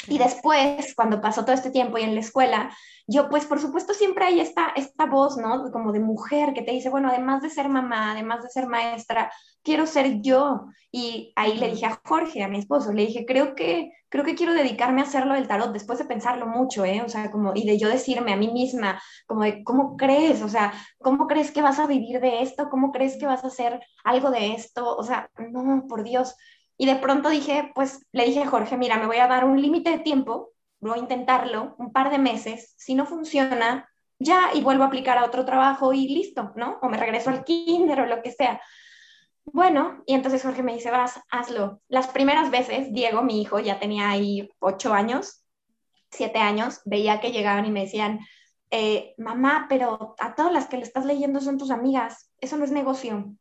Y 0.08 0.18
después, 0.18 0.94
cuando 0.94 1.20
pasó 1.20 1.44
todo 1.44 1.54
este 1.54 1.70
tiempo 1.70 1.98
y 1.98 2.02
en 2.02 2.14
la 2.14 2.20
escuela, 2.20 2.70
yo 3.06 3.28
pues 3.28 3.44
por 3.44 3.60
supuesto 3.60 3.92
siempre 3.92 4.24
hay 4.24 4.40
esta, 4.40 4.72
esta 4.76 5.06
voz, 5.06 5.36
¿no? 5.36 5.70
Como 5.70 5.92
de 5.92 6.00
mujer 6.00 6.54
que 6.54 6.62
te 6.62 6.72
dice, 6.72 6.88
bueno, 6.88 7.08
además 7.08 7.42
de 7.42 7.50
ser 7.50 7.68
mamá, 7.68 8.12
además 8.12 8.42
de 8.42 8.48
ser 8.48 8.66
maestra, 8.66 9.30
quiero 9.62 9.86
ser 9.86 10.20
yo. 10.22 10.66
Y 10.90 11.32
ahí 11.36 11.58
le 11.58 11.70
dije 11.70 11.86
a 11.86 12.00
Jorge, 12.04 12.42
a 12.42 12.48
mi 12.48 12.58
esposo, 12.58 12.92
le 12.92 13.06
dije, 13.06 13.26
creo 13.26 13.54
que, 13.54 13.92
creo 14.08 14.24
que 14.24 14.34
quiero 14.34 14.54
dedicarme 14.54 15.00
a 15.00 15.04
hacerlo 15.04 15.34
del 15.34 15.48
tarot 15.48 15.72
después 15.72 15.98
de 15.98 16.04
pensarlo 16.06 16.46
mucho, 16.46 16.84
¿eh? 16.84 17.02
O 17.04 17.08
sea, 17.08 17.30
como, 17.30 17.52
y 17.54 17.66
de 17.66 17.78
yo 17.78 17.88
decirme 17.88 18.32
a 18.32 18.36
mí 18.36 18.50
misma, 18.52 19.02
como 19.26 19.42
de, 19.42 19.64
¿cómo 19.64 19.96
crees? 19.96 20.40
O 20.42 20.48
sea, 20.48 20.72
¿cómo 20.98 21.26
crees 21.26 21.50
que 21.50 21.62
vas 21.62 21.78
a 21.78 21.86
vivir 21.86 22.20
de 22.20 22.42
esto? 22.42 22.70
¿Cómo 22.70 22.92
crees 22.92 23.18
que 23.18 23.26
vas 23.26 23.44
a 23.44 23.48
hacer 23.48 23.80
algo 24.04 24.30
de 24.30 24.54
esto? 24.54 24.96
O 24.96 25.02
sea, 25.02 25.28
no, 25.50 25.86
por 25.88 26.04
Dios. 26.04 26.36
Y 26.76 26.86
de 26.86 26.96
pronto 26.96 27.28
dije, 27.28 27.70
pues 27.74 28.06
le 28.12 28.24
dije 28.24 28.42
a 28.42 28.48
Jorge, 28.48 28.76
mira, 28.76 28.98
me 28.98 29.06
voy 29.06 29.18
a 29.18 29.28
dar 29.28 29.44
un 29.44 29.60
límite 29.60 29.90
de 29.90 29.98
tiempo, 30.00 30.52
voy 30.80 30.98
a 30.98 31.02
intentarlo 31.02 31.74
un 31.78 31.92
par 31.92 32.10
de 32.10 32.18
meses, 32.18 32.74
si 32.76 32.94
no 32.94 33.06
funciona, 33.06 33.88
ya 34.18 34.50
y 34.54 34.60
vuelvo 34.62 34.84
a 34.84 34.86
aplicar 34.86 35.18
a 35.18 35.24
otro 35.24 35.44
trabajo 35.44 35.92
y 35.92 36.08
listo, 36.08 36.52
¿no? 36.56 36.78
O 36.82 36.88
me 36.88 36.96
regreso 36.96 37.30
al 37.30 37.44
kinder 37.44 38.00
o 38.00 38.06
lo 38.06 38.22
que 38.22 38.32
sea. 38.32 38.60
Bueno, 39.44 40.02
y 40.06 40.14
entonces 40.14 40.42
Jorge 40.42 40.62
me 40.62 40.74
dice, 40.74 40.90
vas, 40.90 41.20
hazlo. 41.30 41.80
Las 41.88 42.08
primeras 42.08 42.50
veces, 42.50 42.92
Diego, 42.92 43.22
mi 43.22 43.42
hijo, 43.42 43.60
ya 43.60 43.78
tenía 43.78 44.10
ahí 44.10 44.48
ocho 44.58 44.94
años, 44.94 45.44
siete 46.10 46.38
años, 46.38 46.80
veía 46.84 47.20
que 47.20 47.32
llegaban 47.32 47.66
y 47.66 47.70
me 47.70 47.82
decían, 47.82 48.20
eh, 48.70 49.14
mamá, 49.18 49.66
pero 49.68 50.16
a 50.18 50.34
todas 50.34 50.52
las 50.52 50.66
que 50.66 50.78
le 50.78 50.82
estás 50.82 51.04
leyendo 51.04 51.40
son 51.40 51.58
tus 51.58 51.70
amigas, 51.70 52.30
eso 52.40 52.56
no 52.56 52.64
es 52.64 52.72
negocio 52.72 53.36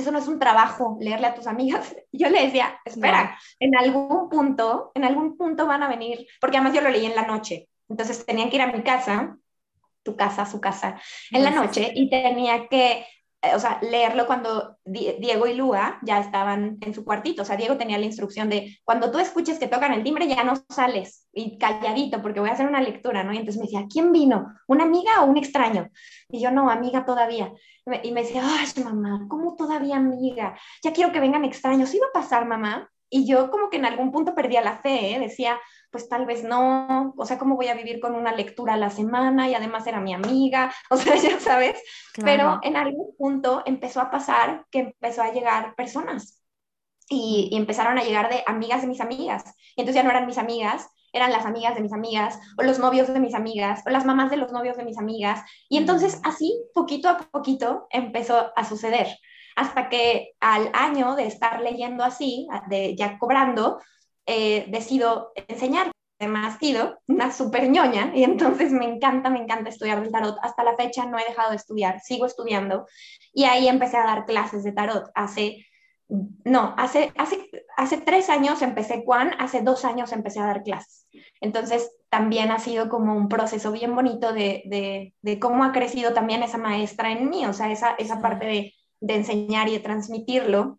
eso 0.00 0.10
no 0.10 0.18
es 0.18 0.28
un 0.28 0.38
trabajo, 0.38 0.96
leerle 1.00 1.26
a 1.26 1.34
tus 1.34 1.46
amigas. 1.46 1.94
Yo 2.12 2.28
le 2.28 2.44
decía, 2.44 2.78
espera, 2.84 3.38
en 3.58 3.76
algún 3.76 4.28
punto, 4.28 4.92
en 4.94 5.04
algún 5.04 5.36
punto 5.36 5.66
van 5.66 5.82
a 5.82 5.88
venir, 5.88 6.26
porque 6.40 6.56
además 6.56 6.74
yo 6.74 6.80
lo 6.80 6.90
leí 6.90 7.06
en 7.06 7.14
la 7.14 7.26
noche, 7.26 7.68
entonces 7.88 8.24
tenían 8.26 8.50
que 8.50 8.56
ir 8.56 8.62
a 8.62 8.72
mi 8.72 8.82
casa, 8.82 9.36
tu 10.02 10.16
casa, 10.16 10.46
su 10.46 10.60
casa, 10.60 11.00
en 11.30 11.44
la 11.44 11.50
noche, 11.50 11.92
y 11.94 12.10
tenía 12.10 12.68
que 12.68 13.06
o 13.42 13.58
sea, 13.58 13.78
leerlo 13.80 14.26
cuando 14.26 14.76
Diego 14.84 15.46
y 15.46 15.54
Lua 15.54 15.98
ya 16.02 16.20
estaban 16.20 16.76
en 16.82 16.92
su 16.92 17.04
cuartito. 17.04 17.42
O 17.42 17.44
sea, 17.44 17.56
Diego 17.56 17.78
tenía 17.78 17.98
la 17.98 18.04
instrucción 18.04 18.50
de 18.50 18.78
cuando 18.84 19.10
tú 19.10 19.18
escuches 19.18 19.58
que 19.58 19.66
tocan 19.66 19.94
el 19.94 20.02
timbre, 20.02 20.28
ya 20.28 20.44
no 20.44 20.54
sales 20.68 21.26
y 21.32 21.56
calladito 21.56 22.20
porque 22.20 22.40
voy 22.40 22.50
a 22.50 22.52
hacer 22.52 22.66
una 22.66 22.82
lectura, 22.82 23.24
¿no? 23.24 23.32
Y 23.32 23.38
entonces 23.38 23.58
me 23.58 23.64
decía, 23.66 23.86
¿quién 23.90 24.12
vino? 24.12 24.52
¿Una 24.66 24.84
amiga 24.84 25.22
o 25.22 25.26
un 25.26 25.38
extraño? 25.38 25.88
Y 26.28 26.40
yo, 26.40 26.50
no, 26.50 26.70
amiga 26.70 27.06
todavía. 27.06 27.52
Y 28.02 28.12
me 28.12 28.22
decía, 28.22 28.42
ay, 28.44 28.84
mamá, 28.84 29.26
¿cómo 29.28 29.56
todavía 29.56 29.96
amiga? 29.96 30.56
Ya 30.82 30.92
quiero 30.92 31.10
que 31.10 31.20
vengan 31.20 31.44
extraños. 31.44 31.94
¿Iba 31.94 32.06
a 32.08 32.12
pasar, 32.12 32.46
mamá? 32.46 32.90
Y 33.08 33.26
yo 33.26 33.50
como 33.50 33.70
que 33.70 33.78
en 33.78 33.86
algún 33.86 34.12
punto 34.12 34.34
perdía 34.34 34.60
la 34.60 34.78
fe, 34.78 35.14
¿eh? 35.14 35.18
decía, 35.18 35.58
pues 35.90 36.08
tal 36.08 36.26
vez 36.26 36.44
no, 36.44 37.14
o 37.16 37.26
sea, 37.26 37.38
¿cómo 37.38 37.56
voy 37.56 37.68
a 37.68 37.74
vivir 37.74 38.00
con 38.00 38.14
una 38.14 38.32
lectura 38.32 38.74
a 38.74 38.76
la 38.76 38.90
semana? 38.90 39.48
Y 39.48 39.54
además 39.54 39.86
era 39.86 40.00
mi 40.00 40.14
amiga, 40.14 40.72
o 40.90 40.96
sea, 40.96 41.16
ya 41.16 41.38
sabes, 41.40 41.82
pero 42.22 42.60
en 42.62 42.76
algún 42.76 43.14
punto 43.16 43.62
empezó 43.66 44.00
a 44.00 44.10
pasar 44.10 44.66
que 44.70 44.80
empezó 44.80 45.22
a 45.22 45.32
llegar 45.32 45.74
personas 45.74 46.42
y, 47.08 47.48
y, 47.50 47.56
empezaron 47.56 47.98
a 47.98 48.04
llegar 48.04 48.30
de 48.30 48.42
amigas 48.46 48.82
de 48.82 48.88
mis 48.88 49.00
amigas. 49.00 49.44
Y 49.76 49.80
entonces 49.80 49.96
ya 49.96 50.02
no 50.04 50.10
eran 50.10 50.26
mis 50.26 50.38
amigas, 50.38 50.88
eran 51.12 51.32
las 51.32 51.44
amigas 51.44 51.74
de 51.74 51.80
mis 51.80 51.92
amigas, 51.92 52.38
o 52.56 52.62
los 52.62 52.78
novios 52.78 53.12
de 53.12 53.18
mis 53.18 53.34
amigas, 53.34 53.82
o 53.86 53.90
las 53.90 54.04
mamás 54.04 54.30
de 54.30 54.36
los 54.36 54.52
novios 54.52 54.76
de 54.76 54.84
mis 54.84 54.98
amigas. 54.98 55.42
Y 55.68 55.76
entonces 55.76 56.20
así, 56.22 56.62
poquito 56.72 57.08
a 57.08 57.18
poquito, 57.18 57.86
empezó 57.90 58.52
a 58.54 58.64
suceder 58.64 59.08
hasta 59.56 59.88
que 59.88 60.32
al 60.40 60.70
año 60.72 61.16
de 61.16 61.26
estar 61.26 61.60
leyendo 61.60 62.04
así, 62.04 62.48
de 62.68 62.96
ya 62.96 63.18
cobrando, 63.18 63.78
eh, 64.26 64.66
decido 64.68 65.32
enseñar. 65.48 65.90
Además, 66.18 66.58
sido 66.58 66.98
una 67.06 67.32
súper 67.32 67.70
ñoña 67.70 68.12
y 68.14 68.24
entonces 68.24 68.72
me 68.72 68.84
encanta, 68.84 69.30
me 69.30 69.38
encanta 69.38 69.70
estudiar 69.70 70.02
el 70.02 70.12
tarot. 70.12 70.36
Hasta 70.42 70.64
la 70.64 70.76
fecha 70.76 71.06
no 71.06 71.18
he 71.18 71.24
dejado 71.24 71.50
de 71.50 71.56
estudiar, 71.56 72.00
sigo 72.00 72.26
estudiando 72.26 72.86
y 73.32 73.44
ahí 73.44 73.68
empecé 73.68 73.96
a 73.96 74.04
dar 74.04 74.26
clases 74.26 74.62
de 74.62 74.72
tarot. 74.72 75.10
Hace, 75.14 75.64
no, 76.08 76.74
hace, 76.76 77.12
hace, 77.16 77.48
hace 77.74 77.96
tres 77.98 78.28
años 78.28 78.60
empecé 78.60 79.02
Juan, 79.02 79.32
hace 79.38 79.62
dos 79.62 79.86
años 79.86 80.12
empecé 80.12 80.40
a 80.40 80.46
dar 80.46 80.62
clases. 80.62 81.08
Entonces 81.40 81.90
también 82.10 82.50
ha 82.50 82.58
sido 82.58 82.90
como 82.90 83.16
un 83.16 83.28
proceso 83.30 83.72
bien 83.72 83.94
bonito 83.94 84.34
de, 84.34 84.62
de, 84.66 85.14
de 85.22 85.38
cómo 85.38 85.64
ha 85.64 85.72
crecido 85.72 86.12
también 86.12 86.42
esa 86.42 86.58
maestra 86.58 87.12
en 87.12 87.30
mí, 87.30 87.46
o 87.46 87.54
sea, 87.54 87.72
esa, 87.72 87.94
esa 87.98 88.20
parte 88.20 88.44
de 88.44 88.74
de 89.00 89.14
enseñar 89.14 89.68
y 89.68 89.72
de 89.72 89.80
transmitirlo. 89.80 90.78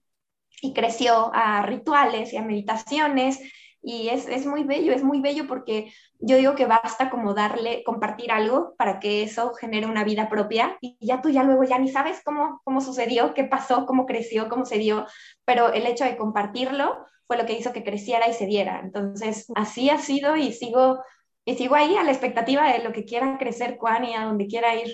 Y 0.62 0.74
creció 0.74 1.32
a 1.34 1.64
rituales 1.64 2.32
y 2.32 2.38
a 2.38 2.44
meditaciones. 2.44 3.40
Y 3.84 4.10
es, 4.10 4.28
es, 4.28 4.46
muy 4.46 4.64
bello, 4.64 4.94
es 4.94 5.04
muy 5.04 5.22
bello 5.22 5.48
porque 5.48 5.92
yo 6.20 6.38
digo 6.38 6.54
que 6.54 6.68
basta 6.68 7.10
como 7.10 7.34
darle, 7.34 7.84
compartir 7.84 8.32
algo 8.32 8.76
para 8.78 9.00
que 9.00 9.24
eso 9.24 9.54
genere 9.56 9.88
una 9.88 10.04
vida 10.04 10.30
propia 10.30 10.78
y 10.82 10.98
ya 11.02 11.20
tú 11.20 11.30
ya 11.32 11.44
luego 11.44 11.64
ya 11.64 11.80
ni 11.80 11.90
sabes 11.90 12.22
cómo, 12.24 12.62
cómo 12.64 12.80
sucedió, 12.80 13.34
qué 13.34 13.44
pasó, 13.44 13.88
cómo 13.88 14.06
creció, 14.06 14.50
cómo 14.50 14.66
se 14.66 14.78
dio, 14.78 15.08
pero 15.46 15.74
el 15.74 15.88
hecho 15.88 16.04
de 16.06 16.16
compartirlo 16.16 17.06
fue 17.32 17.38
lo 17.38 17.46
que 17.46 17.54
hizo 17.54 17.72
que 17.72 17.86
creciera 17.86 18.28
y 18.28 18.34
se 18.34 18.46
diera. 18.46 18.82
Entonces, 18.84 19.50
así 19.56 19.90
ha 19.90 19.98
sido 19.98 20.36
y 20.36 20.52
sigo, 20.52 21.02
y 21.46 21.56
sigo 21.56 21.76
ahí 21.76 21.96
a 21.96 22.04
la 22.04 22.12
expectativa 22.12 22.70
de 22.70 22.84
lo 22.84 22.92
que 22.92 23.06
quiera 23.06 23.38
crecer 23.38 23.78
Juan 23.78 24.04
y 24.04 24.14
a 24.14 24.26
donde 24.26 24.48
quiera 24.48 24.76
ir. 24.76 24.94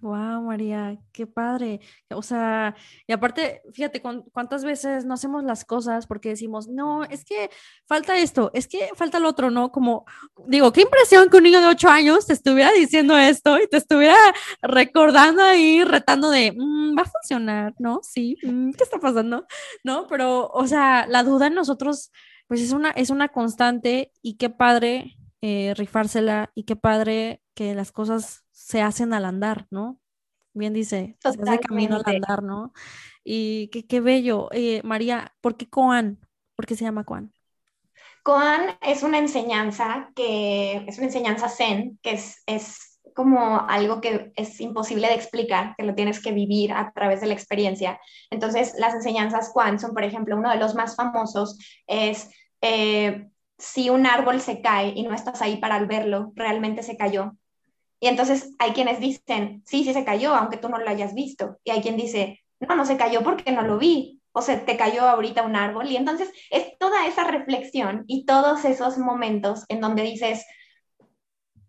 Wow, 0.00 0.42
María, 0.42 0.96
qué 1.12 1.26
padre. 1.26 1.80
O 2.10 2.22
sea, 2.22 2.76
y 3.06 3.12
aparte, 3.12 3.62
fíjate 3.72 4.00
cuántas 4.00 4.64
veces 4.64 5.04
no 5.04 5.14
hacemos 5.14 5.42
las 5.42 5.64
cosas 5.64 6.06
porque 6.06 6.28
decimos, 6.28 6.68
no, 6.68 7.02
es 7.04 7.24
que 7.24 7.50
falta 7.84 8.16
esto, 8.16 8.52
es 8.54 8.68
que 8.68 8.90
falta 8.94 9.18
lo 9.18 9.28
otro, 9.28 9.50
¿no? 9.50 9.72
Como, 9.72 10.04
digo, 10.46 10.72
qué 10.72 10.82
impresión 10.82 11.28
que 11.28 11.38
un 11.38 11.42
niño 11.42 11.60
de 11.60 11.66
ocho 11.66 11.88
años 11.88 12.26
te 12.26 12.32
estuviera 12.32 12.70
diciendo 12.72 13.18
esto 13.18 13.58
y 13.60 13.66
te 13.66 13.76
estuviera 13.78 14.16
recordando 14.62 15.42
ahí, 15.42 15.82
retando 15.82 16.30
de, 16.30 16.52
mm, 16.52 16.96
va 16.96 17.02
a 17.02 17.10
funcionar, 17.10 17.74
¿no? 17.80 17.98
Sí, 18.04 18.36
mm, 18.44 18.70
¿qué 18.72 18.84
está 18.84 18.98
pasando? 19.00 19.46
¿No? 19.82 20.06
Pero, 20.06 20.48
o 20.48 20.66
sea, 20.68 21.08
la 21.08 21.24
duda 21.24 21.48
en 21.48 21.54
nosotros, 21.54 22.12
pues 22.46 22.60
es 22.60 22.70
una, 22.72 22.90
es 22.90 23.10
una 23.10 23.28
constante 23.28 24.12
y 24.22 24.36
qué 24.36 24.48
padre 24.48 25.16
eh, 25.40 25.74
rifársela 25.76 26.50
y 26.54 26.64
qué 26.64 26.76
padre 26.76 27.42
que 27.54 27.74
las 27.74 27.92
cosas 27.92 28.44
se 28.68 28.82
hacen 28.82 29.14
al 29.14 29.24
andar, 29.24 29.66
¿no? 29.70 29.98
Bien 30.52 30.74
dice, 30.74 31.16
se 31.22 31.28
hace 31.28 31.58
camino 31.60 31.96
al 31.96 32.02
andar, 32.04 32.42
¿no? 32.42 32.74
Y 33.24 33.68
qué, 33.68 33.86
qué 33.86 34.00
bello. 34.00 34.50
Eh, 34.52 34.82
María, 34.84 35.34
¿por 35.40 35.56
qué 35.56 35.70
Koan? 35.70 36.18
¿Por 36.54 36.66
qué 36.66 36.76
se 36.76 36.84
llama 36.84 37.04
Koan? 37.04 37.32
Koan 38.22 38.76
es 38.82 39.02
una 39.02 39.16
enseñanza 39.16 40.10
que 40.14 40.84
es 40.86 40.98
una 40.98 41.06
enseñanza 41.06 41.48
zen, 41.48 41.98
que 42.02 42.10
es, 42.10 42.42
es 42.44 43.00
como 43.14 43.58
algo 43.66 44.02
que 44.02 44.32
es 44.36 44.60
imposible 44.60 45.08
de 45.08 45.14
explicar, 45.14 45.74
que 45.78 45.86
lo 45.86 45.94
tienes 45.94 46.20
que 46.20 46.32
vivir 46.32 46.74
a 46.74 46.92
través 46.92 47.22
de 47.22 47.28
la 47.28 47.34
experiencia. 47.34 47.98
Entonces, 48.30 48.74
las 48.76 48.92
enseñanzas 48.92 49.50
Koan 49.54 49.78
son, 49.78 49.94
por 49.94 50.04
ejemplo, 50.04 50.36
uno 50.36 50.50
de 50.50 50.58
los 50.58 50.74
más 50.74 50.94
famosos 50.94 51.58
es 51.86 52.28
eh, 52.60 53.30
si 53.56 53.88
un 53.88 54.04
árbol 54.04 54.42
se 54.42 54.60
cae 54.60 54.92
y 54.94 55.04
no 55.04 55.14
estás 55.14 55.40
ahí 55.40 55.56
para 55.56 55.82
verlo, 55.86 56.32
realmente 56.34 56.82
se 56.82 56.98
cayó. 56.98 57.32
Y 58.00 58.06
entonces 58.06 58.54
hay 58.58 58.72
quienes 58.72 59.00
dicen, 59.00 59.62
sí, 59.66 59.84
sí 59.84 59.92
se 59.92 60.04
cayó, 60.04 60.34
aunque 60.34 60.56
tú 60.56 60.68
no 60.68 60.78
lo 60.78 60.88
hayas 60.88 61.14
visto. 61.14 61.58
Y 61.64 61.70
hay 61.70 61.82
quien 61.82 61.96
dice, 61.96 62.40
no, 62.60 62.76
no 62.76 62.84
se 62.84 62.96
cayó 62.96 63.22
porque 63.22 63.52
no 63.52 63.62
lo 63.62 63.78
vi. 63.78 64.20
O 64.32 64.42
se 64.42 64.56
te 64.56 64.76
cayó 64.76 65.08
ahorita 65.08 65.42
un 65.42 65.56
árbol. 65.56 65.90
Y 65.90 65.96
entonces 65.96 66.30
es 66.50 66.78
toda 66.78 67.06
esa 67.06 67.24
reflexión 67.24 68.04
y 68.06 68.24
todos 68.24 68.64
esos 68.64 68.98
momentos 68.98 69.64
en 69.68 69.80
donde 69.80 70.02
dices, 70.02 70.44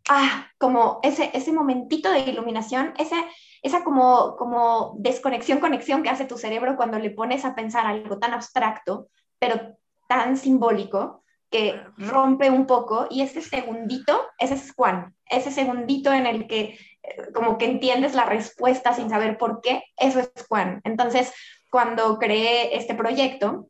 ah, 0.10 0.48
como 0.58 1.00
ese, 1.04 1.32
ese 1.34 1.52
momentito 1.52 2.12
de 2.12 2.20
iluminación, 2.20 2.94
ese, 2.98 3.16
esa 3.62 3.84
como, 3.84 4.36
como 4.38 4.96
desconexión, 4.98 5.60
conexión 5.60 6.04
que 6.04 6.10
hace 6.10 6.26
tu 6.26 6.38
cerebro 6.38 6.76
cuando 6.76 7.00
le 7.00 7.12
pones 7.12 7.46
a 7.46 7.56
pensar 7.56 7.86
algo 7.86 8.20
tan 8.20 8.34
abstracto, 8.34 9.08
pero 9.40 9.78
tan 10.08 10.38
simbólico, 10.38 11.24
que 11.50 11.82
rompe 11.98 12.50
un 12.50 12.66
poco 12.66 13.08
y 13.10 13.22
ese 13.22 13.42
segundito, 13.42 14.22
ese 14.38 14.54
es 14.54 14.74
Juan, 14.74 15.16
ese 15.26 15.52
segundito 15.52 16.14
en 16.14 16.28
el 16.28 16.48
que 16.48 16.78
eh, 17.04 17.32
como 17.34 17.58
que 17.58 17.66
entiendes 17.66 18.14
la 18.14 18.26
respuesta 18.26 18.94
sin 18.94 19.10
saber 19.10 19.38
por 19.38 19.62
qué, 19.62 19.84
eso 19.98 20.20
es 20.20 20.32
Juan. 20.48 20.82
Entonces, 20.84 21.34
cuando 21.72 22.18
creé 22.20 22.76
este 22.78 22.94
proyecto, 22.96 23.70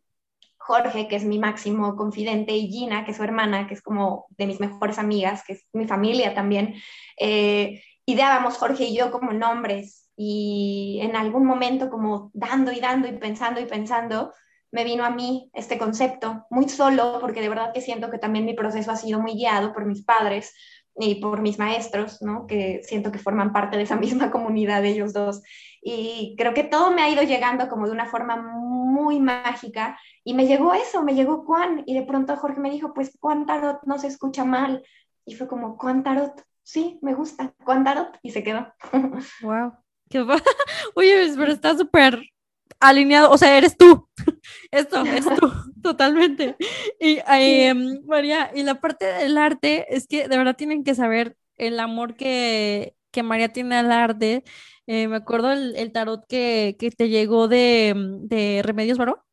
Jorge, 0.57 1.07
que 1.07 1.15
es 1.15 1.23
mi 1.23 1.39
máximo 1.39 1.95
confidente, 1.95 2.53
y 2.55 2.67
Gina, 2.67 3.03
que 3.03 3.11
es 3.11 3.17
su 3.17 3.23
hermana, 3.23 3.67
que 3.67 3.73
es 3.73 3.81
como 3.81 4.27
de 4.37 4.45
mis 4.45 4.59
mejores 4.59 4.99
amigas, 4.99 5.43
que 5.43 5.53
es 5.53 5.65
mi 5.73 5.87
familia 5.87 6.35
también, 6.35 6.75
eh, 7.17 7.81
ideábamos 8.05 8.57
Jorge 8.57 8.85
y 8.85 8.95
yo 8.95 9.11
como 9.11 9.33
nombres 9.33 10.09
y 10.15 10.99
en 11.01 11.15
algún 11.15 11.45
momento 11.45 11.89
como 11.89 12.29
dando 12.33 12.71
y 12.71 12.79
dando 12.79 13.07
y 13.07 13.13
pensando 13.13 13.61
y 13.61 13.65
pensando, 13.65 14.33
me 14.71 14.83
vino 14.83 15.03
a 15.03 15.09
mí 15.09 15.49
este 15.53 15.77
concepto, 15.77 16.45
muy 16.49 16.69
solo, 16.69 17.17
porque 17.19 17.41
de 17.41 17.49
verdad 17.49 17.73
que 17.73 17.81
siento 17.81 18.11
que 18.11 18.19
también 18.19 18.45
mi 18.45 18.53
proceso 18.53 18.91
ha 18.91 18.95
sido 18.95 19.19
muy 19.19 19.33
guiado 19.33 19.73
por 19.73 19.85
mis 19.85 20.03
padres 20.03 20.53
y 20.95 21.15
por 21.15 21.41
mis 21.41 21.57
maestros, 21.57 22.21
¿no? 22.21 22.45
que 22.45 22.81
siento 22.83 23.11
que 23.11 23.19
forman 23.19 23.53
parte 23.53 23.77
de 23.77 23.83
esa 23.83 23.95
misma 23.95 24.31
comunidad 24.31 24.81
de 24.81 24.89
ellos 24.89 25.13
dos. 25.13 25.41
Y 25.81 26.35
creo 26.37 26.53
que 26.53 26.63
todo 26.63 26.91
me 26.91 27.01
ha 27.01 27.09
ido 27.09 27.23
llegando 27.23 27.69
como 27.69 27.85
de 27.85 27.93
una 27.93 28.05
forma 28.05 28.35
muy 28.35 29.19
mágica 29.19 29.97
y 30.23 30.33
me 30.33 30.45
llegó 30.45 30.73
eso, 30.73 31.03
me 31.03 31.15
llegó 31.15 31.43
Juan 31.45 31.83
y 31.85 31.93
de 31.93 32.03
pronto 32.03 32.35
Jorge 32.35 32.59
me 32.59 32.69
dijo, 32.69 32.93
pues 32.93 33.17
Juan 33.19 33.45
Tarot 33.45 33.79
no 33.85 33.97
se 33.97 34.07
escucha 34.07 34.43
mal 34.43 34.83
y 35.25 35.35
fue 35.35 35.47
como 35.47 35.77
Juan 35.77 36.03
Tarot, 36.03 36.43
sí, 36.63 36.99
me 37.01 37.13
gusta, 37.13 37.53
Juan 37.63 37.83
Tarot 37.83 38.17
y 38.21 38.31
se 38.31 38.43
quedó. 38.43 38.67
Wow. 39.41 39.73
Oye, 40.95 41.33
pero 41.37 41.51
está 41.51 41.77
súper 41.77 42.19
alineado, 42.79 43.31
o 43.31 43.37
sea, 43.37 43.57
eres 43.57 43.77
tú. 43.77 44.09
Esto 44.71 45.03
es 45.03 45.25
tú, 45.25 45.51
totalmente. 45.81 46.55
Y 46.99 47.19
em, 47.27 48.01
María, 48.05 48.51
y 48.53 48.63
la 48.63 48.79
parte 48.79 49.05
del 49.05 49.37
arte 49.37 49.85
es 49.95 50.07
que 50.07 50.27
de 50.27 50.37
verdad 50.37 50.55
tienen 50.55 50.83
que 50.83 50.95
saber 50.95 51.35
el 51.57 51.79
amor 51.79 52.15
que, 52.15 52.95
que 53.11 53.23
María 53.23 53.49
tiene 53.49 53.75
al 53.75 53.91
arte. 53.91 54.43
Eh, 54.87 55.07
me 55.07 55.17
acuerdo 55.17 55.51
el, 55.51 55.91
tarot 55.91 56.25
que, 56.27 56.75
que, 56.79 56.89
te 56.91 57.09
llegó 57.09 57.47
de, 57.47 57.93
de 58.21 58.61
Remedios 58.63 58.97
Baró. 58.97 59.23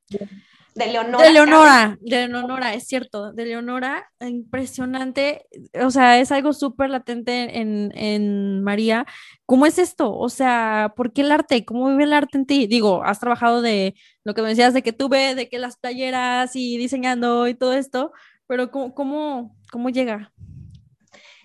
De 0.76 0.92
Leonora. 0.92 1.24
De 1.24 1.32
Leonora, 1.32 1.98
de 2.02 2.28
Leonora, 2.28 2.74
es 2.74 2.86
cierto, 2.86 3.32
de 3.32 3.46
Leonora, 3.46 4.12
impresionante, 4.20 5.46
o 5.82 5.90
sea, 5.90 6.20
es 6.20 6.30
algo 6.30 6.52
súper 6.52 6.90
latente 6.90 7.60
en, 7.60 7.92
en, 7.94 8.62
María. 8.62 9.06
¿Cómo 9.46 9.64
es 9.64 9.78
esto? 9.78 10.14
O 10.14 10.28
sea, 10.28 10.92
¿por 10.94 11.14
qué 11.14 11.22
el 11.22 11.32
arte? 11.32 11.64
¿Cómo 11.64 11.88
vive 11.88 12.04
el 12.04 12.12
arte 12.12 12.36
en 12.36 12.44
ti? 12.44 12.66
Digo, 12.66 13.02
has 13.04 13.20
trabajado 13.20 13.62
de 13.62 13.94
lo 14.22 14.34
que 14.34 14.42
me 14.42 14.48
decías 14.48 14.74
de 14.74 14.82
que 14.82 14.92
tuve, 14.92 15.34
de 15.34 15.48
que 15.48 15.58
las 15.58 15.78
playeras 15.78 16.54
y 16.54 16.76
diseñando 16.76 17.48
y 17.48 17.54
todo 17.54 17.72
esto, 17.72 18.12
pero 18.46 18.70
¿cómo, 18.70 18.94
cómo, 18.94 19.56
cómo 19.72 19.88
llega? 19.88 20.30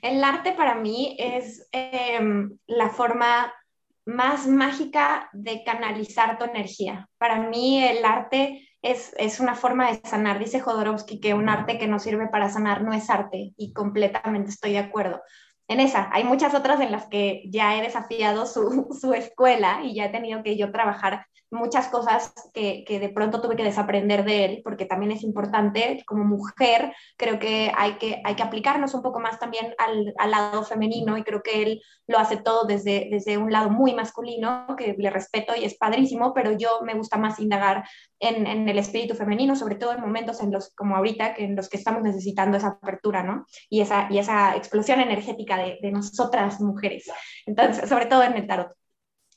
El 0.02 0.22
arte 0.26 0.52
para 0.52 0.76
mí 0.76 1.16
es 1.18 1.70
em, 1.72 2.58
la 2.68 2.90
forma 2.90 3.54
más 4.04 4.46
mágica 4.46 5.30
de 5.32 5.64
canalizar 5.64 6.38
tu 6.38 6.44
energía. 6.44 7.08
Para 7.18 7.48
mí 7.48 7.82
el 7.82 8.04
arte 8.04 8.68
es, 8.82 9.14
es, 9.18 9.40
una 9.40 9.56
forma 9.56 9.92
de 9.92 10.02
sanar. 10.08 10.40
Dice 10.40 10.60
Jodorowsky 10.60 11.20
que 11.20 11.34
un 11.34 11.50
arte 11.50 11.78
que 11.78 11.88
no 11.88 12.00
sirve 12.00 12.28
para 12.28 12.50
sanar 12.50 12.84
no 12.84 12.94
es 12.94 13.10
arte 13.10 13.54
y 13.58 13.74
completamente 13.74 14.50
estoy 14.50 14.74
de 14.74 14.80
acuerdo 14.80 15.22
en 15.72 15.80
esa. 15.80 16.10
Hay 16.12 16.26
muchas 16.26 16.54
otras 16.54 16.82
en 16.82 16.92
las 16.92 17.08
que 17.08 17.44
ya 17.50 17.78
he 17.78 17.82
desafiado 17.82 18.46
su, 18.46 18.88
su 19.02 19.14
escuela 19.14 19.82
y 19.84 19.96
ya 19.96 20.06
he 20.06 20.10
tenido 20.10 20.44
que 20.44 20.58
yo 20.58 20.72
trabajar 20.72 21.26
muchas 21.52 21.90
cosas 21.90 22.34
que, 22.54 22.86
que, 22.88 23.00
de 23.00 23.10
pronto 23.10 23.42
tuve 23.42 23.58
que 23.58 23.64
desaprender 23.64 24.24
de 24.24 24.46
él, 24.46 24.62
porque 24.64 24.86
también 24.86 25.12
es 25.12 25.22
importante, 25.22 26.02
como 26.08 26.24
mujer, 26.24 26.94
creo 27.18 27.40
que 27.40 27.72
hay 27.76 27.94
que, 27.96 28.22
hay 28.24 28.36
que 28.36 28.44
aplicarnos 28.44 28.94
un 28.94 29.02
poco 29.02 29.20
más 29.20 29.38
también 29.38 29.76
al, 29.78 30.14
al, 30.18 30.32
lado 30.32 30.64
femenino 30.64 31.18
y 31.18 31.24
creo 31.24 31.44
que 31.44 31.62
él 31.62 31.82
lo 32.08 32.18
hace 32.18 32.38
todo 32.38 32.64
desde, 32.64 33.10
desde 33.12 33.38
un 33.38 33.52
lado 33.52 33.70
muy 33.70 33.94
masculino, 33.94 34.66
que 34.78 34.96
le 34.98 35.10
respeto 35.10 35.54
y 35.56 35.66
es 35.66 35.76
padrísimo, 35.78 36.34
pero 36.34 36.54
yo 36.54 36.80
me 36.84 36.94
gusta 36.94 37.18
más 37.18 37.38
indagar 37.40 37.84
en, 38.20 38.48
en 38.48 38.70
el 38.70 38.80
espíritu 38.80 39.16
femenino, 39.16 39.56
sobre 39.56 39.76
todo 39.76 39.94
en 39.94 40.02
momentos 40.02 40.42
en 40.42 40.52
los, 40.52 40.74
como 40.74 40.96
ahorita, 40.96 41.34
que 41.34 41.44
en 41.44 41.58
los 41.58 41.68
que 41.68 41.78
estamos 41.78 42.02
necesitando 42.02 42.58
esa 42.58 42.80
apertura, 42.82 43.24
¿no? 43.24 43.46
Y 43.70 43.82
esa, 43.82 44.08
y 44.10 44.20
esa 44.20 44.56
explosión 44.56 45.02
energética 45.02 45.58
de, 45.62 45.80
de 45.82 45.92
nosotras 45.92 46.60
mujeres. 46.62 47.10
Entonces, 47.46 47.90
sobre 47.90 48.06
todo 48.06 48.24
en 48.24 48.38
el 48.38 48.48
tarot. 48.48 48.76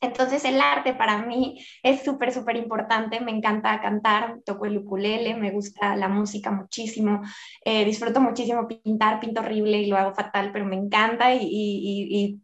Entonces 0.04 0.44
el 0.44 0.60
arte 0.60 0.92
para 0.92 1.22
mí 1.22 1.64
es 1.82 2.02
súper, 2.02 2.32
súper 2.32 2.56
importante. 2.56 3.20
Me 3.20 3.32
encanta 3.32 3.80
cantar, 3.80 4.40
toco 4.44 4.66
el 4.66 4.78
ukulele, 4.78 5.34
me 5.34 5.50
gusta 5.50 5.96
la 5.96 6.08
música 6.08 6.50
muchísimo, 6.50 7.22
eh, 7.64 7.84
disfruto 7.84 8.20
muchísimo 8.20 8.68
pintar, 8.68 9.20
pinto 9.20 9.40
horrible 9.40 9.78
y 9.78 9.86
lo 9.86 9.96
hago 9.96 10.14
fatal, 10.14 10.50
pero 10.52 10.66
me 10.66 10.76
encanta 10.76 11.34
y, 11.34 11.40
y, 11.42 12.40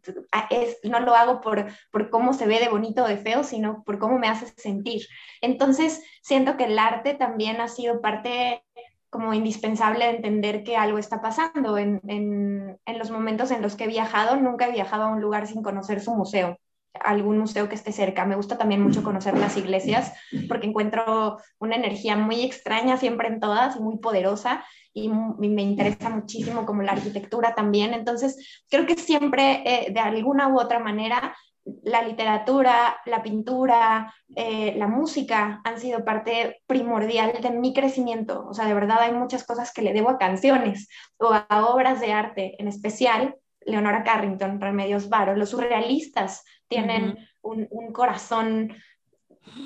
es, 0.49 0.79
no 0.83 0.99
lo 1.01 1.15
hago 1.15 1.41
por, 1.41 1.67
por 1.91 2.09
cómo 2.09 2.33
se 2.33 2.47
ve 2.47 2.59
de 2.59 2.69
bonito 2.69 3.03
o 3.03 3.07
de 3.07 3.17
feo, 3.17 3.43
sino 3.43 3.83
por 3.83 3.99
cómo 3.99 4.17
me 4.17 4.27
hace 4.27 4.47
sentir. 4.57 5.05
Entonces 5.41 6.03
siento 6.21 6.57
que 6.57 6.65
el 6.65 6.79
arte 6.79 7.13
también 7.13 7.61
ha 7.61 7.67
sido 7.67 8.01
parte 8.01 8.63
como 9.11 9.35
indispensable 9.35 10.05
de 10.05 10.15
entender 10.15 10.63
que 10.63 10.77
algo 10.77 10.97
está 10.97 11.21
pasando. 11.21 11.77
En, 11.77 12.01
en, 12.07 12.79
en 12.83 12.97
los 12.97 13.11
momentos 13.11 13.51
en 13.51 13.61
los 13.61 13.75
que 13.75 13.83
he 13.83 13.87
viajado, 13.87 14.37
nunca 14.37 14.67
he 14.67 14.71
viajado 14.71 15.03
a 15.03 15.11
un 15.11 15.21
lugar 15.21 15.45
sin 15.45 15.61
conocer 15.61 16.01
su 16.01 16.15
museo 16.15 16.57
algún 16.93 17.37
museo 17.37 17.69
que 17.69 17.75
esté 17.75 17.91
cerca. 17.91 18.25
Me 18.25 18.35
gusta 18.35 18.57
también 18.57 18.81
mucho 18.81 19.03
conocer 19.03 19.37
las 19.37 19.57
iglesias 19.57 20.13
porque 20.47 20.67
encuentro 20.67 21.37
una 21.59 21.75
energía 21.75 22.15
muy 22.15 22.41
extraña 22.41 22.97
siempre 22.97 23.27
en 23.27 23.39
todas 23.39 23.79
muy 23.79 23.97
poderosa 23.97 24.63
y, 24.93 25.09
me 25.09 25.61
interesa 25.61 26.09
muchísimo 26.09 26.65
como 26.65 26.81
la 26.81 26.91
arquitectura 26.93 27.55
también. 27.55 27.93
Entonces, 27.93 28.63
creo 28.69 28.85
que 28.85 28.95
siempre 28.95 29.63
eh, 29.65 29.91
de 29.91 29.99
alguna 29.99 30.49
u 30.49 30.59
otra 30.59 30.79
manera 30.79 31.35
la 31.83 32.01
literatura, 32.01 32.97
la 33.05 33.21
pintura, 33.21 34.13
eh, 34.35 34.73
la 34.77 34.87
música 34.87 35.61
han 35.63 35.79
sido 35.79 36.03
parte 36.03 36.61
primordial 36.65 37.33
de 37.41 37.51
mi 37.51 37.73
crecimiento. 37.73 38.45
O 38.47 38.53
sea, 38.53 38.65
de 38.65 38.73
verdad 38.73 38.99
hay 39.01 39.11
muchas 39.11 39.43
cosas 39.43 39.71
que 39.71 39.81
le 39.81 39.93
debo 39.93 40.09
a 40.09 40.17
canciones 40.17 40.89
o 41.17 41.33
a 41.33 41.65
obras 41.67 41.99
de 41.99 42.13
arte, 42.13 42.55
en 42.59 42.67
especial 42.67 43.35
Leonora 43.65 44.03
Carrington, 44.03 44.59
Remedios 44.59 45.09
Varo, 45.09 45.35
los 45.35 45.49
surrealistas 45.49 46.43
tienen 46.67 47.17
un, 47.41 47.67
un, 47.69 47.91
corazón 47.91 48.75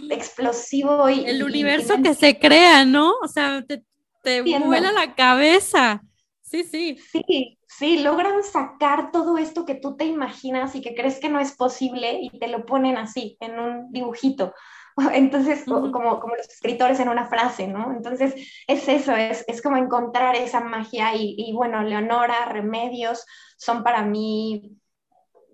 explosivo 0.09 1.09
y... 1.09 1.25
El 1.25 1.43
universo 1.43 1.95
que 2.01 2.13
se 2.13 2.37
crea, 2.39 2.83
¿no? 2.83 3.13
O 3.21 3.27
sea, 3.27 3.63
te, 3.65 3.83
te 4.23 4.41
vuela 4.41 4.91
la 4.91 5.15
cabeza. 5.15 6.01
Sí, 6.49 6.63
sí. 6.63 6.97
Sí, 7.11 7.57
sí, 7.67 7.99
logran 8.03 8.43
sacar 8.43 9.11
todo 9.11 9.37
esto 9.37 9.65
que 9.65 9.75
tú 9.75 9.95
te 9.95 10.05
imaginas 10.05 10.75
y 10.75 10.81
que 10.81 10.95
crees 10.95 11.19
que 11.19 11.29
no 11.29 11.39
es 11.39 11.55
posible 11.55 12.19
y 12.21 12.29
te 12.39 12.47
lo 12.47 12.65
ponen 12.65 12.97
así, 12.97 13.37
en 13.39 13.59
un 13.59 13.91
dibujito. 13.91 14.53
Entonces, 15.13 15.63
como, 15.65 15.91
como 16.19 16.35
los 16.35 16.47
escritores 16.49 16.99
en 16.99 17.09
una 17.09 17.27
frase, 17.27 17.67
¿no? 17.67 17.91
Entonces, 17.91 18.33
es 18.67 18.87
eso, 18.87 19.15
es, 19.15 19.45
es 19.47 19.61
como 19.61 19.77
encontrar 19.77 20.35
esa 20.35 20.59
magia 20.61 21.15
y, 21.15 21.35
y, 21.37 21.53
bueno, 21.53 21.83
Leonora, 21.83 22.45
Remedios, 22.45 23.25
son 23.57 23.83
para 23.83 24.03
mí, 24.03 24.77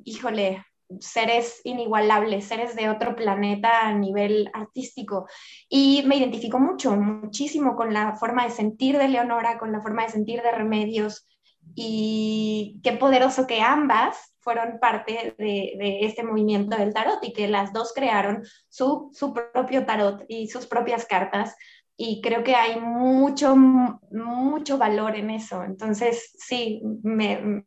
híjole, 0.05 0.65
seres 0.99 1.61
inigualables, 1.63 2.45
seres 2.45 2.75
de 2.75 2.89
otro 2.89 3.15
planeta 3.15 3.87
a 3.87 3.93
nivel 3.93 4.49
artístico. 4.53 5.27
Y 5.69 6.03
me 6.05 6.17
identifico 6.17 6.59
mucho, 6.59 6.95
muchísimo 6.95 7.75
con 7.75 7.93
la 7.93 8.15
forma 8.15 8.43
de 8.43 8.51
sentir 8.51 8.97
de 8.97 9.07
Leonora, 9.07 9.57
con 9.57 9.71
la 9.71 9.81
forma 9.81 10.03
de 10.03 10.09
sentir 10.09 10.41
de 10.41 10.51
Remedios. 10.51 11.27
Y 11.75 12.79
qué 12.83 12.93
poderoso 12.93 13.47
que 13.47 13.61
ambas 13.61 14.33
fueron 14.39 14.79
parte 14.79 15.35
de, 15.37 15.99
este 16.01 16.23
movimiento 16.23 16.75
del 16.75 16.93
tarot 16.93 17.23
y 17.23 17.31
que 17.31 17.47
las 17.47 17.71
dos 17.71 17.93
crearon 17.93 18.43
su, 18.69 19.11
su 19.13 19.33
propio 19.33 19.85
tarot 19.85 20.23
y 20.27 20.47
sus 20.47 20.65
propias 20.65 21.05
cartas 21.05 21.55
y 22.03 22.19
creo 22.19 22.43
que 22.43 22.55
hay 22.55 22.79
mucho, 22.79 23.55
mucho 23.55 24.79
valor 24.79 25.15
en 25.15 25.29
eso. 25.29 25.63
Entonces, 25.63 26.33
sí, 26.35 26.81
me, 27.03 27.63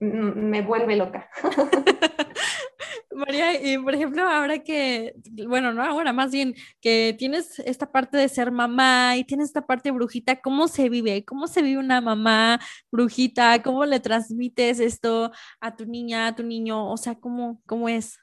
me 0.00 0.62
vuelve 0.62 0.96
loca. 0.96 1.28
María, 3.14 3.60
y 3.60 3.78
por 3.78 3.94
ejemplo, 3.94 4.28
ahora 4.28 4.58
que, 4.58 5.14
bueno, 5.46 5.72
no 5.72 5.82
ahora, 5.82 6.12
más 6.12 6.32
bien 6.32 6.54
que 6.80 7.14
tienes 7.18 7.58
esta 7.60 7.90
parte 7.90 8.16
de 8.16 8.28
ser 8.28 8.50
mamá 8.50 9.16
y 9.16 9.24
tienes 9.24 9.46
esta 9.46 9.66
parte 9.66 9.90
brujita, 9.90 10.40
¿cómo 10.40 10.68
se 10.68 10.88
vive? 10.88 11.24
¿Cómo 11.24 11.46
se 11.46 11.62
vive 11.62 11.78
una 11.78 12.00
mamá 12.00 12.60
brujita? 12.90 13.62
¿Cómo 13.62 13.84
le 13.84 14.00
transmites 14.00 14.80
esto 14.80 15.32
a 15.60 15.76
tu 15.76 15.86
niña, 15.86 16.26
a 16.26 16.34
tu 16.34 16.42
niño? 16.42 16.90
O 16.90 16.96
sea, 16.96 17.14
¿cómo, 17.14 17.60
cómo 17.66 17.88
es? 17.88 18.18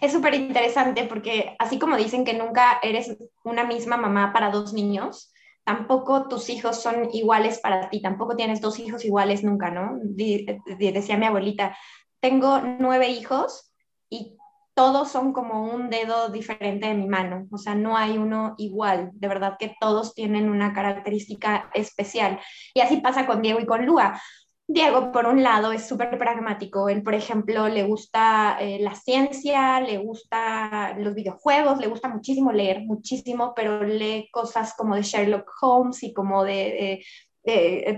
Es 0.00 0.12
súper 0.12 0.34
interesante 0.34 1.04
porque 1.04 1.56
así 1.58 1.78
como 1.78 1.96
dicen 1.96 2.24
que 2.24 2.34
nunca 2.34 2.78
eres 2.82 3.16
una 3.44 3.64
misma 3.64 3.96
mamá 3.96 4.32
para 4.32 4.50
dos 4.50 4.72
niños, 4.72 5.32
tampoco 5.64 6.28
tus 6.28 6.50
hijos 6.50 6.80
son 6.80 7.08
iguales 7.12 7.58
para 7.58 7.88
ti, 7.90 8.00
tampoco 8.00 8.36
tienes 8.36 8.60
dos 8.60 8.78
hijos 8.78 9.04
iguales 9.04 9.42
nunca, 9.42 9.70
¿no? 9.70 9.98
decía 9.98 11.16
mi 11.16 11.26
abuelita, 11.26 11.76
tengo 12.24 12.58
nueve 12.78 13.10
hijos 13.10 13.70
y 14.08 14.38
todos 14.72 15.10
son 15.10 15.34
como 15.34 15.64
un 15.64 15.90
dedo 15.90 16.30
diferente 16.30 16.86
de 16.86 16.94
mi 16.94 17.06
mano, 17.06 17.46
o 17.50 17.58
sea, 17.58 17.74
no 17.74 17.98
hay 17.98 18.16
uno 18.16 18.54
igual, 18.56 19.10
de 19.12 19.28
verdad 19.28 19.56
que 19.58 19.76
todos 19.78 20.14
tienen 20.14 20.48
una 20.48 20.72
característica 20.72 21.70
especial. 21.74 22.40
Y 22.72 22.80
así 22.80 22.96
pasa 23.02 23.26
con 23.26 23.42
Diego 23.42 23.60
y 23.60 23.66
con 23.66 23.84
Lua. 23.84 24.18
Diego, 24.66 25.12
por 25.12 25.26
un 25.26 25.42
lado, 25.42 25.70
es 25.72 25.86
súper 25.86 26.18
pragmático. 26.18 26.88
Él, 26.88 27.02
por 27.02 27.12
ejemplo, 27.12 27.68
le 27.68 27.82
gusta 27.82 28.56
eh, 28.58 28.78
la 28.80 28.94
ciencia, 28.94 29.82
le 29.82 29.98
gusta 29.98 30.96
los 30.98 31.14
videojuegos, 31.14 31.78
le 31.78 31.88
gusta 31.88 32.08
muchísimo 32.08 32.52
leer, 32.52 32.80
muchísimo, 32.86 33.52
pero 33.54 33.82
lee 33.82 34.30
cosas 34.32 34.72
como 34.74 34.94
de 34.94 35.02
Sherlock 35.02 35.50
Holmes 35.60 36.02
y 36.02 36.14
como 36.14 36.42
de, 36.42 37.04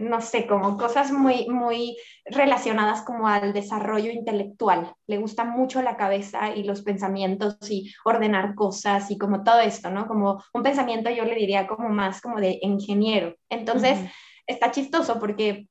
no 0.01 0.20
sé, 0.20 0.47
como 0.47 0.76
cosas 0.76 1.12
muy, 1.12 1.49
muy 1.49 1.97
relacionadas 2.24 3.03
como 3.03 3.28
al 3.28 3.53
desarrollo 3.53 4.11
intelectual. 4.11 4.92
Le 5.07 5.18
gusta 5.18 5.44
mucho 5.44 5.82
la 5.82 5.97
cabeza 5.97 6.55
y 6.55 6.64
los 6.64 6.82
pensamientos 6.82 7.57
y 7.70 7.92
ordenar 8.05 8.55
cosas 8.55 9.11
y 9.11 9.18
como 9.18 9.44
todo 9.44 9.61
esto, 9.61 9.90
¿no? 9.90 10.07
Como 10.09 10.42
un 10.53 10.62
pensamiento 10.62 11.11
yo 11.11 11.24
le 11.24 11.36
diría 11.36 11.66
como 11.66 11.88
más 11.88 12.20
como 12.20 12.40
de 12.40 12.59
ingeniero. 12.61 13.36
Entonces, 13.49 13.99
está 14.47 14.72
chistoso 14.72 15.18
porque 15.20 15.68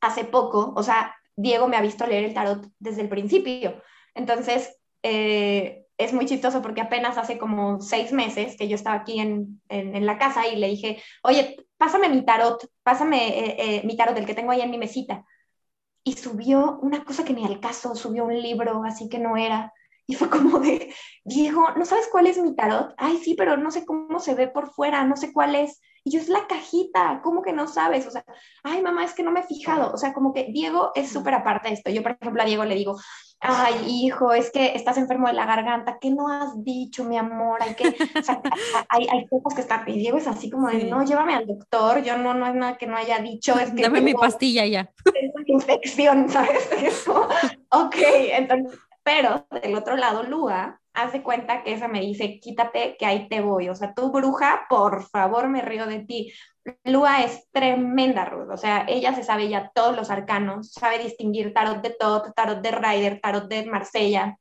hace 0.00 0.24
poco, 0.24 0.74
o 0.76 0.82
sea, 0.82 1.14
Diego 1.36 1.68
me 1.68 1.76
ha 1.76 1.82
visto 1.82 2.06
leer 2.06 2.24
el 2.24 2.34
tarot 2.34 2.66
desde 2.78 3.02
el 3.02 3.08
principio. 3.08 3.82
Entonces, 4.14 4.78
eh, 5.02 5.86
es 5.98 6.12
muy 6.12 6.26
chistoso 6.26 6.60
porque 6.62 6.80
apenas 6.80 7.16
hace 7.16 7.38
como 7.38 7.80
seis 7.80 8.12
meses 8.12 8.56
que 8.56 8.68
yo 8.68 8.74
estaba 8.74 8.96
aquí 8.96 9.18
en, 9.18 9.60
en, 9.68 10.04
la 10.04 10.18
casa 10.18 10.46
y 10.46 10.56
le 10.56 10.68
dije, 10.68 11.02
oye, 11.22 11.56
pásame 11.76 12.08
mi 12.08 12.24
tarot, 12.24 12.70
pásame 12.82 13.28
eh, 13.28 13.56
eh, 13.58 13.82
mi 13.84 13.96
tarot, 13.96 14.16
el 14.16 14.26
que 14.26 14.34
tengo 14.34 14.52
ahí 14.52 14.60
en 14.60 14.70
mi 14.70 14.78
mesita. 14.78 15.24
Y 16.04 16.14
subió 16.14 16.78
una 16.82 17.04
cosa 17.04 17.24
que 17.24 17.32
ni 17.34 17.44
al 17.44 17.60
caso, 17.60 17.94
subió 17.94 18.24
un 18.24 18.40
libro, 18.40 18.84
así 18.84 19.08
que 19.08 19.18
no 19.18 19.36
era. 19.36 19.72
Y 20.06 20.14
fue 20.14 20.30
como 20.30 20.60
de, 20.60 20.94
Diego, 21.24 21.70
¿no 21.76 21.84
sabes 21.84 22.08
cuál 22.10 22.26
es 22.28 22.38
mi 22.38 22.54
tarot? 22.54 22.94
Ay, 22.96 23.18
sí, 23.18 23.34
pero 23.34 23.56
no 23.56 23.70
sé 23.70 23.84
cómo 23.84 24.20
se 24.20 24.34
ve 24.34 24.48
por 24.48 24.72
fuera, 24.72 25.04
no 25.04 25.16
sé 25.16 25.32
cuál 25.32 25.56
es. 25.56 25.80
Y 26.04 26.12
yo 26.12 26.20
es 26.20 26.28
la 26.28 26.46
cajita, 26.46 27.20
¿cómo 27.24 27.42
que 27.42 27.52
no 27.52 27.66
sabes? 27.66 28.06
O 28.06 28.10
sea, 28.12 28.24
ay, 28.62 28.80
mamá, 28.82 29.04
es 29.04 29.14
que 29.14 29.24
no 29.24 29.32
me 29.32 29.40
he 29.40 29.42
fijado. 29.42 29.92
O 29.92 29.96
sea, 29.96 30.12
como 30.14 30.32
que 30.32 30.44
Diego 30.52 30.92
es 30.94 31.10
súper 31.10 31.34
aparte 31.34 31.68
de 31.68 31.74
esto. 31.74 31.90
Yo, 31.90 32.02
por 32.04 32.16
ejemplo, 32.20 32.42
a 32.42 32.46
Diego 32.46 32.64
le 32.64 32.76
digo, 32.76 32.96
ay, 33.40 33.74
hijo, 33.86 34.32
es 34.32 34.50
que 34.50 34.74
estás 34.74 34.98
enfermo 34.98 35.28
de 35.28 35.34
la 35.34 35.46
garganta, 35.46 35.98
¿qué 36.00 36.10
no 36.10 36.28
has 36.28 36.62
dicho, 36.64 37.04
mi 37.04 37.16
amor? 37.16 37.62
Hay 37.62 37.74
que, 37.74 37.88
o 37.88 38.22
sea, 38.22 38.40
hay, 38.88 39.06
hay 39.10 39.26
cosas 39.26 39.54
que 39.54 39.60
están, 39.60 39.88
y 39.88 39.98
Diego 39.98 40.18
es 40.18 40.26
así 40.26 40.50
como 40.50 40.68
de, 40.68 40.84
no, 40.84 41.04
llévame 41.04 41.34
al 41.34 41.46
doctor, 41.46 42.02
yo 42.02 42.16
no, 42.18 42.34
no 42.34 42.46
es 42.46 42.54
nada 42.54 42.76
que 42.76 42.86
no 42.86 42.96
haya 42.96 43.18
dicho, 43.18 43.58
es 43.58 43.72
que... 43.72 43.82
Dame 43.82 44.00
mi 44.00 44.14
pastilla 44.14 44.66
ya. 44.66 44.90
Tengo 45.04 45.38
infección, 45.46 46.28
¿sabes? 46.30 46.70
Eso. 46.72 47.28
ok, 47.70 47.96
entonces, 48.32 48.78
pero 49.02 49.46
del 49.62 49.74
otro 49.76 49.96
lado, 49.96 50.22
Lua 50.22 50.80
haz 50.96 51.12
de 51.12 51.22
cuenta 51.22 51.62
que 51.62 51.72
esa 51.72 51.88
me 51.88 52.00
dice, 52.00 52.40
quítate 52.40 52.96
que 52.98 53.06
ahí 53.06 53.28
te 53.28 53.40
voy. 53.40 53.68
O 53.68 53.74
sea, 53.74 53.94
tú 53.94 54.10
bruja, 54.10 54.66
por 54.68 55.02
favor, 55.04 55.48
me 55.48 55.62
río 55.62 55.86
de 55.86 56.00
ti. 56.00 56.32
Lua 56.84 57.22
es 57.22 57.48
tremenda, 57.52 58.24
Ruth. 58.24 58.50
O 58.50 58.56
sea, 58.56 58.84
ella 58.88 59.14
se 59.14 59.22
sabe 59.22 59.48
ya 59.48 59.70
todos 59.74 59.96
los 59.96 60.10
arcanos, 60.10 60.72
sabe 60.72 60.98
distinguir 60.98 61.52
tarot 61.54 61.82
de 61.82 61.90
Tot, 61.90 62.34
tarot 62.34 62.60
de 62.60 62.70
Rider, 62.72 63.20
tarot 63.20 63.48
de 63.48 63.66
Marsella. 63.66 64.38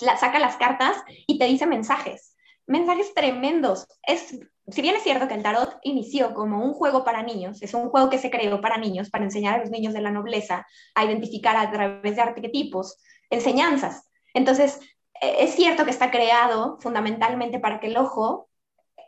La, 0.00 0.16
saca 0.16 0.38
las 0.38 0.56
cartas 0.56 0.96
y 1.26 1.38
te 1.38 1.46
dice 1.46 1.66
mensajes. 1.66 2.34
Mensajes 2.66 3.14
tremendos. 3.14 3.86
Es, 4.02 4.38
si 4.68 4.82
bien 4.82 4.96
es 4.96 5.02
cierto 5.02 5.28
que 5.28 5.34
el 5.34 5.42
tarot 5.42 5.78
inició 5.82 6.34
como 6.34 6.64
un 6.64 6.72
juego 6.72 7.04
para 7.04 7.22
niños, 7.22 7.62
es 7.62 7.74
un 7.74 7.90
juego 7.90 8.10
que 8.10 8.18
se 8.18 8.30
creó 8.30 8.60
para 8.60 8.78
niños, 8.78 9.10
para 9.10 9.24
enseñar 9.24 9.54
a 9.54 9.58
los 9.58 9.70
niños 9.70 9.94
de 9.94 10.00
la 10.00 10.10
nobleza 10.10 10.66
a 10.94 11.04
identificar 11.04 11.56
a 11.56 11.70
través 11.70 12.16
de 12.16 12.22
arquetipos, 12.22 12.98
enseñanzas. 13.30 14.08
Entonces, 14.34 14.80
eh, 15.20 15.36
es 15.40 15.54
cierto 15.54 15.84
que 15.84 15.90
está 15.90 16.10
creado 16.10 16.78
fundamentalmente 16.80 17.58
para 17.58 17.80
que 17.80 17.88
el 17.88 17.96
ojo, 17.96 18.48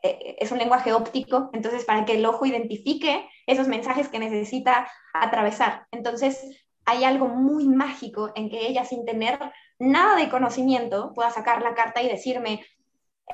es 0.02 0.50
un 0.52 0.58
lenguaje 0.58 0.92
óptico, 0.92 1.50
entonces 1.52 1.84
para 1.84 2.04
que 2.04 2.14
el 2.14 2.26
ojo 2.26 2.46
identifique 2.46 3.28
esos 3.46 3.68
mensajes 3.68 4.08
que 4.08 4.18
necesita 4.18 4.90
atravesar. 5.12 5.86
Entonces 5.90 6.66
hay 6.84 7.04
algo 7.04 7.28
muy 7.28 7.68
mágico 7.68 8.32
en 8.34 8.48
que 8.48 8.66
ella 8.66 8.84
sin 8.84 9.04
tener 9.04 9.38
nada 9.78 10.16
de 10.16 10.28
conocimiento 10.28 11.12
pueda 11.14 11.30
sacar 11.30 11.62
la 11.62 11.74
carta 11.74 12.02
y 12.02 12.08
decirme, 12.08 12.64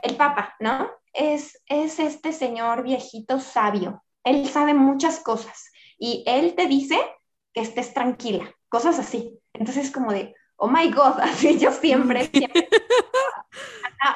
el 0.03 0.17
Papa, 0.17 0.55
¿no? 0.59 0.91
Es, 1.13 1.63
es 1.67 2.01
este 2.01 2.33
señor 2.33 2.83
viejito 2.83 3.39
sabio. 3.39 4.03
Él 4.25 4.49
sabe 4.49 4.75
muchas 4.75 5.21
cosas 5.21 5.71
y 5.99 6.25
él 6.27 6.55
te 6.55 6.67
dice 6.67 6.99
que 7.53 7.61
estés 7.61 7.95
tranquila, 7.95 8.53
cosas 8.69 8.99
así. 8.99 9.39
Entonces 9.53 9.93
como 9.93 10.13
de, 10.13 10.35
oh 10.57 10.69
my 10.69 10.91
God, 10.91 11.19
así 11.23 11.59
yo 11.59 11.73
siempre, 11.73 12.27
siempre. 12.33 12.69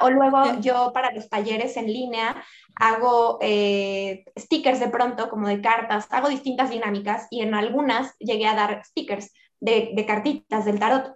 o 0.00 0.10
luego 0.10 0.60
yo 0.60 0.92
para 0.92 1.12
los 1.12 1.28
talleres 1.28 1.76
en 1.76 1.86
línea 1.86 2.44
hago 2.76 3.38
eh, 3.40 4.24
stickers 4.38 4.80
de 4.80 4.88
pronto, 4.88 5.28
como 5.28 5.48
de 5.48 5.60
cartas, 5.60 6.06
hago 6.10 6.28
distintas 6.28 6.70
dinámicas 6.70 7.26
y 7.30 7.42
en 7.42 7.54
algunas 7.54 8.16
llegué 8.18 8.46
a 8.46 8.54
dar 8.54 8.84
stickers 8.84 9.32
de, 9.60 9.90
de 9.94 10.06
cartitas 10.06 10.64
del 10.64 10.78
tarot. 10.78 11.14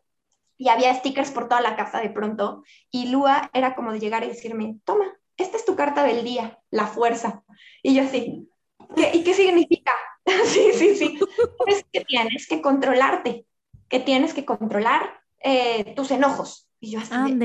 Y 0.58 0.68
había 0.68 0.94
stickers 0.94 1.32
por 1.32 1.48
toda 1.48 1.60
la 1.60 1.74
casa 1.74 2.00
de 2.00 2.10
pronto. 2.10 2.62
Y 2.90 3.08
Lua 3.08 3.50
era 3.52 3.74
como 3.74 3.92
de 3.92 3.98
llegar 3.98 4.22
y 4.22 4.28
decirme, 4.28 4.76
toma, 4.84 5.12
esta 5.36 5.56
es 5.56 5.64
tu 5.64 5.74
carta 5.74 6.04
del 6.04 6.24
día, 6.24 6.58
la 6.70 6.86
fuerza. 6.86 7.42
Y 7.82 7.94
yo 7.94 8.02
así, 8.04 8.48
¿y 9.12 9.24
qué 9.24 9.34
significa? 9.34 9.92
sí, 10.44 10.72
sí, 10.74 10.96
sí. 10.96 11.18
Es 11.66 11.84
que 11.92 12.04
tienes 12.04 12.46
que 12.46 12.60
controlarte, 12.60 13.46
que 13.92 14.00
tienes 14.00 14.32
que 14.32 14.46
controlar 14.46 15.20
eh, 15.38 15.92
tus 15.94 16.10
enojos. 16.10 16.66
Y 16.80 16.92
yo 16.92 16.98
así, 16.98 17.38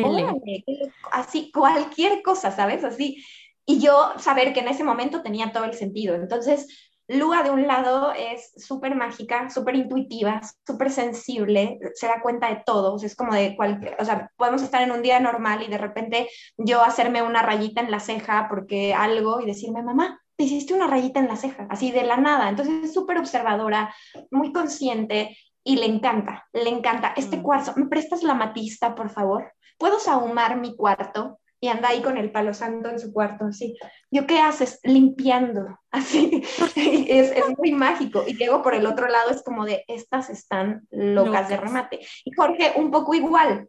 así, 1.12 1.52
cualquier 1.52 2.24
cosa, 2.24 2.52
¿sabes? 2.52 2.86
Así. 2.86 3.22
Y 3.66 3.80
yo 3.80 4.14
saber 4.18 4.54
que 4.54 4.62
en 4.62 4.70
ese 4.70 4.86
momento 4.86 5.22
tenía 5.22 5.52
todo 5.52 5.66
el 5.66 5.74
sentido. 5.74 6.16
Entonces, 6.16 6.68
Lua 7.10 7.44
de 7.44 7.52
un 7.52 7.68
lado 7.68 8.14
es 8.14 8.54
súper 8.56 8.96
mágica, 8.96 9.50
súper 9.50 9.76
intuitiva, 9.76 10.40
súper 10.66 10.90
sensible, 10.90 11.80
se 11.94 12.08
da 12.08 12.22
cuenta 12.22 12.48
de 12.48 12.64
todo, 12.66 12.96
es 13.02 13.16
como 13.16 13.34
de 13.34 13.56
cualquier, 13.56 13.96
o 14.00 14.06
sea, 14.06 14.32
podemos 14.38 14.62
estar 14.62 14.82
en 14.82 14.92
un 14.92 15.02
día 15.02 15.20
normal 15.20 15.64
y 15.64 15.70
de 15.70 15.78
repente 15.78 16.30
yo 16.58 16.82
hacerme 16.82 17.22
una 17.22 17.42
rayita 17.42 17.82
en 17.82 17.92
la 17.92 18.00
ceja 18.00 18.48
porque 18.50 18.94
algo 18.94 19.40
y 19.42 19.46
decirme, 19.46 19.84
mamá, 19.84 20.22
te 20.38 20.44
hiciste 20.44 20.74
una 20.74 20.88
rayita 20.88 21.20
en 21.20 21.28
la 21.28 21.36
ceja, 21.36 21.68
así 21.70 21.92
de 21.92 22.04
la 22.04 22.18
nada. 22.18 22.50
Entonces 22.50 22.84
es 22.84 22.94
súper 22.94 23.18
observadora, 23.18 23.94
muy 24.30 24.54
consciente 24.54 25.36
y 25.68 25.76
le 25.76 25.86
encanta, 25.86 26.48
le 26.54 26.70
encanta. 26.70 27.14
Este 27.18 27.38
mm. 27.38 27.42
cuarzo, 27.42 27.74
¿me 27.76 27.88
prestas 27.88 28.24
la 28.24 28.34
matista, 28.34 28.96
por 28.96 29.10
favor? 29.10 29.52
¿Puedo 29.78 30.00
sahumar 30.00 30.56
mi 30.56 30.78
cuarto? 30.78 31.42
Y 31.60 31.68
anda 31.68 31.90
ahí 31.90 32.02
con 32.02 32.18
el 32.18 32.32
palo 32.32 32.54
santo 32.54 32.88
en 32.88 33.00
su 33.00 33.12
cuarto, 33.12 33.46
así. 33.46 33.78
¿Yo 34.10 34.26
qué 34.26 34.40
haces? 34.40 34.80
Limpiando, 34.84 35.78
así. 35.92 36.42
es, 36.76 37.32
es, 37.32 37.44
muy 37.58 37.74
mágico. 37.74 38.24
Y 38.26 38.36
luego 38.36 38.62
por 38.64 38.76
el 38.76 38.86
otro 38.86 39.10
lado 39.10 39.30
es 39.32 39.44
como 39.44 39.66
de, 39.66 39.84
estas 39.90 40.30
están 40.30 40.88
locas 40.90 41.50
de 41.50 41.58
remate. 41.58 42.00
Y 42.24 42.32
Jorge, 42.32 42.72
un 42.78 42.90
poco 42.90 43.14
igual. 43.14 43.68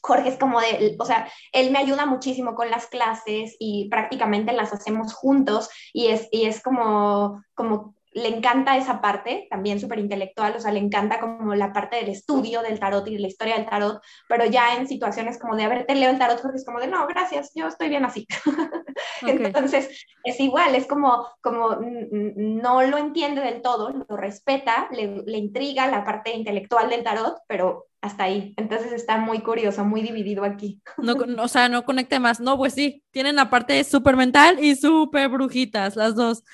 Jorge 0.00 0.30
es 0.30 0.38
como 0.38 0.60
de, 0.62 0.96
o 0.98 1.04
sea, 1.04 1.28
él 1.52 1.70
me 1.72 1.78
ayuda 1.78 2.06
muchísimo 2.06 2.54
con 2.54 2.70
las 2.70 2.86
clases 2.86 3.54
y 3.58 3.90
prácticamente 3.90 4.54
las 4.54 4.72
hacemos 4.72 5.12
juntos 5.12 5.68
y 5.92 6.06
es, 6.06 6.26
y 6.30 6.46
es 6.46 6.62
como, 6.62 7.44
como 7.54 7.94
le 8.14 8.28
encanta 8.28 8.76
esa 8.76 9.00
parte, 9.00 9.48
también 9.50 9.80
súper 9.80 9.98
intelectual, 9.98 10.54
o 10.56 10.60
sea, 10.60 10.70
le 10.70 10.78
encanta 10.78 11.18
como 11.18 11.54
la 11.54 11.72
parte 11.72 11.96
del 11.96 12.08
estudio 12.08 12.62
del 12.62 12.78
tarot 12.78 13.06
y 13.08 13.14
de 13.14 13.20
la 13.20 13.26
historia 13.26 13.56
del 13.56 13.66
tarot, 13.66 14.00
pero 14.28 14.44
ya 14.46 14.76
en 14.76 14.86
situaciones 14.86 15.38
como 15.38 15.56
de, 15.56 15.64
a 15.64 15.68
ver, 15.68 15.84
te 15.84 15.96
leo 15.96 16.10
el 16.10 16.18
tarot, 16.18 16.40
porque 16.40 16.58
es 16.58 16.64
como 16.64 16.78
de, 16.78 16.86
no, 16.86 17.06
gracias, 17.08 17.50
yo 17.54 17.66
estoy 17.66 17.88
bien 17.88 18.04
así. 18.04 18.26
Entonces, 19.22 20.06
es 20.22 20.40
igual, 20.40 20.76
es 20.76 20.86
como, 20.86 21.26
como 21.40 21.76
no 21.80 22.82
lo 22.82 22.98
entiende 22.98 23.40
del 23.40 23.62
todo, 23.62 23.90
lo 23.90 24.16
respeta, 24.16 24.88
le, 24.92 25.22
le 25.26 25.38
intriga 25.38 25.88
la 25.88 26.04
parte 26.04 26.32
intelectual 26.36 26.88
del 26.88 27.02
tarot, 27.02 27.38
pero 27.48 27.86
hasta 28.00 28.24
ahí. 28.24 28.54
Entonces 28.56 28.92
está 28.92 29.16
muy 29.16 29.40
curioso, 29.40 29.84
muy 29.84 30.02
dividido 30.02 30.44
aquí. 30.44 30.80
No, 30.98 31.14
o 31.42 31.48
sea, 31.48 31.68
no 31.68 31.84
conecte 31.84 32.20
más. 32.20 32.38
No, 32.38 32.56
pues 32.58 32.74
sí, 32.74 33.02
tienen 33.10 33.34
la 33.34 33.48
parte 33.48 33.82
súper 33.82 34.14
mental 34.14 34.62
y 34.62 34.76
súper 34.76 35.30
brujitas, 35.30 35.96
las 35.96 36.14
dos. 36.14 36.44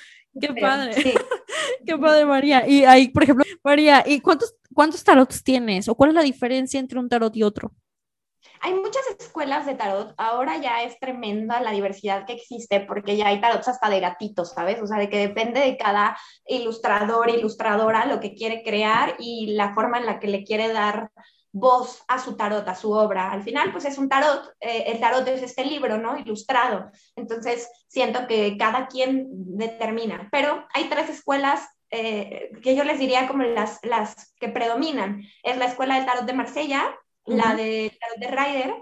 Qué 0.40 0.54
padre. 0.54 1.14
Qué 1.86 1.96
padre, 1.98 2.24
María. 2.24 2.66
Y 2.66 2.84
ahí, 2.84 3.08
por 3.08 3.22
ejemplo, 3.22 3.44
María, 3.62 4.04
¿y 4.06 4.20
cuántos, 4.20 4.54
cuántos 4.74 5.02
tarots 5.04 5.42
tienes? 5.42 5.88
¿O 5.88 5.94
cuál 5.94 6.10
es 6.10 6.14
la 6.14 6.22
diferencia 6.22 6.80
entre 6.80 6.98
un 6.98 7.08
tarot 7.08 7.34
y 7.36 7.42
otro? 7.42 7.72
Hay 8.62 8.74
muchas 8.74 9.02
escuelas 9.18 9.64
de 9.64 9.74
tarot. 9.74 10.12
Ahora 10.18 10.58
ya 10.58 10.82
es 10.82 10.98
tremenda 10.98 11.60
la 11.60 11.72
diversidad 11.72 12.26
que 12.26 12.34
existe 12.34 12.80
porque 12.80 13.16
ya 13.16 13.28
hay 13.28 13.40
tarots 13.40 13.68
hasta 13.68 13.88
de 13.88 14.00
gatitos, 14.00 14.50
¿sabes? 14.50 14.82
O 14.82 14.86
sea, 14.86 14.98
de 14.98 15.08
que 15.08 15.18
depende 15.18 15.60
de 15.60 15.78
cada 15.78 16.18
ilustrador, 16.46 17.30
ilustradora, 17.30 18.04
lo 18.04 18.20
que 18.20 18.34
quiere 18.34 18.62
crear 18.62 19.16
y 19.18 19.54
la 19.54 19.72
forma 19.74 19.98
en 19.98 20.06
la 20.06 20.20
que 20.20 20.28
le 20.28 20.44
quiere 20.44 20.72
dar 20.72 21.10
voz 21.52 22.02
a 22.08 22.18
su 22.18 22.36
tarot, 22.36 22.66
a 22.68 22.74
su 22.74 22.92
obra. 22.92 23.32
Al 23.32 23.42
final, 23.42 23.72
pues 23.72 23.84
es 23.84 23.98
un 23.98 24.08
tarot, 24.08 24.54
eh, 24.60 24.84
el 24.86 25.00
tarot 25.00 25.26
es 25.28 25.42
este 25.42 25.64
libro, 25.64 25.98
¿no? 25.98 26.18
Ilustrado. 26.18 26.90
Entonces, 27.16 27.68
siento 27.88 28.26
que 28.26 28.56
cada 28.56 28.86
quien 28.86 29.26
determina, 29.30 30.28
pero 30.30 30.66
hay 30.72 30.88
tres 30.88 31.10
escuelas 31.10 31.68
eh, 31.90 32.52
que 32.62 32.76
yo 32.76 32.84
les 32.84 32.98
diría 32.98 33.26
como 33.26 33.42
las, 33.42 33.80
las 33.82 34.32
que 34.38 34.48
predominan. 34.48 35.22
Es 35.42 35.56
la 35.56 35.66
escuela 35.66 35.96
del 35.96 36.06
tarot 36.06 36.24
de 36.24 36.32
Marsella, 36.32 36.96
la 37.24 37.54
del 37.54 37.98
tarot 37.98 38.18
de 38.18 38.28
Ryder 38.28 38.74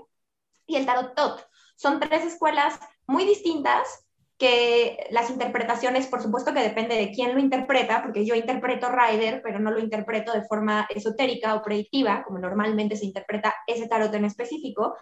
y 0.67 0.77
el 0.77 0.87
tarot 0.87 1.15
Tot. 1.15 1.49
Son 1.77 2.01
tres 2.01 2.25
escuelas 2.25 2.79
muy 3.07 3.25
distintas 3.25 4.08
que 4.39 5.09
las 5.11 5.31
interpretaciones, 5.31 6.07
por 6.07 6.23
supuesto 6.23 6.55
que 6.55 6.61
depende 6.61 6.95
de 6.95 7.11
quién 7.11 7.35
lo 7.35 7.41
interpreta, 7.41 8.03
porque 8.03 8.25
yo 8.25 8.37
interpreto 8.37 8.89
Rider, 8.89 9.43
pero 9.43 9.59
no 9.59 9.73
lo 9.73 9.81
interpreto 9.81 10.33
de 10.33 10.45
forma 10.45 10.87
esotérica 10.95 11.57
o 11.57 11.63
predictiva, 11.63 12.23
como 12.25 12.39
normalmente 12.39 12.97
se 12.97 13.07
interpreta 13.07 13.55
ese 13.67 13.89
tarot 13.89 14.15
en 14.15 14.25
específico, 14.25 14.95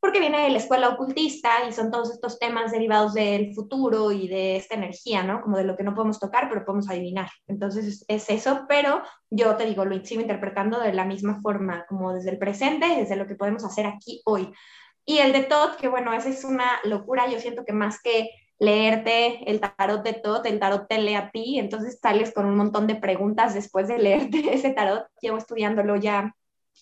porque 0.00 0.20
viene 0.20 0.42
de 0.42 0.50
la 0.50 0.58
escuela 0.58 0.88
ocultista 0.88 1.64
y 1.68 1.72
son 1.72 1.90
todos 1.90 2.10
estos 2.10 2.38
temas 2.38 2.72
derivados 2.72 3.14
del 3.14 3.54
futuro 3.54 4.10
y 4.10 4.28
de 4.28 4.56
esta 4.56 4.74
energía, 4.74 5.22
¿no? 5.22 5.40
Como 5.40 5.56
de 5.56 5.64
lo 5.64 5.76
que 5.76 5.82
no 5.82 5.94
podemos 5.94 6.18
tocar, 6.18 6.48
pero 6.48 6.64
podemos 6.64 6.88
adivinar. 6.88 7.28
Entonces 7.46 8.04
es, 8.06 8.30
eso, 8.30 8.64
pero 8.68 9.02
yo 9.30 9.56
te 9.56 9.66
digo, 9.66 9.84
lo 9.84 10.04
sigo 10.04 10.20
interpretando 10.20 10.80
de 10.80 10.92
la 10.92 11.04
misma 11.04 11.40
forma, 11.42 11.84
como 11.88 12.12
desde 12.12 12.30
el 12.30 12.38
presente, 12.38 12.86
desde 12.86 13.16
lo 13.16 13.26
que 13.26 13.34
podemos 13.34 13.64
hacer 13.64 13.86
aquí 13.86 14.20
hoy. 14.24 14.52
Y 15.04 15.18
el 15.18 15.32
de 15.32 15.44
Todd, 15.44 15.76
que 15.76 15.88
bueno, 15.88 16.12
esa 16.12 16.28
es 16.28 16.44
una 16.44 16.80
locura, 16.84 17.28
yo 17.28 17.40
siento 17.40 17.64
que 17.64 17.72
más 17.72 18.00
que 18.00 18.30
leerte 18.58 19.50
el 19.50 19.60
tarot 19.60 20.02
de 20.02 20.14
Todd, 20.14 20.46
el 20.46 20.58
tarot 20.58 20.88
te 20.88 20.98
lee 20.98 21.14
a 21.14 21.30
ti, 21.30 21.58
entonces 21.58 21.98
sales 22.02 22.32
con 22.32 22.46
un 22.46 22.56
montón 22.56 22.86
de 22.86 22.96
preguntas 22.96 23.54
después 23.54 23.88
de 23.88 23.98
leerte 23.98 24.54
ese 24.54 24.70
tarot. 24.70 25.06
Llevo 25.20 25.38
estudiándolo 25.38 25.96
ya 25.96 26.34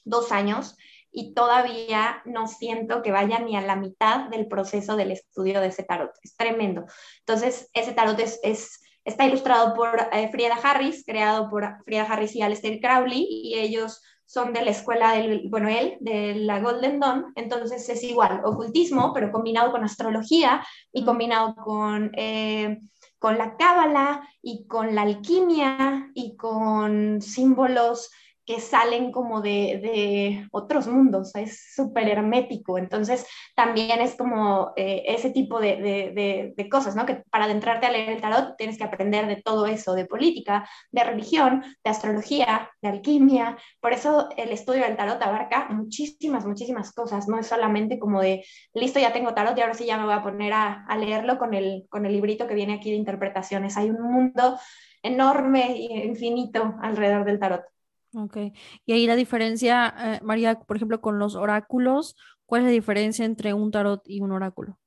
dos 0.04 0.32
años 0.32 0.76
y 1.10 1.34
todavía 1.34 2.22
no 2.24 2.46
siento 2.46 3.02
que 3.02 3.12
vaya 3.12 3.38
ni 3.38 3.56
a 3.56 3.62
la 3.62 3.76
mitad 3.76 4.28
del 4.28 4.48
proceso 4.48 4.96
del 4.96 5.12
estudio 5.12 5.60
de 5.60 5.68
ese 5.68 5.82
tarot. 5.82 6.10
Es 6.22 6.36
tremendo. 6.36 6.84
Entonces, 7.20 7.70
ese 7.72 7.92
tarot 7.92 8.18
es, 8.18 8.82
está 9.04 9.24
ilustrado 9.24 9.74
por 9.74 10.08
eh, 10.12 10.28
Frieda 10.30 10.58
Harris, 10.62 11.04
creado 11.06 11.48
por 11.48 11.82
Frieda 11.84 12.04
Harris 12.04 12.36
y 12.36 12.42
Aleister 12.42 12.80
Crowley, 12.80 13.26
y 13.28 13.58
ellos 13.58 14.02
son 14.26 14.52
de 14.52 14.62
la 14.64 14.72
escuela 14.72 15.12
del, 15.12 15.48
bueno, 15.48 15.68
él, 15.68 15.96
de 16.00 16.34
la 16.34 16.60
Golden 16.60 17.00
Dawn, 17.00 17.32
entonces 17.36 17.88
es 17.88 18.02
igual, 18.02 18.42
ocultismo, 18.44 19.12
pero 19.14 19.30
combinado 19.30 19.70
con 19.70 19.84
astrología 19.84 20.66
y 20.92 21.04
combinado 21.04 21.54
con, 21.54 22.10
eh, 22.16 22.80
con 23.18 23.38
la 23.38 23.56
cábala 23.56 24.28
y 24.42 24.66
con 24.66 24.94
la 24.94 25.02
alquimia 25.02 26.10
y 26.14 26.36
con 26.36 27.22
símbolos 27.22 28.10
que 28.46 28.60
salen 28.60 29.10
como 29.10 29.42
de, 29.42 30.46
otros 30.52 30.86
mundos, 30.86 31.34
es 31.34 31.74
súper 31.74 32.08
hermético, 32.08 32.78
entonces 32.78 33.26
también 33.56 34.00
es 34.00 34.14
como 34.14 34.72
eh, 34.76 35.02
ese 35.08 35.30
tipo 35.30 35.60
de, 35.60 36.54
cosas, 36.70 36.94
¿no? 36.94 37.06
Que 37.06 37.24
para 37.30 37.46
adentrarte 37.46 37.86
a 37.86 37.90
leer 37.90 38.10
el 38.10 38.20
tarot 38.20 38.56
tienes 38.56 38.78
que 38.78 38.84
aprender 38.84 39.26
de 39.26 39.42
todo 39.42 39.66
eso, 39.66 39.94
de 39.94 40.06
política, 40.06 40.68
de 40.92 41.04
religión, 41.04 41.64
de 41.84 41.90
astrología, 41.90 42.70
de 42.80 42.88
alquimia, 42.88 43.56
por 43.80 43.92
eso 43.92 44.28
el 44.36 44.50
estudio 44.50 44.82
del 44.82 44.96
tarot 44.96 45.20
abarca 45.22 45.68
muchísimas, 45.70 46.46
muchísimas 46.46 46.92
cosas, 46.92 47.26
no 47.28 47.38
es 47.38 47.48
solamente 47.48 47.98
como 47.98 48.20
de, 48.20 48.44
listo, 48.74 49.00
ya 49.00 49.12
tengo 49.12 49.34
tarot 49.34 49.58
y 49.58 49.62
ahora 49.62 49.74
sí 49.74 49.86
ya 49.86 49.98
me 49.98 50.04
voy 50.04 50.14
a 50.14 50.22
poner 50.22 50.52
a, 50.52 50.84
a 50.86 50.96
leerlo 50.96 51.38
con 51.38 51.54
el, 51.54 51.86
con 51.88 52.06
el 52.06 52.12
librito 52.12 52.46
que 52.46 52.54
viene 52.54 52.74
aquí 52.74 52.90
de 52.90 52.96
interpretaciones, 52.96 53.76
hay 53.76 53.90
un 53.90 54.02
mundo 54.02 54.58
enorme 55.02 55.72
e 55.72 56.06
infinito 56.06 56.76
alrededor 56.80 57.24
del 57.24 57.40
tarot. 57.40 57.75
Ok. 58.16 58.38
Y 58.86 58.92
ahí 58.92 59.06
la 59.06 59.14
diferencia, 59.14 59.94
eh, 59.98 60.20
María, 60.22 60.58
por 60.58 60.76
ejemplo, 60.76 61.02
con 61.02 61.18
los 61.18 61.34
oráculos, 61.34 62.16
¿cuál 62.46 62.62
es 62.62 62.66
la 62.66 62.70
diferencia 62.72 63.26
entre 63.26 63.52
un 63.52 63.70
tarot 63.70 64.02
y 64.06 64.22
un 64.22 64.32
oráculo? 64.32 64.78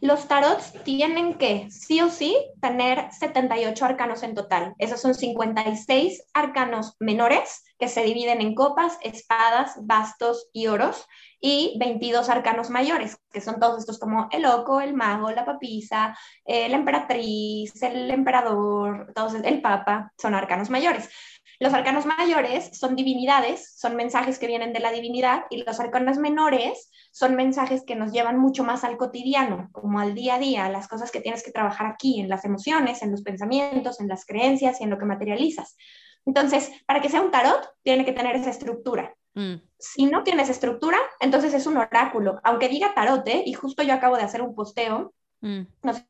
Los 0.00 0.28
tarots 0.28 0.72
tienen 0.84 1.34
que, 1.34 1.70
sí 1.70 2.00
o 2.00 2.08
sí, 2.08 2.36
tener 2.60 3.12
78 3.12 3.84
arcanos 3.84 4.22
en 4.22 4.34
total. 4.34 4.74
Esos 4.78 5.00
son 5.00 5.14
56 5.14 6.24
arcanos 6.32 6.94
menores 7.00 7.64
que 7.78 7.88
se 7.88 8.02
dividen 8.02 8.40
en 8.40 8.54
copas, 8.54 8.96
espadas, 9.02 9.74
bastos 9.82 10.48
y 10.52 10.68
oros, 10.68 11.06
y 11.40 11.76
22 11.78 12.28
arcanos 12.28 12.70
mayores, 12.70 13.18
que 13.30 13.40
son 13.40 13.60
todos 13.60 13.78
estos 13.78 13.98
como 13.98 14.28
el 14.32 14.42
loco, 14.42 14.80
el 14.80 14.94
mago, 14.94 15.30
la 15.30 15.44
papisa, 15.44 16.16
la 16.46 16.76
emperatriz, 16.76 17.80
el 17.82 18.10
emperador, 18.10 19.12
todos, 19.14 19.34
el 19.34 19.60
papa, 19.60 20.12
son 20.16 20.34
arcanos 20.34 20.70
mayores. 20.70 21.08
Los 21.60 21.74
arcanos 21.74 22.06
mayores 22.06 22.70
son 22.78 22.94
divinidades, 22.94 23.74
son 23.76 23.96
mensajes 23.96 24.38
que 24.38 24.46
vienen 24.46 24.72
de 24.72 24.78
la 24.78 24.92
divinidad 24.92 25.44
y 25.50 25.64
los 25.64 25.80
arcanos 25.80 26.16
menores 26.16 26.90
son 27.10 27.34
mensajes 27.34 27.82
que 27.84 27.96
nos 27.96 28.12
llevan 28.12 28.38
mucho 28.38 28.62
más 28.62 28.84
al 28.84 28.96
cotidiano, 28.96 29.68
como 29.72 29.98
al 29.98 30.14
día 30.14 30.36
a 30.36 30.38
día, 30.38 30.68
las 30.68 30.86
cosas 30.86 31.10
que 31.10 31.20
tienes 31.20 31.42
que 31.42 31.50
trabajar 31.50 31.88
aquí, 31.88 32.20
en 32.20 32.28
las 32.28 32.44
emociones, 32.44 33.02
en 33.02 33.10
los 33.10 33.22
pensamientos, 33.22 34.00
en 34.00 34.06
las 34.06 34.24
creencias 34.24 34.80
y 34.80 34.84
en 34.84 34.90
lo 34.90 34.98
que 34.98 35.04
materializas. 35.04 35.76
Entonces, 36.24 36.70
para 36.86 37.00
que 37.00 37.08
sea 37.08 37.22
un 37.22 37.32
tarot, 37.32 37.68
tiene 37.82 38.04
que 38.04 38.12
tener 38.12 38.36
esa 38.36 38.50
estructura. 38.50 39.12
Mm. 39.34 39.54
Si 39.78 40.06
no 40.06 40.22
tienes 40.22 40.50
estructura, 40.50 40.98
entonces 41.18 41.54
es 41.54 41.66
un 41.66 41.76
oráculo. 41.76 42.38
Aunque 42.44 42.68
diga 42.68 42.94
tarot, 42.94 43.26
¿eh? 43.26 43.42
y 43.44 43.52
justo 43.54 43.82
yo 43.82 43.94
acabo 43.94 44.16
de 44.16 44.22
hacer 44.22 44.42
un 44.42 44.54
posteo, 44.54 45.12
mm. 45.40 45.62
no 45.82 45.94
sé 45.94 46.06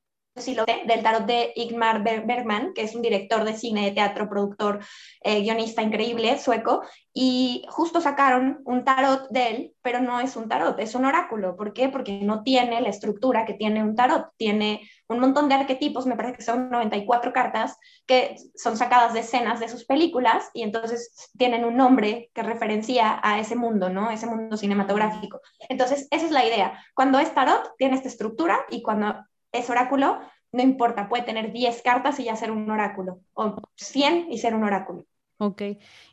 del 0.47 1.03
tarot 1.03 1.26
de 1.26 1.53
Igmar 1.57 2.03
Bergman, 2.03 2.72
que 2.74 2.82
es 2.82 2.95
un 2.95 3.03
director 3.03 3.45
de 3.45 3.55
cine, 3.55 3.84
de 3.84 3.93
teatro, 3.93 4.28
productor, 4.28 4.80
eh, 5.22 5.41
guionista 5.41 5.82
increíble, 5.82 6.39
sueco, 6.39 6.82
y 7.12 7.64
justo 7.68 8.01
sacaron 8.01 8.61
un 8.64 8.84
tarot 8.84 9.28
de 9.30 9.49
él, 9.49 9.74
pero 9.82 10.01
no 10.01 10.20
es 10.20 10.36
un 10.36 10.49
tarot, 10.49 10.78
es 10.78 10.95
un 10.95 11.05
oráculo. 11.05 11.57
¿Por 11.57 11.72
qué? 11.72 11.89
Porque 11.89 12.20
no 12.22 12.45
tiene 12.45 12.80
la 12.80 12.91
estructura 12.91 13.45
que 13.45 13.55
tiene 13.55 13.82
un 13.82 13.97
tarot, 13.97 14.28
tiene 14.36 14.89
un 15.09 15.18
montón 15.18 15.49
de 15.49 15.57
arquetipos, 15.57 16.07
me 16.07 16.14
parece 16.14 16.36
que 16.36 16.43
son 16.43 16.70
94 16.70 17.32
cartas, 17.32 17.76
que 18.07 18.36
son 18.55 18.76
sacadas 18.76 19.14
de 19.14 19.20
escenas 19.20 19.59
de 19.59 19.68
sus 19.68 19.84
películas 19.84 20.49
y 20.55 20.62
entonces 20.62 21.30
tienen 21.36 21.64
un 21.64 21.76
nombre 21.76 22.30
que 22.34 22.43
referencia 22.43 23.18
a 23.22 23.41
ese 23.41 23.57
mundo, 23.57 23.89
¿no? 23.89 24.11
Ese 24.11 24.26
mundo 24.26 24.57
cinematográfico. 24.57 25.41
Entonces, 25.68 26.07
esa 26.11 26.26
es 26.26 26.30
la 26.30 26.47
idea. 26.47 26.78
Cuando 26.95 27.18
es 27.18 27.34
tarot, 27.34 27.74
tiene 27.78 27.97
esta 27.97 28.09
estructura 28.09 28.61
y 28.70 28.82
cuando 28.82 29.16
es 29.53 29.69
oráculo, 29.71 30.21
no 30.53 30.63
importa, 30.63 31.09
puede 31.09 31.25
tener 31.25 31.53
10 31.53 31.83
cartas 31.83 32.19
y 32.21 32.25
ya 32.25 32.37
ser 32.37 32.51
un 32.51 32.71
oráculo, 32.71 33.21
o 33.35 33.57
100 33.77 34.31
y 34.31 34.39
ser 34.39 34.55
un 34.55 34.65
oráculo. 34.65 35.05
Ok. 35.39 35.63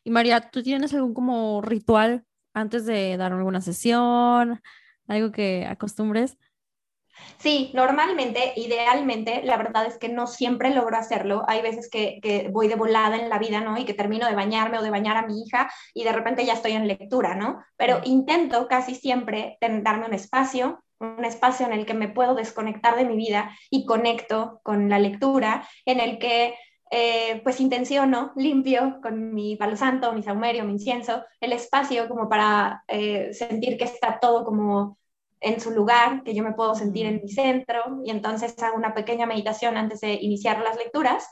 Y 0.04 0.10
María, 0.12 0.52
¿tú 0.52 0.62
tienes 0.62 0.94
algún 0.94 1.14
como 1.14 1.62
ritual 1.62 2.26
antes 2.54 2.86
de 2.86 3.18
dar 3.18 3.34
alguna 3.34 3.62
sesión? 3.62 4.62
¿Algo 5.08 5.32
que 5.32 5.66
acostumbres? 5.68 6.38
Sí, 7.38 7.72
normalmente, 7.74 8.54
idealmente, 8.58 9.42
la 9.44 9.58
verdad 9.58 9.86
es 9.86 9.98
que 9.98 10.10
no 10.10 10.28
siempre 10.28 10.74
logro 10.74 10.98
hacerlo. 10.98 11.44
Hay 11.48 11.62
veces 11.62 11.90
que, 11.90 12.20
que, 12.22 12.50
voy 12.52 12.68
de 12.68 12.76
volada 12.76 13.16
en 13.16 13.30
la 13.30 13.40
vida, 13.40 13.62
¿no? 13.62 13.78
Y 13.78 13.86
que 13.86 13.94
termino 13.94 14.28
de 14.28 14.36
bañarme 14.36 14.80
o 14.80 14.82
de 14.82 14.90
bañar 14.90 15.18
a 15.18 15.26
mi 15.26 15.42
hija 15.42 15.72
y 15.94 16.04
de 16.04 16.12
repente 16.12 16.46
ya 16.46 16.54
estoy 16.54 16.74
en 16.74 16.88
lectura, 16.88 17.36
¿no? 17.36 17.64
Pero 17.78 18.02
intento 18.04 18.68
casi 18.68 18.96
siempre 18.96 19.58
darme 19.62 20.08
un 20.08 20.14
espacio, 20.14 20.84
un 21.00 21.26
espacio 21.26 21.66
en 21.66 21.74
el 21.74 21.86
que 21.86 21.94
me 21.94 22.10
puedo 22.10 22.36
desconectar 22.36 22.96
de 22.96 23.06
mi 23.06 23.16
vida 23.16 23.52
y 23.70 23.86
conecto 23.86 24.60
con 24.64 24.90
la 24.90 25.00
lectura, 25.00 25.68
en 25.86 26.00
el 26.00 26.18
que 26.20 26.56
eh, 26.92 27.42
pues 27.44 27.60
intenciono, 27.60 28.32
limpio 28.36 29.00
con 29.02 29.34
mi 29.34 29.56
palo 29.56 29.76
santo, 29.76 30.14
mi 30.14 30.24
saumerio, 30.24 30.64
mi 30.66 30.74
incienso, 30.74 31.24
el 31.40 31.54
espacio 31.54 32.08
como 32.08 32.30
para 32.30 32.84
eh, 32.88 33.34
sentir 33.34 33.78
que 33.78 33.86
está 33.86 34.20
todo 34.20 34.46
como 34.46 34.98
en 35.42 35.60
su 35.60 35.72
lugar, 35.72 36.24
que 36.24 36.34
yo 36.34 36.44
me 36.44 36.54
puedo 36.54 36.76
sentir 36.76 37.06
en 37.06 37.22
mi 37.22 37.30
centro 37.30 38.02
y 38.04 38.12
entonces 38.12 38.56
hago 38.64 38.78
una 38.78 38.94
pequeña 38.94 39.26
meditación 39.26 39.78
antes 39.78 40.02
de 40.02 40.14
iniciar 40.14 40.62
las 40.62 40.78
lecturas 40.78 41.28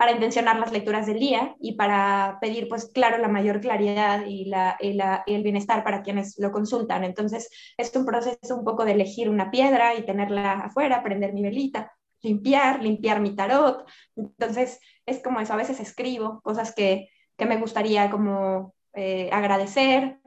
para 0.00 0.12
intencionar 0.12 0.58
las 0.58 0.72
lecturas 0.72 1.04
del 1.04 1.18
día 1.18 1.54
y 1.60 1.72
para 1.72 2.38
pedir, 2.40 2.70
pues 2.70 2.86
claro, 2.86 3.18
la 3.18 3.28
mayor 3.28 3.60
claridad 3.60 4.24
y, 4.24 4.46
la, 4.46 4.78
y, 4.80 4.94
la, 4.94 5.22
el 5.26 5.42
bienestar 5.42 5.84
para 5.84 6.00
quienes 6.00 6.38
lo 6.38 6.50
consultan. 6.52 7.04
Entonces, 7.04 7.50
es 7.76 7.94
un 7.94 8.06
proceso 8.06 8.56
un 8.56 8.64
poco 8.64 8.86
de 8.86 8.92
elegir 8.92 9.28
una 9.28 9.50
piedra 9.50 9.94
y 9.94 10.06
tenerla 10.06 10.52
afuera, 10.52 11.02
prender 11.02 11.34
mi 11.34 11.42
velita, 11.42 11.92
limpiar, 12.22 12.82
limpiar 12.82 13.20
mi 13.20 13.36
tarot. 13.36 13.86
Entonces, 14.16 14.80
es 15.04 15.22
como 15.22 15.38
eso, 15.38 15.52
a 15.52 15.56
veces 15.56 15.80
escribo 15.80 16.40
cosas 16.40 16.74
que, 16.74 17.10
que 17.36 17.44
me 17.44 17.58
gustaría 17.58 18.10
como 18.10 18.72
eh, 18.94 19.28
agradecer, 19.30 20.18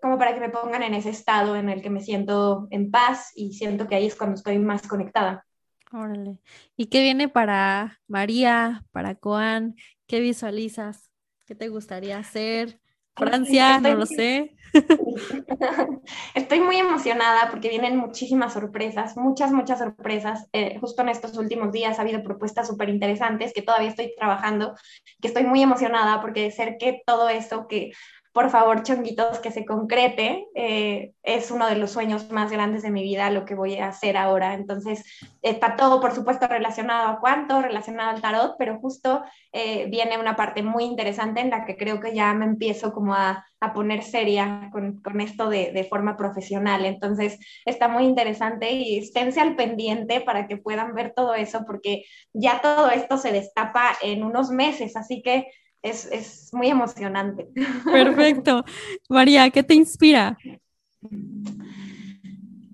como 0.00 0.16
para 0.16 0.32
que 0.32 0.40
me 0.40 0.48
pongan 0.48 0.82
en 0.84 0.94
ese 0.94 1.10
estado 1.10 1.54
en 1.54 1.68
el 1.68 1.82
que 1.82 1.90
me 1.90 2.00
siento 2.00 2.66
en 2.70 2.90
paz 2.90 3.32
y 3.34 3.52
siento 3.52 3.88
que 3.88 3.96
ahí 3.96 4.06
es 4.06 4.16
cuando 4.16 4.36
estoy 4.36 4.58
más 4.58 4.88
conectada. 4.88 5.44
Órale. 5.92 6.38
¿Y 6.76 6.86
qué 6.86 7.02
viene 7.02 7.28
para 7.28 8.00
María, 8.06 8.84
para 8.92 9.14
Coan? 9.14 9.76
¿Qué 10.06 10.20
visualizas? 10.20 11.10
¿Qué 11.46 11.54
te 11.54 11.68
gustaría 11.68 12.18
hacer? 12.18 12.80
Francia, 13.16 13.80
no 13.80 13.94
lo 13.94 14.06
sé. 14.06 14.56
Estoy 16.34 16.60
muy 16.60 16.76
emocionada 16.76 17.50
porque 17.50 17.68
vienen 17.68 17.96
muchísimas 17.96 18.52
sorpresas, 18.52 19.16
muchas, 19.16 19.50
muchas 19.50 19.78
sorpresas. 19.78 20.46
Eh, 20.52 20.78
justo 20.80 21.02
en 21.02 21.08
estos 21.08 21.36
últimos 21.36 21.72
días 21.72 21.98
ha 21.98 22.02
habido 22.02 22.22
propuestas 22.22 22.68
súper 22.68 22.88
interesantes 22.88 23.52
que 23.52 23.62
todavía 23.62 23.88
estoy 23.88 24.14
trabajando, 24.16 24.74
que 25.20 25.28
estoy 25.28 25.44
muy 25.44 25.62
emocionada 25.62 26.20
porque 26.20 26.42
de 26.42 26.50
ser 26.50 26.76
que 26.78 27.02
todo 27.04 27.28
eso 27.28 27.66
que 27.66 27.92
por 28.38 28.50
favor, 28.50 28.84
chonguitos, 28.84 29.40
que 29.40 29.50
se 29.50 29.64
concrete. 29.64 30.46
Eh, 30.54 31.12
es 31.24 31.50
uno 31.50 31.66
de 31.66 31.74
los 31.74 31.90
sueños 31.90 32.30
más 32.30 32.52
grandes 32.52 32.84
de 32.84 32.92
mi 32.92 33.02
vida, 33.02 33.30
lo 33.30 33.44
que 33.44 33.56
voy 33.56 33.74
a 33.78 33.88
hacer 33.88 34.16
ahora. 34.16 34.54
Entonces, 34.54 35.02
está 35.42 35.74
todo, 35.74 36.00
por 36.00 36.14
supuesto, 36.14 36.46
relacionado 36.46 37.08
a 37.08 37.18
cuánto, 37.18 37.60
relacionado 37.60 38.10
al 38.10 38.22
tarot, 38.22 38.54
pero 38.56 38.78
justo 38.78 39.24
eh, 39.50 39.86
viene 39.90 40.18
una 40.18 40.36
parte 40.36 40.62
muy 40.62 40.84
interesante 40.84 41.40
en 41.40 41.50
la 41.50 41.64
que 41.64 41.76
creo 41.76 41.98
que 41.98 42.14
ya 42.14 42.32
me 42.32 42.44
empiezo 42.44 42.92
como 42.92 43.12
a, 43.12 43.44
a 43.58 43.72
poner 43.72 44.04
seria 44.04 44.70
con, 44.70 45.02
con 45.02 45.20
esto 45.20 45.50
de, 45.50 45.72
de, 45.72 45.82
forma 45.82 46.16
profesional. 46.16 46.84
Entonces, 46.84 47.40
está 47.64 47.88
muy 47.88 48.04
interesante 48.04 48.70
y 48.70 48.98
esténse 48.98 49.40
al 49.40 49.56
pendiente 49.56 50.20
para 50.20 50.46
que 50.46 50.58
puedan 50.58 50.94
ver 50.94 51.12
todo 51.12 51.34
eso, 51.34 51.64
porque 51.66 52.04
ya 52.32 52.60
todo 52.60 52.88
esto 52.88 53.18
se 53.18 53.32
destapa 53.32 53.96
en 54.00 54.22
unos 54.22 54.50
meses, 54.50 54.94
así 54.94 55.22
que 55.22 55.48
es, 55.82 56.06
es 56.06 56.50
muy 56.52 56.68
emocionante. 56.68 57.48
Perfecto. 57.84 58.64
María, 59.08 59.50
¿qué 59.50 59.62
te 59.62 59.74
inspira? 59.74 60.36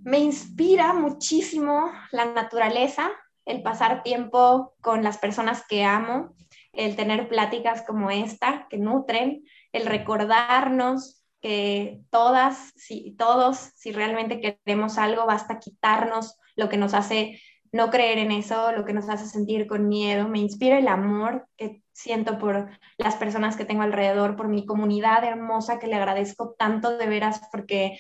Me 0.03 0.19
inspira 0.19 0.93
muchísimo 0.93 1.91
la 2.13 2.27
naturaleza, 2.27 3.11
el 3.45 3.63
pasar 3.63 4.03
tiempo 4.03 4.75
con 4.81 5.03
las 5.03 5.19
personas 5.19 5.65
que 5.67 5.85
amo, 5.85 6.35
el 6.73 6.97
tener 6.97 7.29
pláticas 7.29 7.83
como 7.87 8.11
esta 8.11 8.67
que 8.69 8.79
nutren, 8.79 9.45
el 9.73 9.87
recordarnos 9.87 11.25
que 11.41 12.01
todas, 12.11 12.73
si, 12.77 13.15
todos, 13.19 13.57
si 13.59 13.93
realmente 13.93 14.41
queremos 14.41 14.97
algo, 14.97 15.27
basta 15.27 15.59
quitarnos 15.59 16.39
lo 16.57 16.69
que 16.69 16.79
nos 16.79 16.95
hace 16.95 17.41
no 17.75 17.91
creer 17.91 18.19
en 18.19 18.31
eso, 18.31 18.71
lo 18.71 18.85
que 18.85 18.93
nos 18.93 19.09
hace 19.09 19.27
sentir 19.27 19.67
con 19.67 19.89
miedo. 19.89 20.29
Me 20.29 20.39
inspira 20.39 20.79
el 20.79 20.87
amor 20.87 21.49
que 21.57 21.83
siento 21.93 22.39
por 22.39 22.71
las 22.99 23.17
personas 23.17 23.57
que 23.57 23.65
tengo 23.65 23.83
alrededor, 23.83 24.37
por 24.37 24.47
mi 24.47 24.65
comunidad 24.65 25.25
hermosa 25.25 25.81
que 25.81 25.89
le 25.89 25.97
agradezco 25.97 26.55
tanto 26.57 26.97
de 26.97 27.09
veras 27.09 27.41
porque 27.51 27.99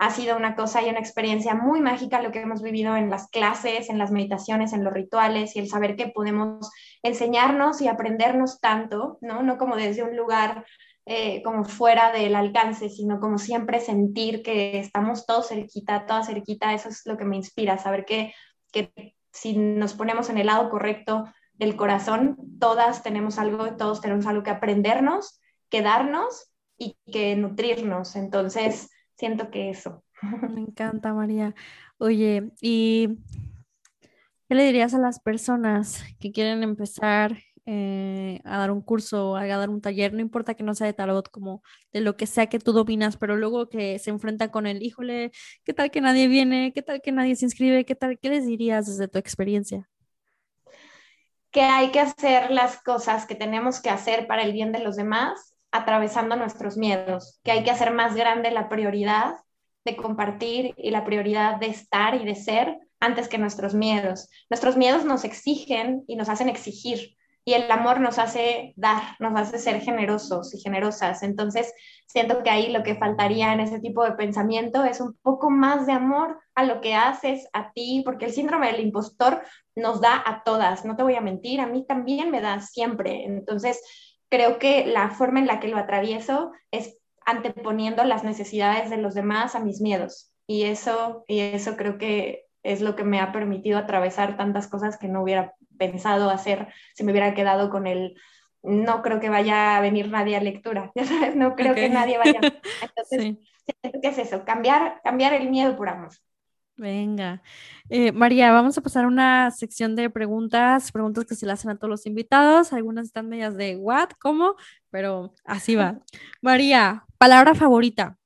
ha 0.00 0.10
sido 0.10 0.36
una 0.36 0.56
cosa 0.56 0.82
y 0.82 0.90
una 0.90 0.98
experiencia 0.98 1.54
muy 1.54 1.80
mágica 1.80 2.20
lo 2.20 2.32
que 2.32 2.40
hemos 2.40 2.62
vivido 2.62 2.96
en 2.96 3.10
las 3.10 3.28
clases, 3.28 3.90
en 3.90 3.98
las 3.98 4.10
meditaciones, 4.10 4.72
en 4.72 4.82
los 4.82 4.92
rituales 4.92 5.54
y 5.54 5.60
el 5.60 5.68
saber 5.68 5.94
que 5.94 6.08
podemos 6.08 6.72
enseñarnos 7.04 7.80
y 7.80 7.86
aprendernos 7.86 8.58
tanto, 8.58 9.18
¿no? 9.20 9.44
No 9.44 9.56
como 9.56 9.76
desde 9.76 10.02
un 10.02 10.16
lugar 10.16 10.66
eh, 11.06 11.44
como 11.44 11.64
fuera 11.64 12.10
del 12.10 12.34
alcance, 12.34 12.88
sino 12.88 13.20
como 13.20 13.38
siempre 13.38 13.78
sentir 13.78 14.42
que 14.42 14.80
estamos 14.80 15.26
todos 15.26 15.48
cerquita, 15.48 16.06
toda 16.06 16.24
cerquita, 16.24 16.74
eso 16.74 16.88
es 16.88 17.02
lo 17.06 17.16
que 17.16 17.24
me 17.24 17.36
inspira, 17.36 17.78
saber 17.78 18.04
que 18.04 18.34
que 18.72 19.14
si 19.30 19.56
nos 19.56 19.94
ponemos 19.94 20.28
en 20.30 20.38
el 20.38 20.46
lado 20.46 20.68
correcto 20.70 21.32
del 21.54 21.76
corazón, 21.76 22.36
todas 22.58 23.02
tenemos 23.02 23.38
algo, 23.38 23.76
todos 23.76 24.00
tenemos 24.00 24.26
algo 24.26 24.42
que 24.42 24.50
aprendernos, 24.50 25.40
que 25.68 25.82
darnos 25.82 26.52
y 26.76 26.96
que 27.12 27.36
nutrirnos. 27.36 28.16
Entonces, 28.16 28.90
siento 29.16 29.50
que 29.50 29.70
eso. 29.70 30.02
Me 30.22 30.60
encanta, 30.60 31.14
María. 31.14 31.54
Oye, 31.98 32.50
¿y 32.60 33.18
qué 34.48 34.54
le 34.54 34.64
dirías 34.64 34.94
a 34.94 34.98
las 34.98 35.20
personas 35.20 36.02
que 36.18 36.32
quieren 36.32 36.62
empezar 36.62 37.38
eh, 37.64 38.40
a 38.44 38.58
dar 38.58 38.70
un 38.72 38.80
curso, 38.82 39.36
a 39.36 39.46
dar 39.46 39.70
un 39.70 39.80
taller, 39.80 40.12
no 40.12 40.20
importa 40.20 40.54
que 40.54 40.64
no 40.64 40.74
sea 40.74 40.86
de 40.86 40.92
tarot, 40.92 41.30
como 41.30 41.62
de 41.92 42.00
lo 42.00 42.16
que 42.16 42.26
sea 42.26 42.46
que 42.46 42.58
tú 42.58 42.72
dominas, 42.72 43.16
pero 43.16 43.36
luego 43.36 43.68
que 43.68 43.98
se 43.98 44.10
enfrenta 44.10 44.50
con 44.50 44.66
el, 44.66 44.82
híjole, 44.82 45.30
¿qué 45.64 45.72
tal 45.72 45.90
que 45.90 46.00
nadie 46.00 46.26
viene? 46.26 46.72
¿Qué 46.74 46.82
tal 46.82 47.00
que 47.00 47.12
nadie 47.12 47.36
se 47.36 47.44
inscribe? 47.44 47.84
¿Qué 47.84 47.94
tal? 47.94 48.18
¿Qué 48.18 48.30
les 48.30 48.46
dirías 48.46 48.86
desde 48.86 49.08
tu 49.08 49.18
experiencia? 49.18 49.88
Que 51.50 51.62
hay 51.62 51.90
que 51.90 52.00
hacer 52.00 52.50
las 52.50 52.82
cosas 52.82 53.26
que 53.26 53.34
tenemos 53.34 53.80
que 53.80 53.90
hacer 53.90 54.26
para 54.26 54.42
el 54.42 54.52
bien 54.52 54.72
de 54.72 54.80
los 54.80 54.96
demás, 54.96 55.54
atravesando 55.70 56.34
nuestros 56.34 56.76
miedos, 56.76 57.40
que 57.44 57.52
hay 57.52 57.62
que 57.62 57.70
hacer 57.70 57.92
más 57.92 58.14
grande 58.16 58.50
la 58.50 58.68
prioridad 58.68 59.36
de 59.84 59.96
compartir 59.96 60.74
y 60.76 60.90
la 60.90 61.04
prioridad 61.04 61.56
de 61.56 61.66
estar 61.66 62.14
y 62.14 62.24
de 62.24 62.34
ser 62.34 62.78
antes 63.00 63.28
que 63.28 63.38
nuestros 63.38 63.74
miedos. 63.74 64.28
Nuestros 64.48 64.76
miedos 64.76 65.04
nos 65.04 65.24
exigen 65.24 66.04
y 66.06 66.16
nos 66.16 66.28
hacen 66.28 66.48
exigir 66.48 67.16
y 67.44 67.54
el 67.54 67.70
amor 67.70 68.00
nos 68.00 68.18
hace 68.18 68.72
dar, 68.76 69.02
nos 69.18 69.38
hace 69.38 69.58
ser 69.58 69.80
generosos 69.80 70.54
y 70.54 70.60
generosas. 70.60 71.22
Entonces, 71.22 71.72
siento 72.06 72.42
que 72.42 72.50
ahí 72.50 72.70
lo 72.70 72.82
que 72.82 72.94
faltaría 72.94 73.52
en 73.52 73.60
ese 73.60 73.80
tipo 73.80 74.04
de 74.04 74.12
pensamiento 74.12 74.84
es 74.84 75.00
un 75.00 75.14
poco 75.22 75.50
más 75.50 75.86
de 75.86 75.92
amor 75.92 76.40
a 76.54 76.64
lo 76.64 76.80
que 76.80 76.94
haces, 76.94 77.48
a 77.52 77.72
ti, 77.72 78.02
porque 78.04 78.26
el 78.26 78.32
síndrome 78.32 78.70
del 78.70 78.80
impostor 78.80 79.42
nos 79.74 80.00
da 80.00 80.22
a 80.24 80.44
todas, 80.44 80.84
no 80.84 80.96
te 80.96 81.02
voy 81.02 81.16
a 81.16 81.20
mentir, 81.20 81.60
a 81.60 81.66
mí 81.66 81.84
también 81.86 82.30
me 82.30 82.40
da 82.40 82.60
siempre. 82.60 83.24
Entonces, 83.24 83.82
creo 84.28 84.58
que 84.58 84.86
la 84.86 85.10
forma 85.10 85.40
en 85.40 85.46
la 85.46 85.58
que 85.58 85.68
lo 85.68 85.78
atravieso 85.78 86.52
es 86.70 86.96
anteponiendo 87.26 88.04
las 88.04 88.24
necesidades 88.24 88.90
de 88.90 88.98
los 88.98 89.14
demás 89.14 89.54
a 89.54 89.60
mis 89.60 89.80
miedos. 89.80 90.32
Y 90.46 90.64
eso, 90.64 91.24
y 91.26 91.40
eso 91.40 91.76
creo 91.76 91.98
que 91.98 92.46
es 92.62 92.80
lo 92.80 92.96
que 92.96 93.04
me 93.04 93.20
ha 93.20 93.32
permitido 93.32 93.78
atravesar 93.78 94.36
tantas 94.36 94.68
cosas 94.68 94.98
que 94.98 95.08
no 95.08 95.22
hubiera 95.22 95.54
pensado 95.78 96.30
hacer 96.30 96.68
si 96.94 97.04
me 97.04 97.12
hubiera 97.12 97.34
quedado 97.34 97.70
con 97.70 97.86
el 97.86 98.16
no 98.62 99.02
creo 99.02 99.20
que 99.20 99.28
vaya 99.28 99.76
a 99.76 99.80
venir 99.80 100.08
nadie 100.08 100.36
a 100.36 100.40
lectura, 100.40 100.92
ya 100.94 101.04
sabes, 101.04 101.36
no 101.36 101.56
creo 101.56 101.74
que 101.74 101.88
nadie 101.88 102.18
vaya. 102.18 102.40
Entonces, 102.82 103.36
¿qué 103.82 104.08
es 104.08 104.18
eso? 104.18 104.44
Cambiar, 104.44 105.00
cambiar 105.02 105.34
el 105.34 105.50
miedo 105.50 105.76
por 105.76 105.88
amor. 105.88 106.10
Venga. 106.76 107.42
Eh, 107.90 108.12
María, 108.12 108.50
vamos 108.50 108.78
a 108.78 108.80
pasar 108.80 109.04
a 109.04 109.08
una 109.08 109.50
sección 109.50 109.94
de 109.94 110.08
preguntas, 110.08 110.90
preguntas 110.90 111.26
que 111.26 111.34
se 111.34 111.44
le 111.44 111.52
hacen 111.52 111.70
a 111.70 111.76
todos 111.76 111.90
los 111.90 112.06
invitados. 112.06 112.72
Algunas 112.72 113.06
están 113.06 113.28
medias 113.28 113.56
de 113.56 113.76
what, 113.76 114.10
cómo, 114.18 114.56
pero 114.90 115.34
así 115.44 115.76
va. 115.76 115.98
María, 116.40 117.04
palabra 117.18 117.54
favorita. 117.54 118.16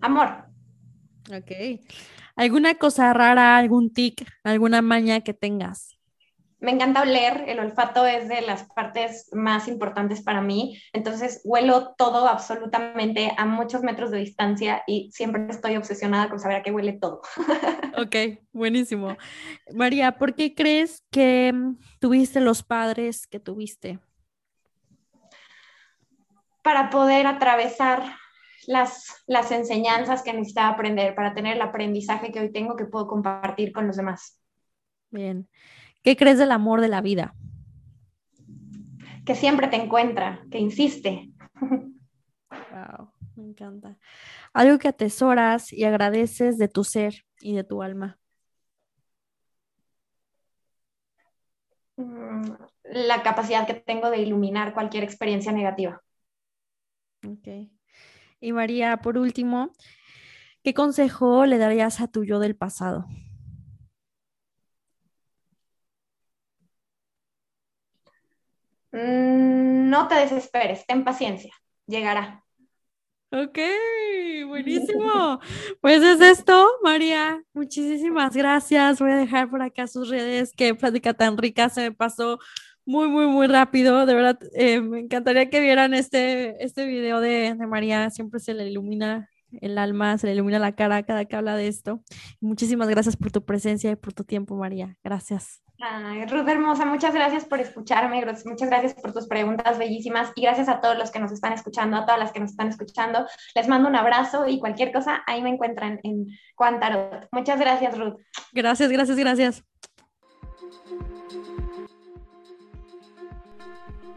Amor. 0.00 0.46
Ok. 1.30 1.80
¿Alguna 2.36 2.74
cosa 2.76 3.12
rara, 3.12 3.56
algún 3.56 3.92
tic, 3.92 4.26
alguna 4.42 4.82
maña 4.82 5.20
que 5.20 5.34
tengas? 5.34 5.98
Me 6.62 6.70
encanta 6.70 7.02
oler, 7.02 7.44
el 7.48 7.58
olfato 7.58 8.06
es 8.06 8.28
de 8.28 8.40
las 8.40 8.62
partes 8.62 9.28
más 9.32 9.66
importantes 9.66 10.22
para 10.22 10.40
mí, 10.40 10.80
entonces 10.92 11.40
huelo 11.42 11.92
todo 11.98 12.28
absolutamente 12.28 13.32
a 13.36 13.44
muchos 13.44 13.82
metros 13.82 14.12
de 14.12 14.18
distancia 14.18 14.84
y 14.86 15.10
siempre 15.10 15.44
estoy 15.48 15.76
obsesionada 15.76 16.28
con 16.28 16.38
saber 16.38 16.58
a 16.58 16.62
qué 16.62 16.70
huele 16.70 16.92
todo. 16.94 17.20
Ok, 17.94 18.16
buenísimo. 18.52 19.18
María, 19.74 20.16
¿por 20.16 20.34
qué 20.34 20.54
crees 20.54 21.04
que 21.10 21.52
mm, 21.52 21.76
tuviste 22.00 22.40
los 22.40 22.62
padres 22.62 23.26
que 23.26 23.38
tuviste? 23.38 23.98
Para 26.62 26.88
poder 26.88 27.26
atravesar 27.26 28.02
las, 28.66 29.22
las 29.26 29.50
enseñanzas 29.50 30.22
que 30.22 30.32
necesitaba 30.32 30.68
aprender, 30.68 31.14
para 31.14 31.34
tener 31.34 31.56
el 31.56 31.62
aprendizaje 31.62 32.32
que 32.32 32.40
hoy 32.40 32.52
tengo 32.52 32.76
que 32.76 32.86
puedo 32.86 33.06
compartir 33.06 33.72
con 33.72 33.86
los 33.86 33.96
demás. 33.96 34.40
Bien. 35.10 35.48
¿Qué 36.02 36.16
crees 36.16 36.38
del 36.38 36.52
amor 36.52 36.80
de 36.80 36.88
la 36.88 37.00
vida? 37.00 37.34
Que 39.24 39.34
siempre 39.34 39.68
te 39.68 39.76
encuentra, 39.76 40.44
que 40.50 40.58
insiste. 40.58 41.30
Wow, 42.50 43.12
me 43.36 43.44
encanta. 43.44 43.98
Algo 44.52 44.78
que 44.78 44.88
atesoras 44.88 45.72
y 45.72 45.84
agradeces 45.84 46.58
de 46.58 46.68
tu 46.68 46.84
ser 46.84 47.24
y 47.40 47.54
de 47.54 47.64
tu 47.64 47.82
alma. 47.82 48.18
Mm, 51.96 52.52
la 52.84 53.22
capacidad 53.22 53.66
que 53.66 53.74
tengo 53.74 54.10
de 54.10 54.18
iluminar 54.18 54.74
cualquier 54.74 55.04
experiencia 55.04 55.52
negativa. 55.52 56.02
Ok. 57.26 57.70
Y 58.42 58.52
María, 58.52 58.96
por 58.96 59.18
último, 59.18 59.70
¿qué 60.64 60.74
consejo 60.74 61.46
le 61.46 61.58
darías 61.58 62.00
a 62.00 62.08
tu 62.08 62.24
yo 62.24 62.40
del 62.40 62.56
pasado? 62.56 63.06
Mm, 68.90 69.88
no 69.88 70.08
te 70.08 70.16
desesperes, 70.16 70.84
ten 70.86 71.04
paciencia, 71.04 71.54
llegará. 71.86 72.44
Ok, 73.30 73.58
buenísimo. 74.48 75.38
Pues 75.80 76.02
es 76.02 76.20
esto, 76.20 76.68
María. 76.82 77.40
Muchísimas 77.54 78.36
gracias. 78.36 78.98
Voy 78.98 79.12
a 79.12 79.16
dejar 79.16 79.48
por 79.50 79.62
acá 79.62 79.86
sus 79.86 80.10
redes. 80.10 80.52
Qué 80.54 80.74
plática 80.74 81.14
tan 81.14 81.38
rica. 81.38 81.70
Se 81.70 81.80
me 81.82 81.92
pasó 81.92 82.40
muy, 82.84 83.08
muy, 83.08 83.26
muy 83.26 83.46
rápido. 83.46 84.06
De 84.06 84.14
verdad, 84.14 84.38
eh, 84.54 84.80
me 84.80 85.00
encantaría 85.00 85.50
que 85.50 85.60
vieran 85.60 85.94
este, 85.94 86.62
este 86.64 86.86
video 86.86 87.20
de, 87.20 87.54
de 87.54 87.66
María. 87.66 88.10
Siempre 88.10 88.40
se 88.40 88.54
le 88.54 88.68
ilumina 88.68 89.28
el 89.60 89.78
alma, 89.78 90.18
se 90.18 90.26
le 90.26 90.34
ilumina 90.34 90.58
la 90.58 90.72
cara 90.72 91.02
cada 91.02 91.24
que 91.24 91.36
habla 91.36 91.56
de 91.56 91.68
esto. 91.68 92.02
Muchísimas 92.40 92.88
gracias 92.88 93.16
por 93.16 93.30
tu 93.30 93.44
presencia 93.44 93.90
y 93.90 93.96
por 93.96 94.12
tu 94.12 94.24
tiempo, 94.24 94.56
María. 94.56 94.96
Gracias. 95.04 95.62
Ay, 95.84 96.26
Ruth 96.26 96.48
hermosa, 96.48 96.84
muchas 96.84 97.12
gracias 97.12 97.44
por 97.44 97.58
escucharme, 97.58 98.24
muchas 98.44 98.68
gracias 98.68 98.94
por 98.94 99.12
tus 99.12 99.26
preguntas 99.26 99.78
bellísimas 99.78 100.30
y 100.36 100.42
gracias 100.42 100.68
a 100.68 100.80
todos 100.80 100.96
los 100.96 101.10
que 101.10 101.18
nos 101.18 101.32
están 101.32 101.52
escuchando, 101.54 101.96
a 101.96 102.04
todas 102.04 102.20
las 102.20 102.30
que 102.30 102.38
nos 102.38 102.52
están 102.52 102.68
escuchando. 102.68 103.26
Les 103.56 103.66
mando 103.66 103.88
un 103.88 103.96
abrazo 103.96 104.46
y 104.46 104.60
cualquier 104.60 104.92
cosa, 104.92 105.24
ahí 105.26 105.42
me 105.42 105.50
encuentran 105.50 105.98
en 106.04 106.26
Cuantarot. 106.54 107.26
Muchas 107.32 107.58
gracias, 107.58 107.98
Ruth. 107.98 108.14
Gracias, 108.52 108.92
gracias, 108.92 109.16
gracias. 109.16 109.64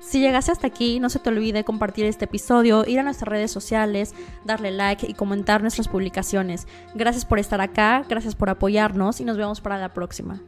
Si 0.06 0.20
llegaste 0.20 0.52
hasta 0.52 0.68
aquí, 0.68 1.00
no 1.00 1.10
se 1.10 1.18
te 1.18 1.30
olvide 1.30 1.64
compartir 1.64 2.06
este 2.06 2.26
episodio, 2.26 2.86
ir 2.86 3.00
a 3.00 3.04
nuestras 3.04 3.28
redes 3.28 3.50
sociales, 3.52 4.14
darle 4.44 4.70
like 4.70 5.10
y 5.10 5.16
comentar 5.16 5.64
nuestras 5.64 5.88
publicaciones. 5.88 6.68
Gracias 6.94 7.26
por 7.26 7.40
estar 7.40 7.60
acá, 7.60 8.06
gracias 8.08 8.36
por 8.36 8.52
apoyarnos 8.52 9.20
y 9.20 9.26
nos 9.26 9.36
vemos 9.36 9.62
para 9.62 9.80
la 9.80 9.96
próxima. 9.96 10.44